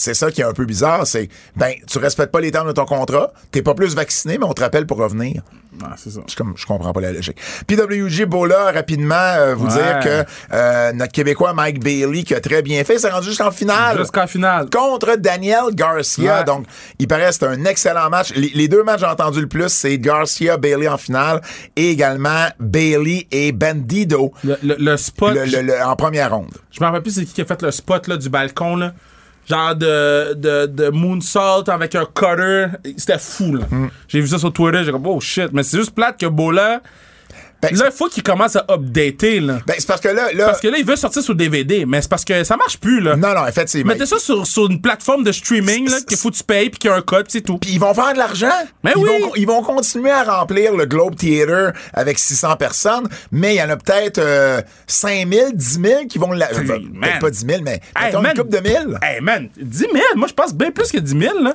[0.00, 2.72] c'est ça qui est un peu bizarre, c'est ben tu respectes pas les termes de
[2.72, 5.42] ton contrat, t'es pas plus vacciné, mais on te rappelle pour revenir.
[5.80, 6.20] Ouais, c'est ça.
[6.28, 7.38] Je, comme, je comprends pas la logique.
[7.68, 9.72] PWG Bola, rapidement, euh, vous Ouais.
[9.74, 13.52] dire que euh, notre Québécois Mike Bailey, qui a très bien fait, s'est rendu jusqu'en
[13.52, 13.98] finale.
[13.98, 14.68] Jusqu'en finale.
[14.68, 16.38] Contre Daniel Garcia.
[16.40, 16.44] Ouais.
[16.44, 16.66] Donc,
[16.98, 18.32] il paraît c'est un excellent match.
[18.34, 21.40] Les, les deux matchs que j'ai entendus le plus, c'est Garcia, Bailey en finale
[21.76, 26.50] et également Bailey et Bandido Le, le, le spot, le- en première ronde.
[26.72, 28.92] je me rappelle plus c'est qui qui a fait le spot là, du balcon, là.
[29.50, 32.66] Genre de, de, de moonsault avec un cutter.
[32.96, 33.66] C'était fou, là.
[33.68, 33.88] Mm.
[34.06, 35.48] J'ai vu ça sur Twitter, j'ai dit, oh shit.
[35.52, 36.80] Mais c'est juste plate que Bola.
[37.62, 39.58] Ben, Là, il faut qu'il commence à updater, là.
[39.66, 42.00] Ben, c'est parce que là, là Parce que là, il veut sortir sur DVD, mais
[42.00, 43.16] c'est parce que ça marche plus, là.
[43.16, 43.92] non, non, effectivement.
[43.92, 46.90] Mettez ça sur, sur une plateforme de streaming, qu'il faut que tu payes, puis qu'il
[46.90, 47.58] y a un code, puis c'est tout.
[47.58, 48.48] Puis ils vont faire de l'argent.
[48.82, 49.10] Mais ils, oui.
[49.20, 53.62] vont, ils vont continuer à remplir le Globe Theater avec 600 personnes, mais il y
[53.62, 56.32] en a peut-être euh, 5 000, 10 000 qui vont...
[56.32, 56.50] La...
[56.50, 58.32] Hey, ben, peut-être pas 10 000, mais Hey, mettons man.
[58.32, 58.98] une couple de mille.
[59.02, 61.54] Hey, man, 10 000, moi, je pense bien plus que 10 000, là.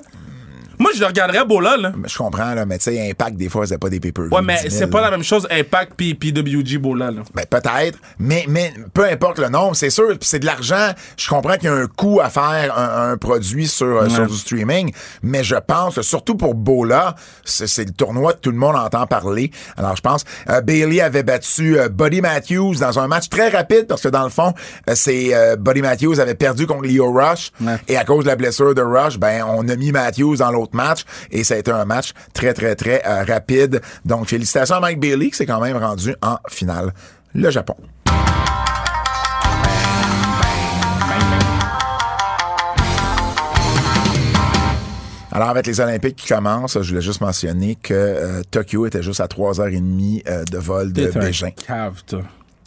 [0.79, 1.91] Moi, je le regarderais Bola, là.
[1.95, 4.33] Mais je comprends, là, mais tu sais, Impact, des fois, c'est pas des pay-per-view.
[4.35, 5.05] Ouais, mais 10 000, c'est pas là.
[5.05, 7.21] la même chose Impact puis puis WG Bola, là.
[7.33, 10.91] Ben, peut-être, mais, mais peu importe le nombre, c'est sûr, c'est de l'argent.
[11.17, 14.27] Je comprends qu'il y a un coût à faire un, un produit sur, euh, sur
[14.27, 14.91] du streaming,
[15.23, 19.51] mais je pense, surtout pour Bola, c'est le tournoi que tout le monde entend parler.
[19.77, 23.85] Alors, je pense, euh, Bailey avait battu euh, Buddy Matthews dans un match très rapide,
[23.87, 24.53] parce que dans le fond,
[24.89, 27.77] euh, c'est Buddy Matthews avait perdu contre Leo Rush, Ouais.
[27.87, 30.64] et à cause de la blessure de Rush, ben, on a mis Matthews dans l'autre
[30.73, 33.81] match, et ça a été un match très, très, très euh, rapide.
[34.03, 36.93] Donc, félicitations à Mike Bailey, qui s'est quand même rendu en finale.
[37.33, 37.75] Le Japon.
[45.35, 49.19] Alors, avec les Olympiques qui commencent, je voulais juste mentionner que euh, Tokyo était juste
[49.19, 51.51] à 3h30 euh, de vol de Beijing.
[51.51, 52.21] cave, toi.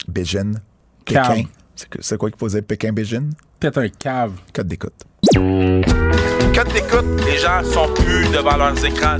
[0.06, 0.54] Beijing.
[1.06, 1.44] Pékin.
[2.00, 2.62] C'est quoi faut dire?
[2.62, 3.30] Pékin-Beijing?
[3.60, 4.32] T'es un cave.
[4.52, 4.92] Code d'écoute.
[6.58, 9.18] Code d'écoute, les gens sont plus devant leurs écrans.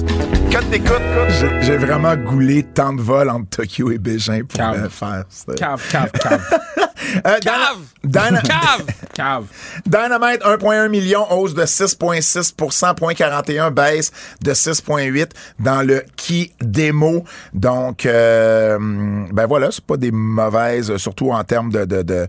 [0.51, 1.01] Code d'écoute,
[1.39, 4.85] J'ai- J'ai vraiment goulé tant de vols entre Tokyo et Beijing pour Cave.
[4.87, 5.53] euh, faire ça.
[5.55, 6.41] Cave, cave, cave.
[7.27, 7.79] Euh, Cave!
[8.05, 8.85] Dyna- cave!
[9.15, 9.45] Cave.
[9.87, 14.11] Dynamite, 1,1 million, hausse de 6,6% 0,41, baisse
[14.43, 17.25] de 6,8 dans le Key Demo.
[17.55, 18.79] Donc, euh,
[19.33, 22.27] ben voilà, c'est pas des mauvaises, surtout en termes de, de, de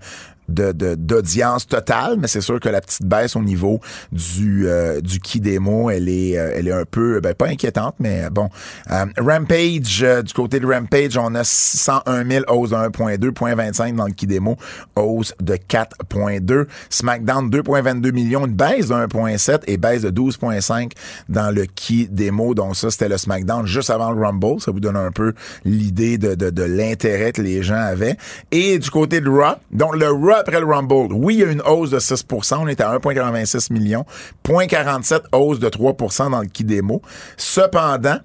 [0.49, 3.79] de- de- d'audience totale, mais c'est sûr que la petite baisse au niveau
[4.11, 7.95] du euh, du key démo, elle est euh, elle est un peu ben, pas inquiétante,
[7.99, 8.49] mais bon.
[8.91, 13.95] Euh, Rampage euh, du côté de Rampage, on a 601 000 hausse de 1.2, 0.25
[13.95, 14.57] dans le key démo,
[14.95, 16.65] hausse de 4.2.
[16.89, 20.91] SmackDown 2.22 millions, une baisse de 1.7 et baisse de 12.5
[21.29, 22.53] dans le key démo.
[22.53, 24.59] Donc ça, c'était le SmackDown juste avant le Rumble.
[24.59, 25.33] Ça vous donne un peu
[25.65, 28.17] l'idée de, de, de l'intérêt que les gens avaient.
[28.51, 31.51] Et du côté de Raw, donc le Raw après le Rumble, oui, il y a
[31.51, 34.05] une hausse de 6% On est à 1,86 millions.
[34.45, 37.01] 0.47 hausse de 3% dans le key démo.
[37.37, 38.17] Cependant,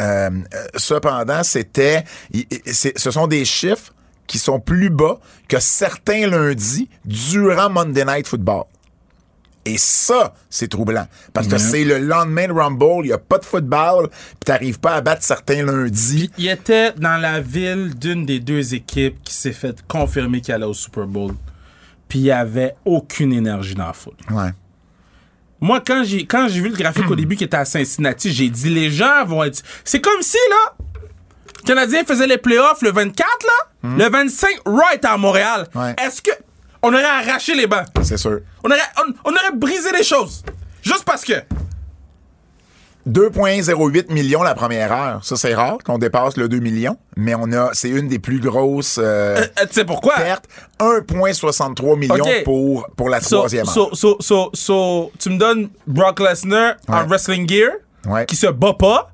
[0.00, 0.30] euh, euh,
[0.76, 2.04] cependant, c'était,
[2.66, 3.92] ce sont des chiffres
[4.26, 8.64] qui sont plus bas que certains lundis durant Monday Night Football.
[9.66, 11.06] Et ça, c'est troublant.
[11.32, 14.78] Parce que c'est le lendemain de Rumble, il n'y a pas de football, puis t'arrives
[14.78, 16.30] pas à battre certains lundis.
[16.36, 20.66] Il était dans la ville d'une des deux équipes qui s'est fait confirmer qu'elle allait
[20.66, 21.32] au Super Bowl.
[22.14, 24.14] Puis il y avait aucune énergie dans la foule.
[24.30, 24.50] Ouais.
[25.60, 28.48] Moi, quand j'ai quand j'ai vu le graphique au début qui était à Cincinnati, j'ai
[28.48, 29.60] dit les gens vont être.
[29.82, 30.76] C'est comme si là,
[31.56, 33.26] le Canadien faisait les playoffs le 24
[33.82, 35.66] là, le 25 right à Montréal.
[35.74, 35.96] Ouais.
[36.00, 36.30] Est-ce que
[36.84, 38.42] on aurait arraché les bancs, C'est sûr.
[38.62, 40.44] on aurait on, on aurait brisé les choses,
[40.82, 41.32] juste parce que
[43.08, 45.24] 2,08 millions la première heure.
[45.24, 48.40] Ça, c'est rare qu'on dépasse le 2 millions, mais on a, c'est une des plus
[48.40, 50.14] grosses euh, Euh, tu sais pourquoi?
[50.14, 50.46] pertes.
[50.80, 53.72] 1,63 millions pour, pour la So, troisième heure.
[53.74, 57.72] so, so, so, so, tu me donnes Brock Lesnar en wrestling gear,
[58.06, 58.26] Ouais.
[58.26, 59.10] qui se bat pas.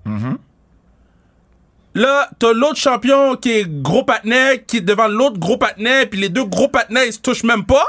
[1.95, 6.20] Là, t'as l'autre champion qui est gros patinet, qui est devant l'autre gros patinet, puis
[6.20, 7.84] les deux gros patinets, ils se touchent même pas.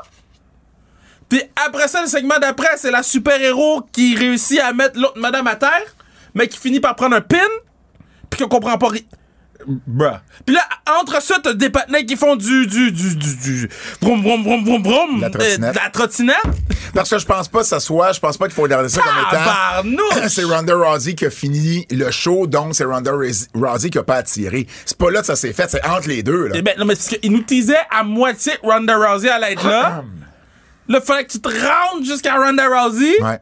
[1.31, 5.47] Puis après ça, le segment d'après, c'est la super-héros qui réussit à mettre l'autre madame
[5.47, 5.95] à terre,
[6.35, 7.37] mais qui finit par prendre un pin,
[8.29, 9.01] puis qu'on comprend pas rien.
[9.65, 10.17] Bruh.
[10.45, 10.61] Puis là,
[10.99, 13.69] entre ça, t'as des patinets qui font du, du, du, du, du,
[14.01, 15.75] vroom, vroom, vroom, vroom, vroom, La euh, trottinette.
[15.75, 16.35] la trottinette.
[16.93, 19.01] Parce que je pense pas que ça soit, je pense pas qu'il faut regarder ça
[19.01, 20.27] comme étant.
[20.27, 24.15] C'est Ronda Rousey qui a fini le show, donc c'est Ronda Rousey qui a pas
[24.15, 24.67] attiré.
[24.85, 26.55] C'est pas là que ça s'est fait, c'est entre les deux, là.
[26.57, 30.03] Eh ben, non, mais parce qu'il nous teasait à moitié Ronda Rousey allait être là.
[30.91, 33.21] Là, fallait que tu te rendes jusqu'à Ronda Rousey.
[33.23, 33.39] Ouais.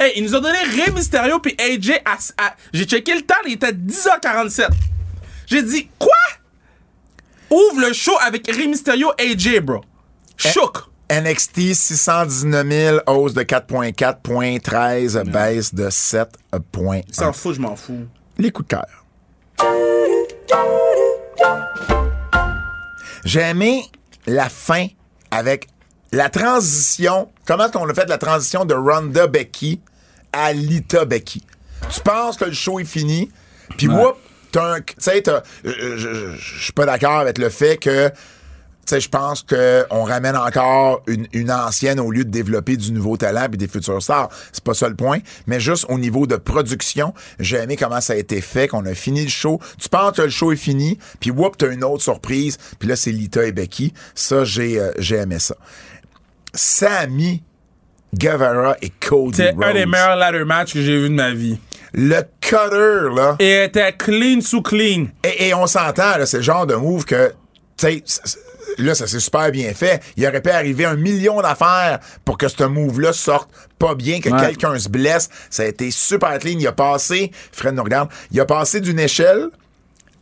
[0.00, 3.34] Hey, ils nous ont donné Rey Mysterio puis AJ à, à- J'ai checké le temps,
[3.46, 4.68] il était 10h47.
[5.46, 6.10] J'ai dit, quoi?
[7.50, 9.82] Ouvre le show avec Rey Mysterio AJ, bro.
[10.36, 10.78] Chouk.
[11.10, 17.02] NXT 619 000, hausse de 4.4, point 13, baisse de 7.1.
[17.12, 18.06] S'en fout, je m'en fous.
[18.36, 19.04] Les coups de cœur.
[23.24, 23.82] J'ai aimé
[24.26, 24.86] la fin
[25.30, 25.68] avec
[26.12, 27.28] la transition.
[27.46, 29.80] Comment est-ce qu'on a fait la transition de Ronda Becky
[30.32, 31.42] à Lita Becky?
[31.90, 33.30] Tu penses que le show est fini,
[33.76, 33.88] puis
[34.60, 34.80] un.
[34.80, 38.08] Tu sais, t'as- euh, je- suis pas d'accord avec le fait que.
[38.08, 42.90] Tu sais, je pense qu'on ramène encore une, une ancienne au lieu de développer du
[42.92, 44.30] nouveau talent et des futurs stars.
[44.50, 45.18] C'est pas ça le point.
[45.46, 48.94] Mais juste au niveau de production, j'ai aimé comment ça a été fait, qu'on a
[48.94, 49.60] fini le show.
[49.78, 52.56] Tu penses que le show est fini, puis whoop, t'as une autre surprise.
[52.78, 53.92] Puis là, c'est Lita et Becky.
[54.14, 55.54] Ça, j'ai euh, j'ai aimé ça.
[56.54, 57.42] Sammy
[58.16, 61.58] Guevara et Cody C'est un des meilleurs ladder matchs que j'ai vu de ma vie.
[61.94, 63.36] Le cutter, là.
[63.38, 65.06] Et elle était clean sous clean.
[65.24, 67.28] Et, et on s'entend, là, c'est le genre de move que,
[67.78, 68.04] tu sais,
[68.78, 70.02] là, ça s'est super bien fait.
[70.16, 74.28] Il aurait pu arriver un million d'affaires pour que ce move-là sorte pas bien, que
[74.30, 74.40] Ouais.
[74.40, 75.28] quelqu'un se blesse.
[75.50, 76.58] Ça a été super clean.
[76.58, 79.48] Il a passé, Fred nous regarde, il a passé d'une échelle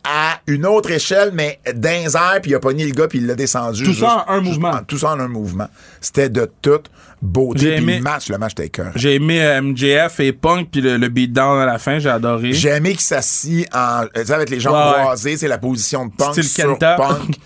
[0.09, 3.27] à une autre échelle, mais d'un air, puis il a pogné le gars, puis il
[3.27, 3.83] l'a descendu.
[3.85, 4.81] Tout ça en un mouvement.
[4.87, 5.69] Tout ça en un mouvement.
[6.01, 6.91] C'était de toute
[7.21, 7.61] beauté.
[7.61, 8.93] J'ai Puis aimé- le match, le match était cœur.
[8.95, 12.53] J'ai aimé euh, MJF et Punk, puis le, le beatdown à la fin, j'ai adoré.
[12.53, 16.13] J'ai aimé qu'il s'assit en, sais, avec les jambes Ouais, croisées, c'est la position de
[16.13, 16.97] punk Style sur Kenta.
[16.97, 17.37] punk.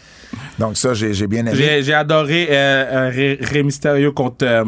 [0.58, 1.82] Donc ça, j'ai bien aimé.
[1.82, 4.64] J'ai adoré euh, euh, Ré, Mysterio contre, euh,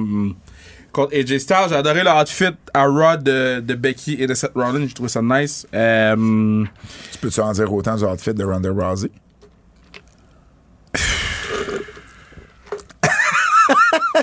[0.93, 1.66] contre AJ Styles.
[1.70, 4.86] J'ai adoré le outfit à Raw de, de Becky et de Seth Rollins.
[4.86, 5.66] J'ai trouvé ça nice.
[5.74, 6.64] Euh,
[7.12, 9.11] Tu peux-tu en dire autant du outfit de Ronda Rousey?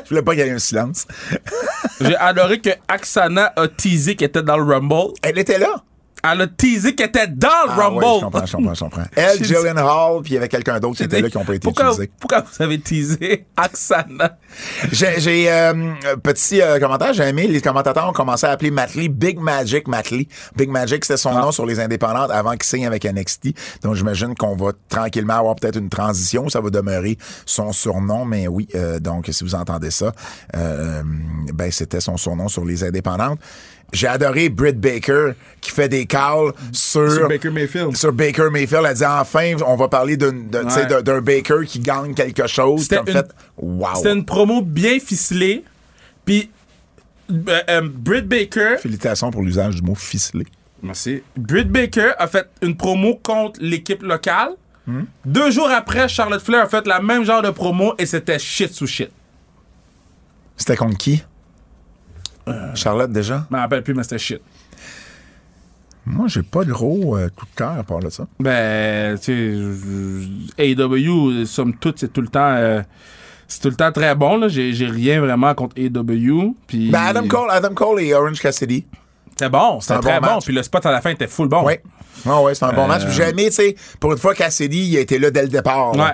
[0.03, 1.07] Je voulais pas qu'il y ait un silence.
[2.01, 5.13] j'ai adoré que Aksana a teasé qu'elle était dans le Rumble.
[5.22, 5.84] Elle était là.
[6.24, 8.03] Elle a teasé qu'elle était dans le Ah Rumble.
[8.03, 9.03] ouais, je comprends, je comprends, je comprends.
[9.15, 11.54] Elle, Jillian Hall, puis il y avait quelqu'un d'autre qui était là qui n'ont pas
[11.55, 12.12] été pourquoi, utilisés.
[12.20, 14.37] Pourquoi vous avez teasé Aksana?
[14.91, 18.96] J'ai, j'ai, euh, petit euh, commentaire, j'ai aimé, les commentateurs ont commencé à appeler Matt
[18.96, 20.28] Lee Big Magic Matt Lee.
[20.55, 21.41] Big Magic, c'était son Ah.
[21.41, 23.54] nom sur les indépendantes avant qu'il signe avec NXT.
[23.83, 28.47] Donc j'imagine qu'on va tranquillement avoir peut-être une transition, ça va demeurer son surnom, mais
[28.47, 30.12] oui, euh, donc si vous entendez ça,
[30.55, 31.01] euh,
[31.54, 33.39] ben c'était son surnom sur les indépendantes.
[33.91, 37.95] J'ai adoré Britt Baker qui fait des calls sur, Sur Baker Mayfield.
[37.97, 38.86] sur Baker Mayfield.
[38.87, 41.21] Elle dit enfin, on va parler d'un Ouais.
[41.21, 42.83] Baker qui gagne quelque chose.
[42.83, 43.87] C'était Comme une- fait, wow.
[43.95, 45.63] C'était une promo bien ficelée.
[46.25, 46.51] Puis,
[47.32, 48.75] euh, euh, Britt Baker.
[48.79, 50.45] Félicitations pour l'usage du mot ficelé.
[50.83, 51.21] Merci.
[51.36, 54.51] Britt Baker a fait une promo contre l'équipe locale.
[54.87, 55.01] Hmm?
[55.25, 58.71] Deux jours après, Charlotte Flair a fait la même genre de promo et c'était shit
[58.74, 59.09] sous shit.
[60.55, 61.24] C'était contre qui?
[62.76, 63.46] Charlotte déjà?
[63.50, 64.42] Je m'en rappelle plus, mais c'était shit.
[66.05, 68.26] Moi, j'ai pas de gros euh, coup de cœur à part de ça.
[68.39, 72.54] Ben, tu sais, je- AEW, somme toute, c'est tout le temps.
[72.55, 72.82] euh,
[73.47, 74.47] c'est tout le temps très bon, là.
[74.47, 76.55] J'ai j'ai rien vraiment contre AEW.
[76.67, 76.89] Puis.
[76.89, 78.86] Ben, Adam Cole, Adam Cole et Orange Cassidy.
[79.32, 80.39] C'était bon, c'était un très bon bon.
[80.39, 81.63] Puis le spot à la fin était full bon.
[81.66, 81.74] Oui.
[82.28, 83.05] Ah ouais, c'est un bon Euh, match.
[83.05, 85.47] Puis J'ai aimé, tu sais, pour une fois, Cassidy, il a été là dès le
[85.47, 85.96] départ.
[85.96, 86.12] Ouais.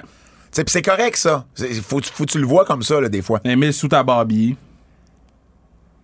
[0.53, 1.45] Puis c'est correct, ça.
[1.82, 3.40] Faut, faut que tu le vois comme ça, là, des fois.
[3.44, 4.56] Emile sous ta Barbie.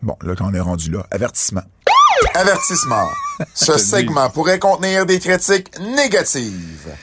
[0.01, 1.63] Bon, là, quand on est rendu là, avertissement.
[2.33, 3.07] Avertissement.
[3.53, 6.95] Ce segment pourrait contenir des critiques négatives.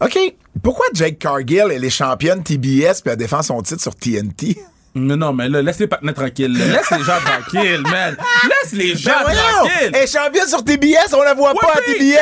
[0.00, 0.18] OK.
[0.62, 4.58] Pourquoi Jake Cargill, elle est championne TBS puis elle défend son titre sur TNT?
[4.98, 6.56] Mais non, mais là, laisse les partenaires tranquilles.
[6.56, 6.64] là.
[6.78, 8.16] Laisse les gens tranquilles, man.
[8.44, 9.90] Laisse les gens Ben tranquilles.
[9.92, 12.16] Elle est championne sur TBS, on la voit Ouais, pas à TBS!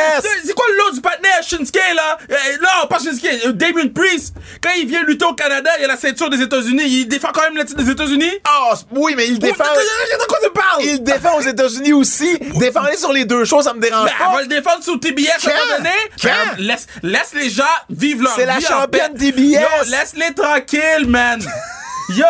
[0.44, 2.18] c'est- quoi le lot du partenaire Shinsuke, là?
[2.30, 4.34] Euh, non, pas Shinsuke, euh, Damien Priest.
[4.60, 6.82] Quand il vient lutter au Canada, il a la ceinture des États-Unis.
[6.84, 8.30] Il défend quand même le titre des États-Unis?
[8.30, 9.64] C- oui, mais il défend.
[9.64, 10.82] De quoi tu parles?
[10.82, 12.38] Il défend aux États-Unis aussi.
[12.59, 14.40] Défendre sur les deux choses, ça me dérange Ben, elle va pas.
[14.42, 15.90] le défendre sur TBS à un moment donné.
[16.20, 16.28] Quand?
[16.56, 19.14] Ben, laisse, laisse les gens vivre leur C'est la vie championne.
[19.16, 19.90] TBS.
[19.90, 21.40] Laisse-les tranquilles, man.
[22.10, 22.24] Yo,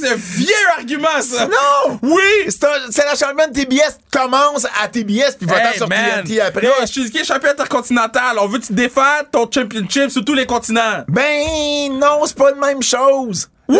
[0.00, 1.46] c'est un vieux argument, ça.
[1.46, 1.98] Non!
[2.02, 2.48] Oui!
[2.48, 6.24] C'est la championne TBS commence à TBS puis va Hey, sur man.
[6.24, 6.66] TNT après.
[6.66, 8.36] Yo, Shinsuke est champion intercontinental.
[8.40, 11.04] On veut que tu défends ton championship sur tous les continents.
[11.08, 13.48] Ben non, c'est pas la même chose.
[13.68, 13.78] Oui!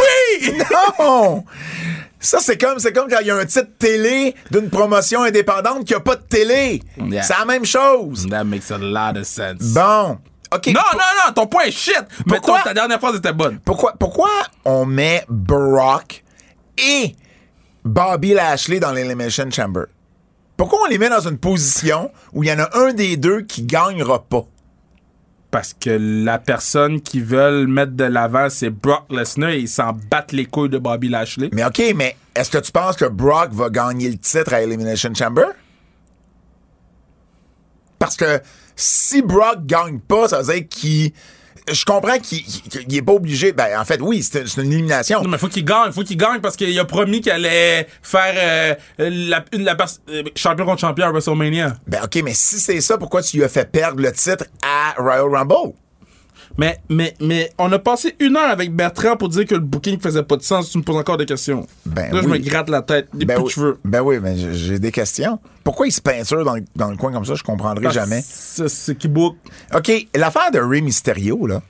[0.99, 1.45] Non!
[2.23, 5.87] Ça, c'est comme, c'est comme quand il y a un titre télé d'une promotion indépendante
[5.87, 6.83] qui a pas de télé.
[6.99, 7.23] Yeah.
[7.23, 8.27] C'est la même chose.
[8.29, 9.73] That makes a lot of sense.
[9.73, 10.19] Bon.
[10.53, 11.95] Non, non, non, ton point est shit.
[12.27, 12.57] Mais Pourquoi?
[12.57, 13.61] toi, ta dernière phrase était bonne.
[13.61, 14.31] Pourquoi, pourquoi
[14.65, 16.25] on met Brock
[16.79, 17.15] et
[17.85, 19.85] Bobby Lashley dans l'Elimination Chamber?
[20.57, 23.43] Pourquoi on les met dans une position où il y en a un des deux
[23.43, 24.45] qui gagnera pas?
[25.51, 29.93] Parce que la personne qui veulent mettre de l'avant, c'est Brock Lesnar et ils s'en
[30.11, 31.49] battent les couilles de Bobby Lashley.
[31.53, 35.13] Mais OK, mais est-ce que tu penses que Brock va gagner le titre à Elimination
[35.15, 35.47] Chamber?
[37.99, 38.41] Parce que
[38.81, 41.13] si Brock gagne pas, ça veut dire qu'il.
[41.71, 43.53] Je comprends qu'il qu'il est pas obligé.
[43.53, 45.23] Ben, en fait, oui, c'est une élimination.
[45.23, 48.35] Non, mais faut qu'il gagne, faut qu'il gagne parce qu'il a promis qu'il allait faire
[48.37, 49.77] euh, la, une, la
[50.09, 51.77] euh, champion contre champion à WrestleMania.
[51.87, 54.95] Ben, OK, mais si c'est ça, pourquoi tu lui as fait perdre le titre à
[55.01, 55.75] Royal Rumble?
[56.61, 59.99] Mais, mais, mais on a passé une heure avec Bertrand pour dire que le booking
[59.99, 60.69] faisait pas de sens.
[60.71, 61.67] Tu me poses encore des questions.
[61.87, 63.09] Ben Là, je me gratte la tête.
[63.15, 65.39] Des Ben plus oui, ben oui, mais j'ai des questions.
[65.65, 67.35] Pourquoi il se peinture dans, le- dans le coin comme ça?
[67.35, 68.21] Je comprendrai Parce jamais.
[68.23, 69.37] c'est qui book.
[69.75, 71.63] OK, l'affaire de Ray Mysterio, là.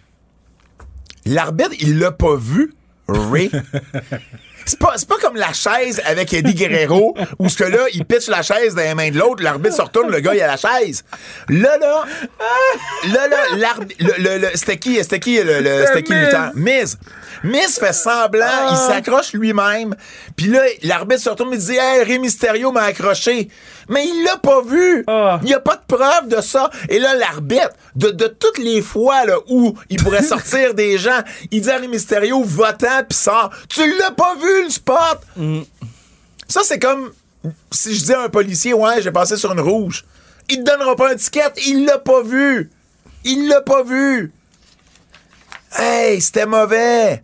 [1.25, 2.75] L'arbitre, il l'a pas vu,
[3.07, 3.49] Ray.
[4.67, 8.29] C'est pas, pas comme la chaise avec Eddie Guerrero, où ce que là, il pitch
[8.29, 10.57] la chaise dans les mains de l'autre, l'arbitre se retourne, le gars, il a la
[10.57, 11.03] chaise.
[11.49, 12.05] Là, là,
[13.13, 16.25] là, là, l'arbitre, le, le, le- c'était qui, c'était qui, le, c'était qui le Miz.
[16.27, 16.51] lutteur?
[16.55, 16.99] Miz.
[17.43, 19.95] Miz fait semblant, il s'accroche lui-même,
[20.37, 23.49] puis là, l'arbitre se retourne et dit, hey, Rey Mysterio m'a accroché.
[23.89, 25.05] Mais il l'a pas vu.
[25.07, 25.39] Ah.
[25.43, 26.71] Il n'y a pas de preuve de ça.
[26.89, 31.21] Et là, l'arbitre, de, de toutes les fois là, où il pourrait sortir des gens,
[31.51, 33.51] il dit à Rey Mysterio, votant, puis sort.
[33.69, 35.21] Tu l'as pas vu, le spot?
[36.47, 37.11] Ça, c'est comme
[37.73, 40.05] si je dis à un policier, ouais, j'ai passé sur une rouge.
[40.49, 42.71] Il te donnera pas un ticket, il l'a pas vu.
[43.25, 44.33] Il l'a pas vu.
[45.77, 47.23] Hey, c'était mauvais.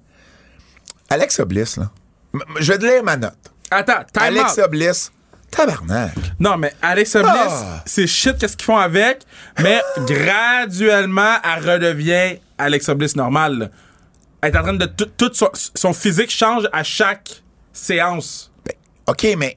[1.11, 1.91] Alexa Bliss, là.
[2.35, 3.35] M- Je vais te lire ma note.
[3.71, 4.41] Attends, time out.
[4.41, 5.13] Alexa Bliss,
[5.51, 6.13] tabarnak.
[6.39, 7.83] Non, mais Alexa Bliss, Ah.
[7.87, 9.23] c'est shit qu'est-ce qu'ils font avec,
[9.61, 13.59] mais graduellement, elle redevient Alexa Bliss normale.
[13.59, 13.69] là.
[14.43, 14.85] Elle est en train de...
[14.87, 17.43] Tout, tout son, son physique change à chaque
[17.73, 18.51] séance.
[18.65, 18.75] Ben,
[19.09, 19.57] OK, mais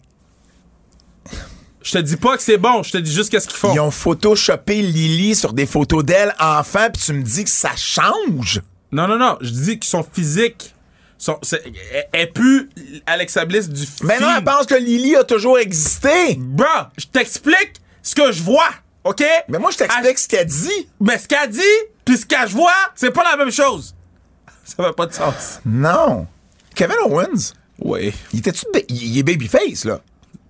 [1.82, 3.74] Je te dis pas que c'est bon, je te dis juste qu'est-ce qu'ils font.
[3.74, 7.72] ils ont photoshopé Lily sur des photos d'elle enfant, puis tu me dis que ça
[7.76, 8.62] change?
[8.92, 10.74] Non, non, non, je dis que son physique...
[11.22, 11.62] Son, c'est,
[11.94, 12.70] elle- elle est plus
[13.06, 14.38] Alexa Bliss du Mais non, film.
[14.38, 16.36] elle pense que Lily a toujours existé.
[16.38, 16.66] Bro,
[16.98, 18.70] je t'explique ce que je vois,
[19.04, 19.22] OK?
[19.50, 20.90] Mais moi, je t'explique ce qu'elle dit.
[21.02, 21.60] Mais ce qu'elle dit,
[22.06, 23.94] puis ce que je vois, c'est pas la même chose.
[24.64, 25.60] Ça fait pas de sens.
[25.66, 26.26] Non.
[26.74, 28.14] Kevin Owens, Oui.
[28.32, 30.00] il était-tu il, est babyface, là?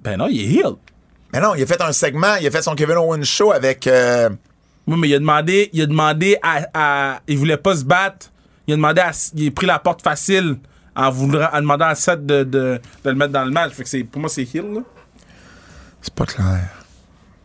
[0.01, 0.73] Ben non, il est heal.
[1.33, 3.87] Mais non, il a fait un segment, il a fait son Kevin Owens show avec.
[3.87, 4.29] euh,
[4.85, 8.27] Oui, mais il a demandé, il a demandé à, à- il voulait pas se battre.
[8.69, 10.57] Il a demandé à, il a pris la porte facile
[10.95, 13.73] en voulant, en demandant à Seth de, de, de le mettre dans le match.
[13.73, 14.81] Fait que pour moi, c'est heal, là.
[16.03, 16.59] C'est pas clair.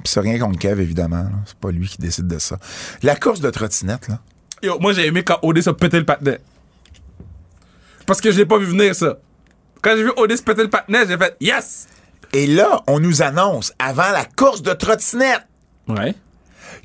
[0.04, 1.26] C'est rien contre Kev, évidemment.
[1.46, 2.58] C'est pas lui qui décide de ça.
[3.02, 4.18] La course de trottinette, là.
[4.62, 6.40] Yo, moi, j'ai aimé quand Odé se pétait le patinet.
[8.06, 9.16] Parce que je l'ai pas vu venir, ça.
[9.80, 11.88] Quand j'ai vu Odé se péter le patinet, j'ai fait yes!
[12.34, 15.46] Et là, on nous annonce, avant la course de trottinette,
[15.88, 16.14] Ouais.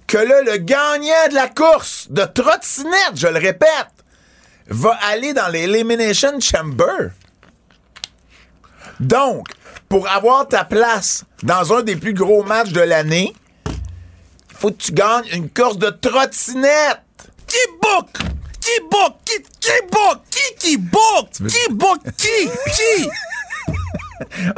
[0.08, 3.88] que là, le gagnant de la course de trottinette, je le répète,
[4.70, 7.10] va aller dans l'Elimination Chamber.
[9.00, 9.48] Donc,
[9.88, 13.34] pour avoir ta place dans un des plus gros matchs de l'année,
[13.68, 17.02] il faut que tu gagnes une course de trottinette.
[17.48, 18.08] Qui book?
[18.60, 19.16] Qui book?
[19.26, 20.22] Qui, qui book?
[20.30, 21.30] Qui qui book?
[21.50, 22.00] Qui book?
[22.18, 22.50] Qui?
[22.76, 23.10] Qui?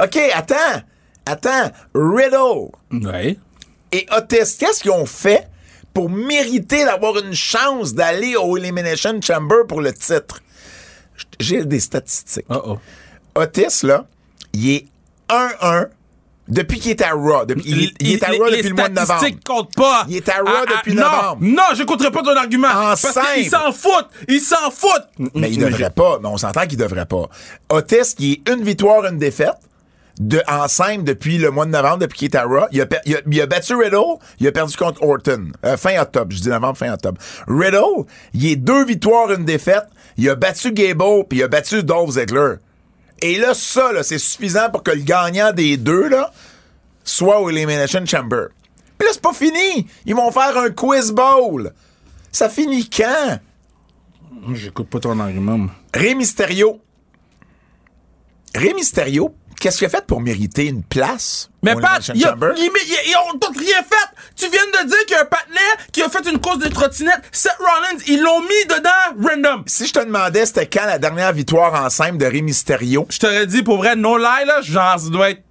[0.00, 0.82] OK, attends.
[1.24, 1.70] Attends.
[1.94, 3.38] Riddle Ouais.
[3.92, 5.48] et Otis, qu'est-ce qu'ils ont fait?
[5.94, 10.40] Pour mériter d'avoir une chance d'aller au Elimination Chamber pour le titre?
[11.38, 12.46] J'ai des statistiques.
[12.48, 12.78] Oh.
[13.34, 14.06] Otis, là,
[14.52, 14.86] il est
[15.28, 15.86] 1-1
[16.48, 17.44] depuis qu'il est à Raw.
[17.46, 19.18] Depuis, il, est- il est à Raw depuis le mois de novembre.
[19.18, 20.04] statistiques comptent pas.
[20.08, 21.38] Il est à Raw depuis non, novembre.
[21.40, 22.68] Non, je compterai pas ton argument.
[22.68, 23.06] En parce
[23.50, 24.08] s'en foutent.
[24.28, 25.08] Ils s'en foutent.
[25.34, 26.18] Mais il devrait pas.
[26.20, 27.28] Mais on s'entend qu'il devrait pas.
[27.70, 29.54] Otis, qui est une victoire, une défaite.
[30.24, 30.66] De, en
[31.02, 32.66] depuis le mois de novembre, depuis qu'il est à Raw.
[32.70, 35.48] Il a, per- il a- il a battu Riddle, il a perdu contre Orton.
[35.64, 37.20] Euh, fin octobre, je dis novembre, fin octobre.
[37.48, 39.84] Riddle, il est deux victoires, une défaite.
[40.16, 42.54] Il a battu Gable, puis il a battu Dolph Ziggler.
[43.20, 46.30] Et là, ça, là, c'est suffisant pour que le gagnant des deux, là,
[47.02, 48.48] soit au Elimination Chamber.
[48.98, 49.88] Puis là, c'est pas fini.
[50.06, 51.72] Ils vont faire un quiz bowl.
[52.30, 53.38] Ça finit quand?
[54.54, 55.66] J'écoute pas ton argument.
[55.94, 56.80] Rey Mysterio.
[58.54, 61.48] Rey Mysterio, qu'est-ce qu'il a fait pour mériter une place?
[61.62, 64.16] Mais Pat, ils, ont donc rien fait.
[64.34, 65.60] Tu viens de dire qu'il y a un patinet
[65.92, 67.22] qui a fait une course de trottinette.
[67.30, 69.62] Seth Rollins, ils l'ont mis dedans random.
[69.66, 73.18] Si je te demandais c'était quand la dernière victoire en simple de Rey Mysterio, Je
[73.18, 75.42] t'aurais dit, pour vrai, no lie, là, genre, ça doit être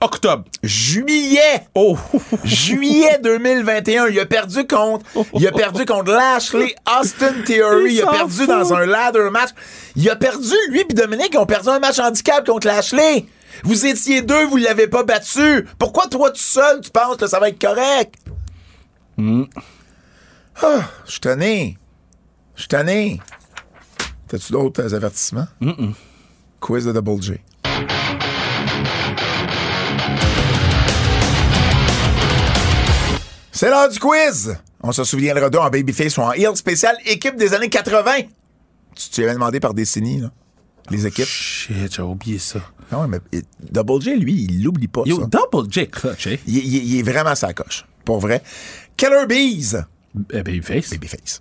[0.00, 0.44] octobre.
[0.62, 1.98] juillet, Oh.
[2.44, 5.04] juillet 2021, il a perdu contre,
[5.34, 9.50] il a perdu contre Lashley, Austin Theory, Il il a perdu dans un ladder match.
[9.96, 13.26] Il a perdu, lui et Dominique, ils ont perdu un match handicap contre Lashley.
[13.62, 15.66] Vous étiez deux, vous l'avez pas battu.
[15.78, 18.14] Pourquoi toi tout seul, tu penses que ça va être correct?
[20.62, 21.78] Ah, je suis tanné.
[22.56, 23.20] Je suis tanné.
[24.28, 25.46] T'as-tu d'autres euh, avertissements?
[26.60, 27.34] Quiz de Double J.
[33.52, 34.56] C'est l'heure du quiz!
[34.82, 38.12] On se souviendra d'eux en Babyface ou en Heel spécial équipe des années 80.
[38.96, 40.30] Tu, tu avais demandé par décennie, là.
[40.90, 41.24] Les équipes.
[41.26, 42.58] Shit, j'ai oublié ça.
[42.92, 43.40] Non, Ah mais euh,
[43.70, 45.02] Double J, lui, il l'oublie pas.
[45.06, 45.26] Yo, ça.
[45.26, 46.38] Double J clutch, eh?
[46.46, 47.84] Il, il- il est vraiment sa coche.
[48.04, 48.42] Pour vrai.
[48.96, 49.76] Killer Bees.
[50.32, 50.90] Eh, Babyface.
[50.90, 51.40] Babyface.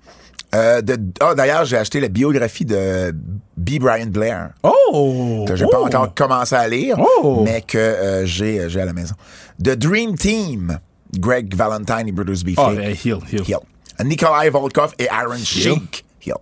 [0.55, 0.81] Euh,
[1.19, 3.11] ah, d'ailleurs, j'ai acheté la biographie de
[3.57, 3.79] B.
[3.79, 4.51] Brian Blair.
[4.63, 5.43] Oh!
[5.47, 5.69] que j'ai oh.
[5.69, 7.41] pas encore commencé à lire, Oh.
[7.43, 9.15] mais que euh, j'ai, j'ai à la maison.
[9.61, 10.77] The Dream Team,
[11.17, 12.51] Greg Valentine et Brutus B.
[12.57, 12.79] Oh, Fake.
[12.81, 13.41] eh, heal, heal.
[13.47, 13.59] Hill.
[14.05, 16.05] Nikolai Volkov et Aaron Sheik.
[16.25, 16.33] Hill.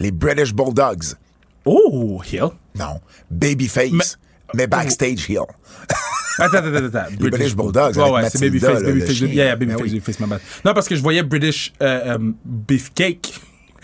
[0.00, 1.16] Les British Bulldogs.
[1.70, 2.48] Oh, Hill.
[2.74, 3.00] Non.
[3.30, 3.90] Babyface.
[3.92, 4.04] Mais,
[4.54, 5.40] Mais- backstage heel.
[6.40, 6.86] Attends, attends, attends.
[6.98, 7.16] attends.
[7.18, 8.82] Les British Bulldogs Ouais, ouais, c'est Babyface.
[8.82, 9.18] Babyface.
[9.20, 9.90] Yeah, yeah, Babyface, Ben oui.
[9.90, 10.40] Babyface, ma bad.
[10.64, 13.34] Non, parce que je voyais British euh, euh, Beefcake.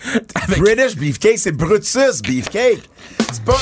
[0.35, 2.79] Avec- British Beefcake, c'est Brutus Beefcake.
[3.33, 3.57] C'est pas.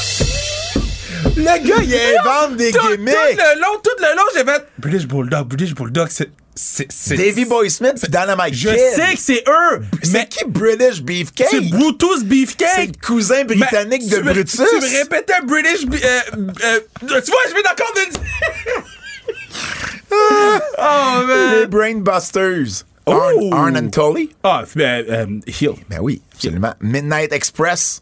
[1.35, 3.07] Le gars, il invente des tout, tout gimmicks.
[3.15, 6.29] le long, tout le long, j'ai fait British Bulldog, British Bulldog, c'est.
[6.55, 8.80] C'est- c'est- Davy Boy Smith pis Dynamite Je Kid.
[8.95, 11.47] sais que c'est eux, C'est mais qui British Beefcake?
[11.49, 12.88] c'est Brutus C'est Beefcake.
[13.01, 14.55] le cousin Mais britannique de tu me- Brutus.
[14.55, 15.85] Tu me répétais British.
[15.88, 16.21] Be- euh,
[16.63, 18.01] euh, tu vois, je vais d'accord de
[20.77, 21.65] oh, Les man.
[21.69, 22.84] Brainbusters.
[23.05, 23.11] Oh.
[23.11, 24.30] Arn, Arn and Tully?
[24.43, 25.73] Ah, ben, euh, Hill.
[25.89, 26.73] Ben oui, absolument.
[26.80, 28.01] Midnight Express,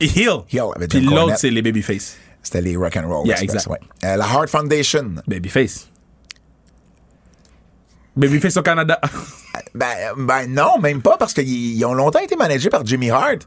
[0.00, 0.42] Hill.
[0.52, 2.16] Hill avec Puis l'autre, c'est les Babyface.
[2.42, 3.70] c'était les Rock and Roll Yeah, Express, exact.
[3.70, 3.78] ouais.
[4.08, 5.14] Euh, la Heart Foundation.
[5.26, 5.88] Babyface.
[8.20, 9.00] Babyface au Canada.
[9.74, 9.86] Ben,
[10.16, 13.46] ben non, même pas, parce qu'ils ils ont longtemps été managés par Jimmy Hart.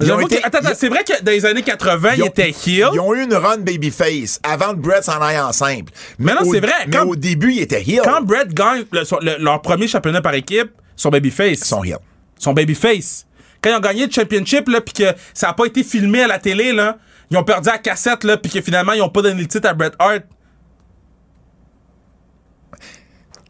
[0.00, 2.50] Ils été- attends, attends, ils- c'est vrai que dans les années 80, ils ont- était
[2.50, 2.88] Hill.
[2.94, 5.92] Ils ont eu une run babyface avant que Brett s'en aille en simple.
[6.18, 8.00] Mais non, c'est vrai, Mais quand- au début, il était heel.
[8.04, 11.58] Quand Brett gagne le- son- le- leur premier championnat par équipe, son Babyface.
[11.60, 11.98] Ils sont heel.
[12.38, 13.26] son babyface.
[13.62, 16.26] Quand ils ont gagné le championship, là, puis que ça a pas été filmé à
[16.28, 16.96] la télé, là,
[17.30, 19.68] ils ont perdu la cassette, là, puis que finalement, ils ont pas donné le titre
[19.68, 20.22] à Bret Hart.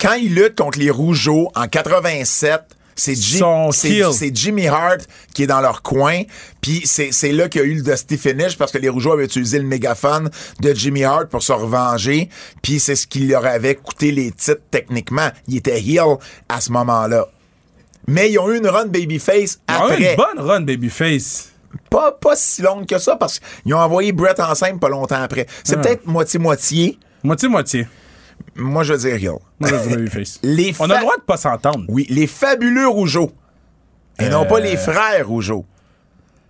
[0.01, 2.61] Quand ils luttent contre les Rougeaux en 87,
[2.97, 3.15] c'est
[4.35, 6.23] Jimmy Hart qui est dans leur coin.
[6.61, 9.13] Puis c'est c'est là qu'il y a eu le Dusty Finish parce que les Rougeaux
[9.13, 12.29] avaient utilisé le mégaphone de Jimmy Hart pour se revenger.
[12.63, 15.29] Puis c'est ce qui leur avait coûté les titres techniquement.
[15.49, 16.17] Il était heel
[16.49, 17.27] à ce moment-là.
[18.07, 20.11] Mais ils ont eu une run babyface Ils ont eu après.
[20.13, 21.49] une bonne run, babyface.
[21.89, 25.23] Pas, pas si longue que ça parce qu'ils ont envoyé Brett en scène pas longtemps
[25.23, 25.47] après.
[25.65, 25.81] C'est Ah.
[25.81, 26.99] peut-être moitié-moitié.
[27.23, 27.87] Moitié-moitié.
[28.57, 29.39] Moi, je veux dire heel.
[29.59, 30.39] Moi, je dis babyface.
[30.43, 31.85] Les On a le droit de pas s'entendre.
[31.89, 33.33] Oui, les fabuleux Rougeaux.
[34.19, 35.65] Et non Euh, pas les frères Rougeaux.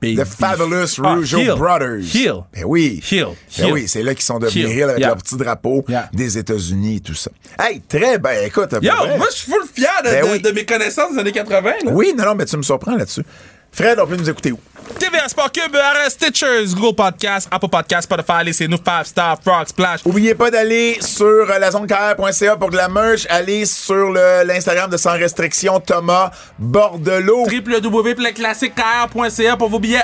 [0.02, 1.56] Baby- The Fabulous Ah, Rougeau.
[1.56, 2.00] Brothers.
[2.16, 2.36] Heel.
[2.54, 3.02] Ben oui.
[3.12, 3.26] Heel.
[3.58, 5.08] Ben oui, c'est là qu'ils sont devenus heel avec Yeah.
[5.08, 6.08] leur petit drapeau Yeah.
[6.14, 7.30] des États-Unis et tout ça.
[7.58, 8.32] Hey, très bien.
[8.46, 10.40] Écoute, Yo, moi, je suis full fier de, Ben de- oui.
[10.40, 11.72] de mes connaissances des années 80.
[11.84, 11.92] Là.
[11.92, 13.24] Oui, non, non, mais tu me surprends là-dessus.
[13.72, 14.58] Fred, on peut nous écouter où?
[14.98, 20.00] TVA Sport Cube, RS Stitchers, Google Podcast, Apple Podcast, Spotify, laissez-nous 5 Star, Frog, Splash.
[20.04, 23.26] Oubliez pas d'aller sur euh, lazoncarrière.ca pour de la merch.
[23.30, 27.46] Allez sur l'Instagram de Sans Restriction, Thomas Bordelot.
[27.46, 30.02] www.classiquecar.ca pour vos billets.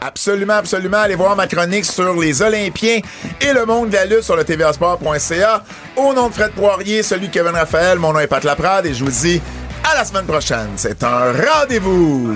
[0.00, 0.98] Absolument, absolument.
[0.98, 2.98] Allez voir ma chronique sur les Olympiens
[3.40, 5.62] et le monde de la lutte sur le tvasport.ca.
[5.96, 8.92] Au nom de Fred Poirier, celui de Kevin Raphaël, mon nom est Pat Laprade et
[8.94, 9.40] je vous dis
[9.90, 10.70] à la semaine prochaine.
[10.76, 12.34] C'est un rendez-vous.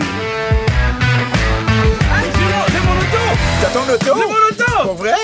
[3.61, 4.05] T'as ton auto?
[4.05, 4.85] J'ai mon auto!
[4.85, 5.15] Pour vrai?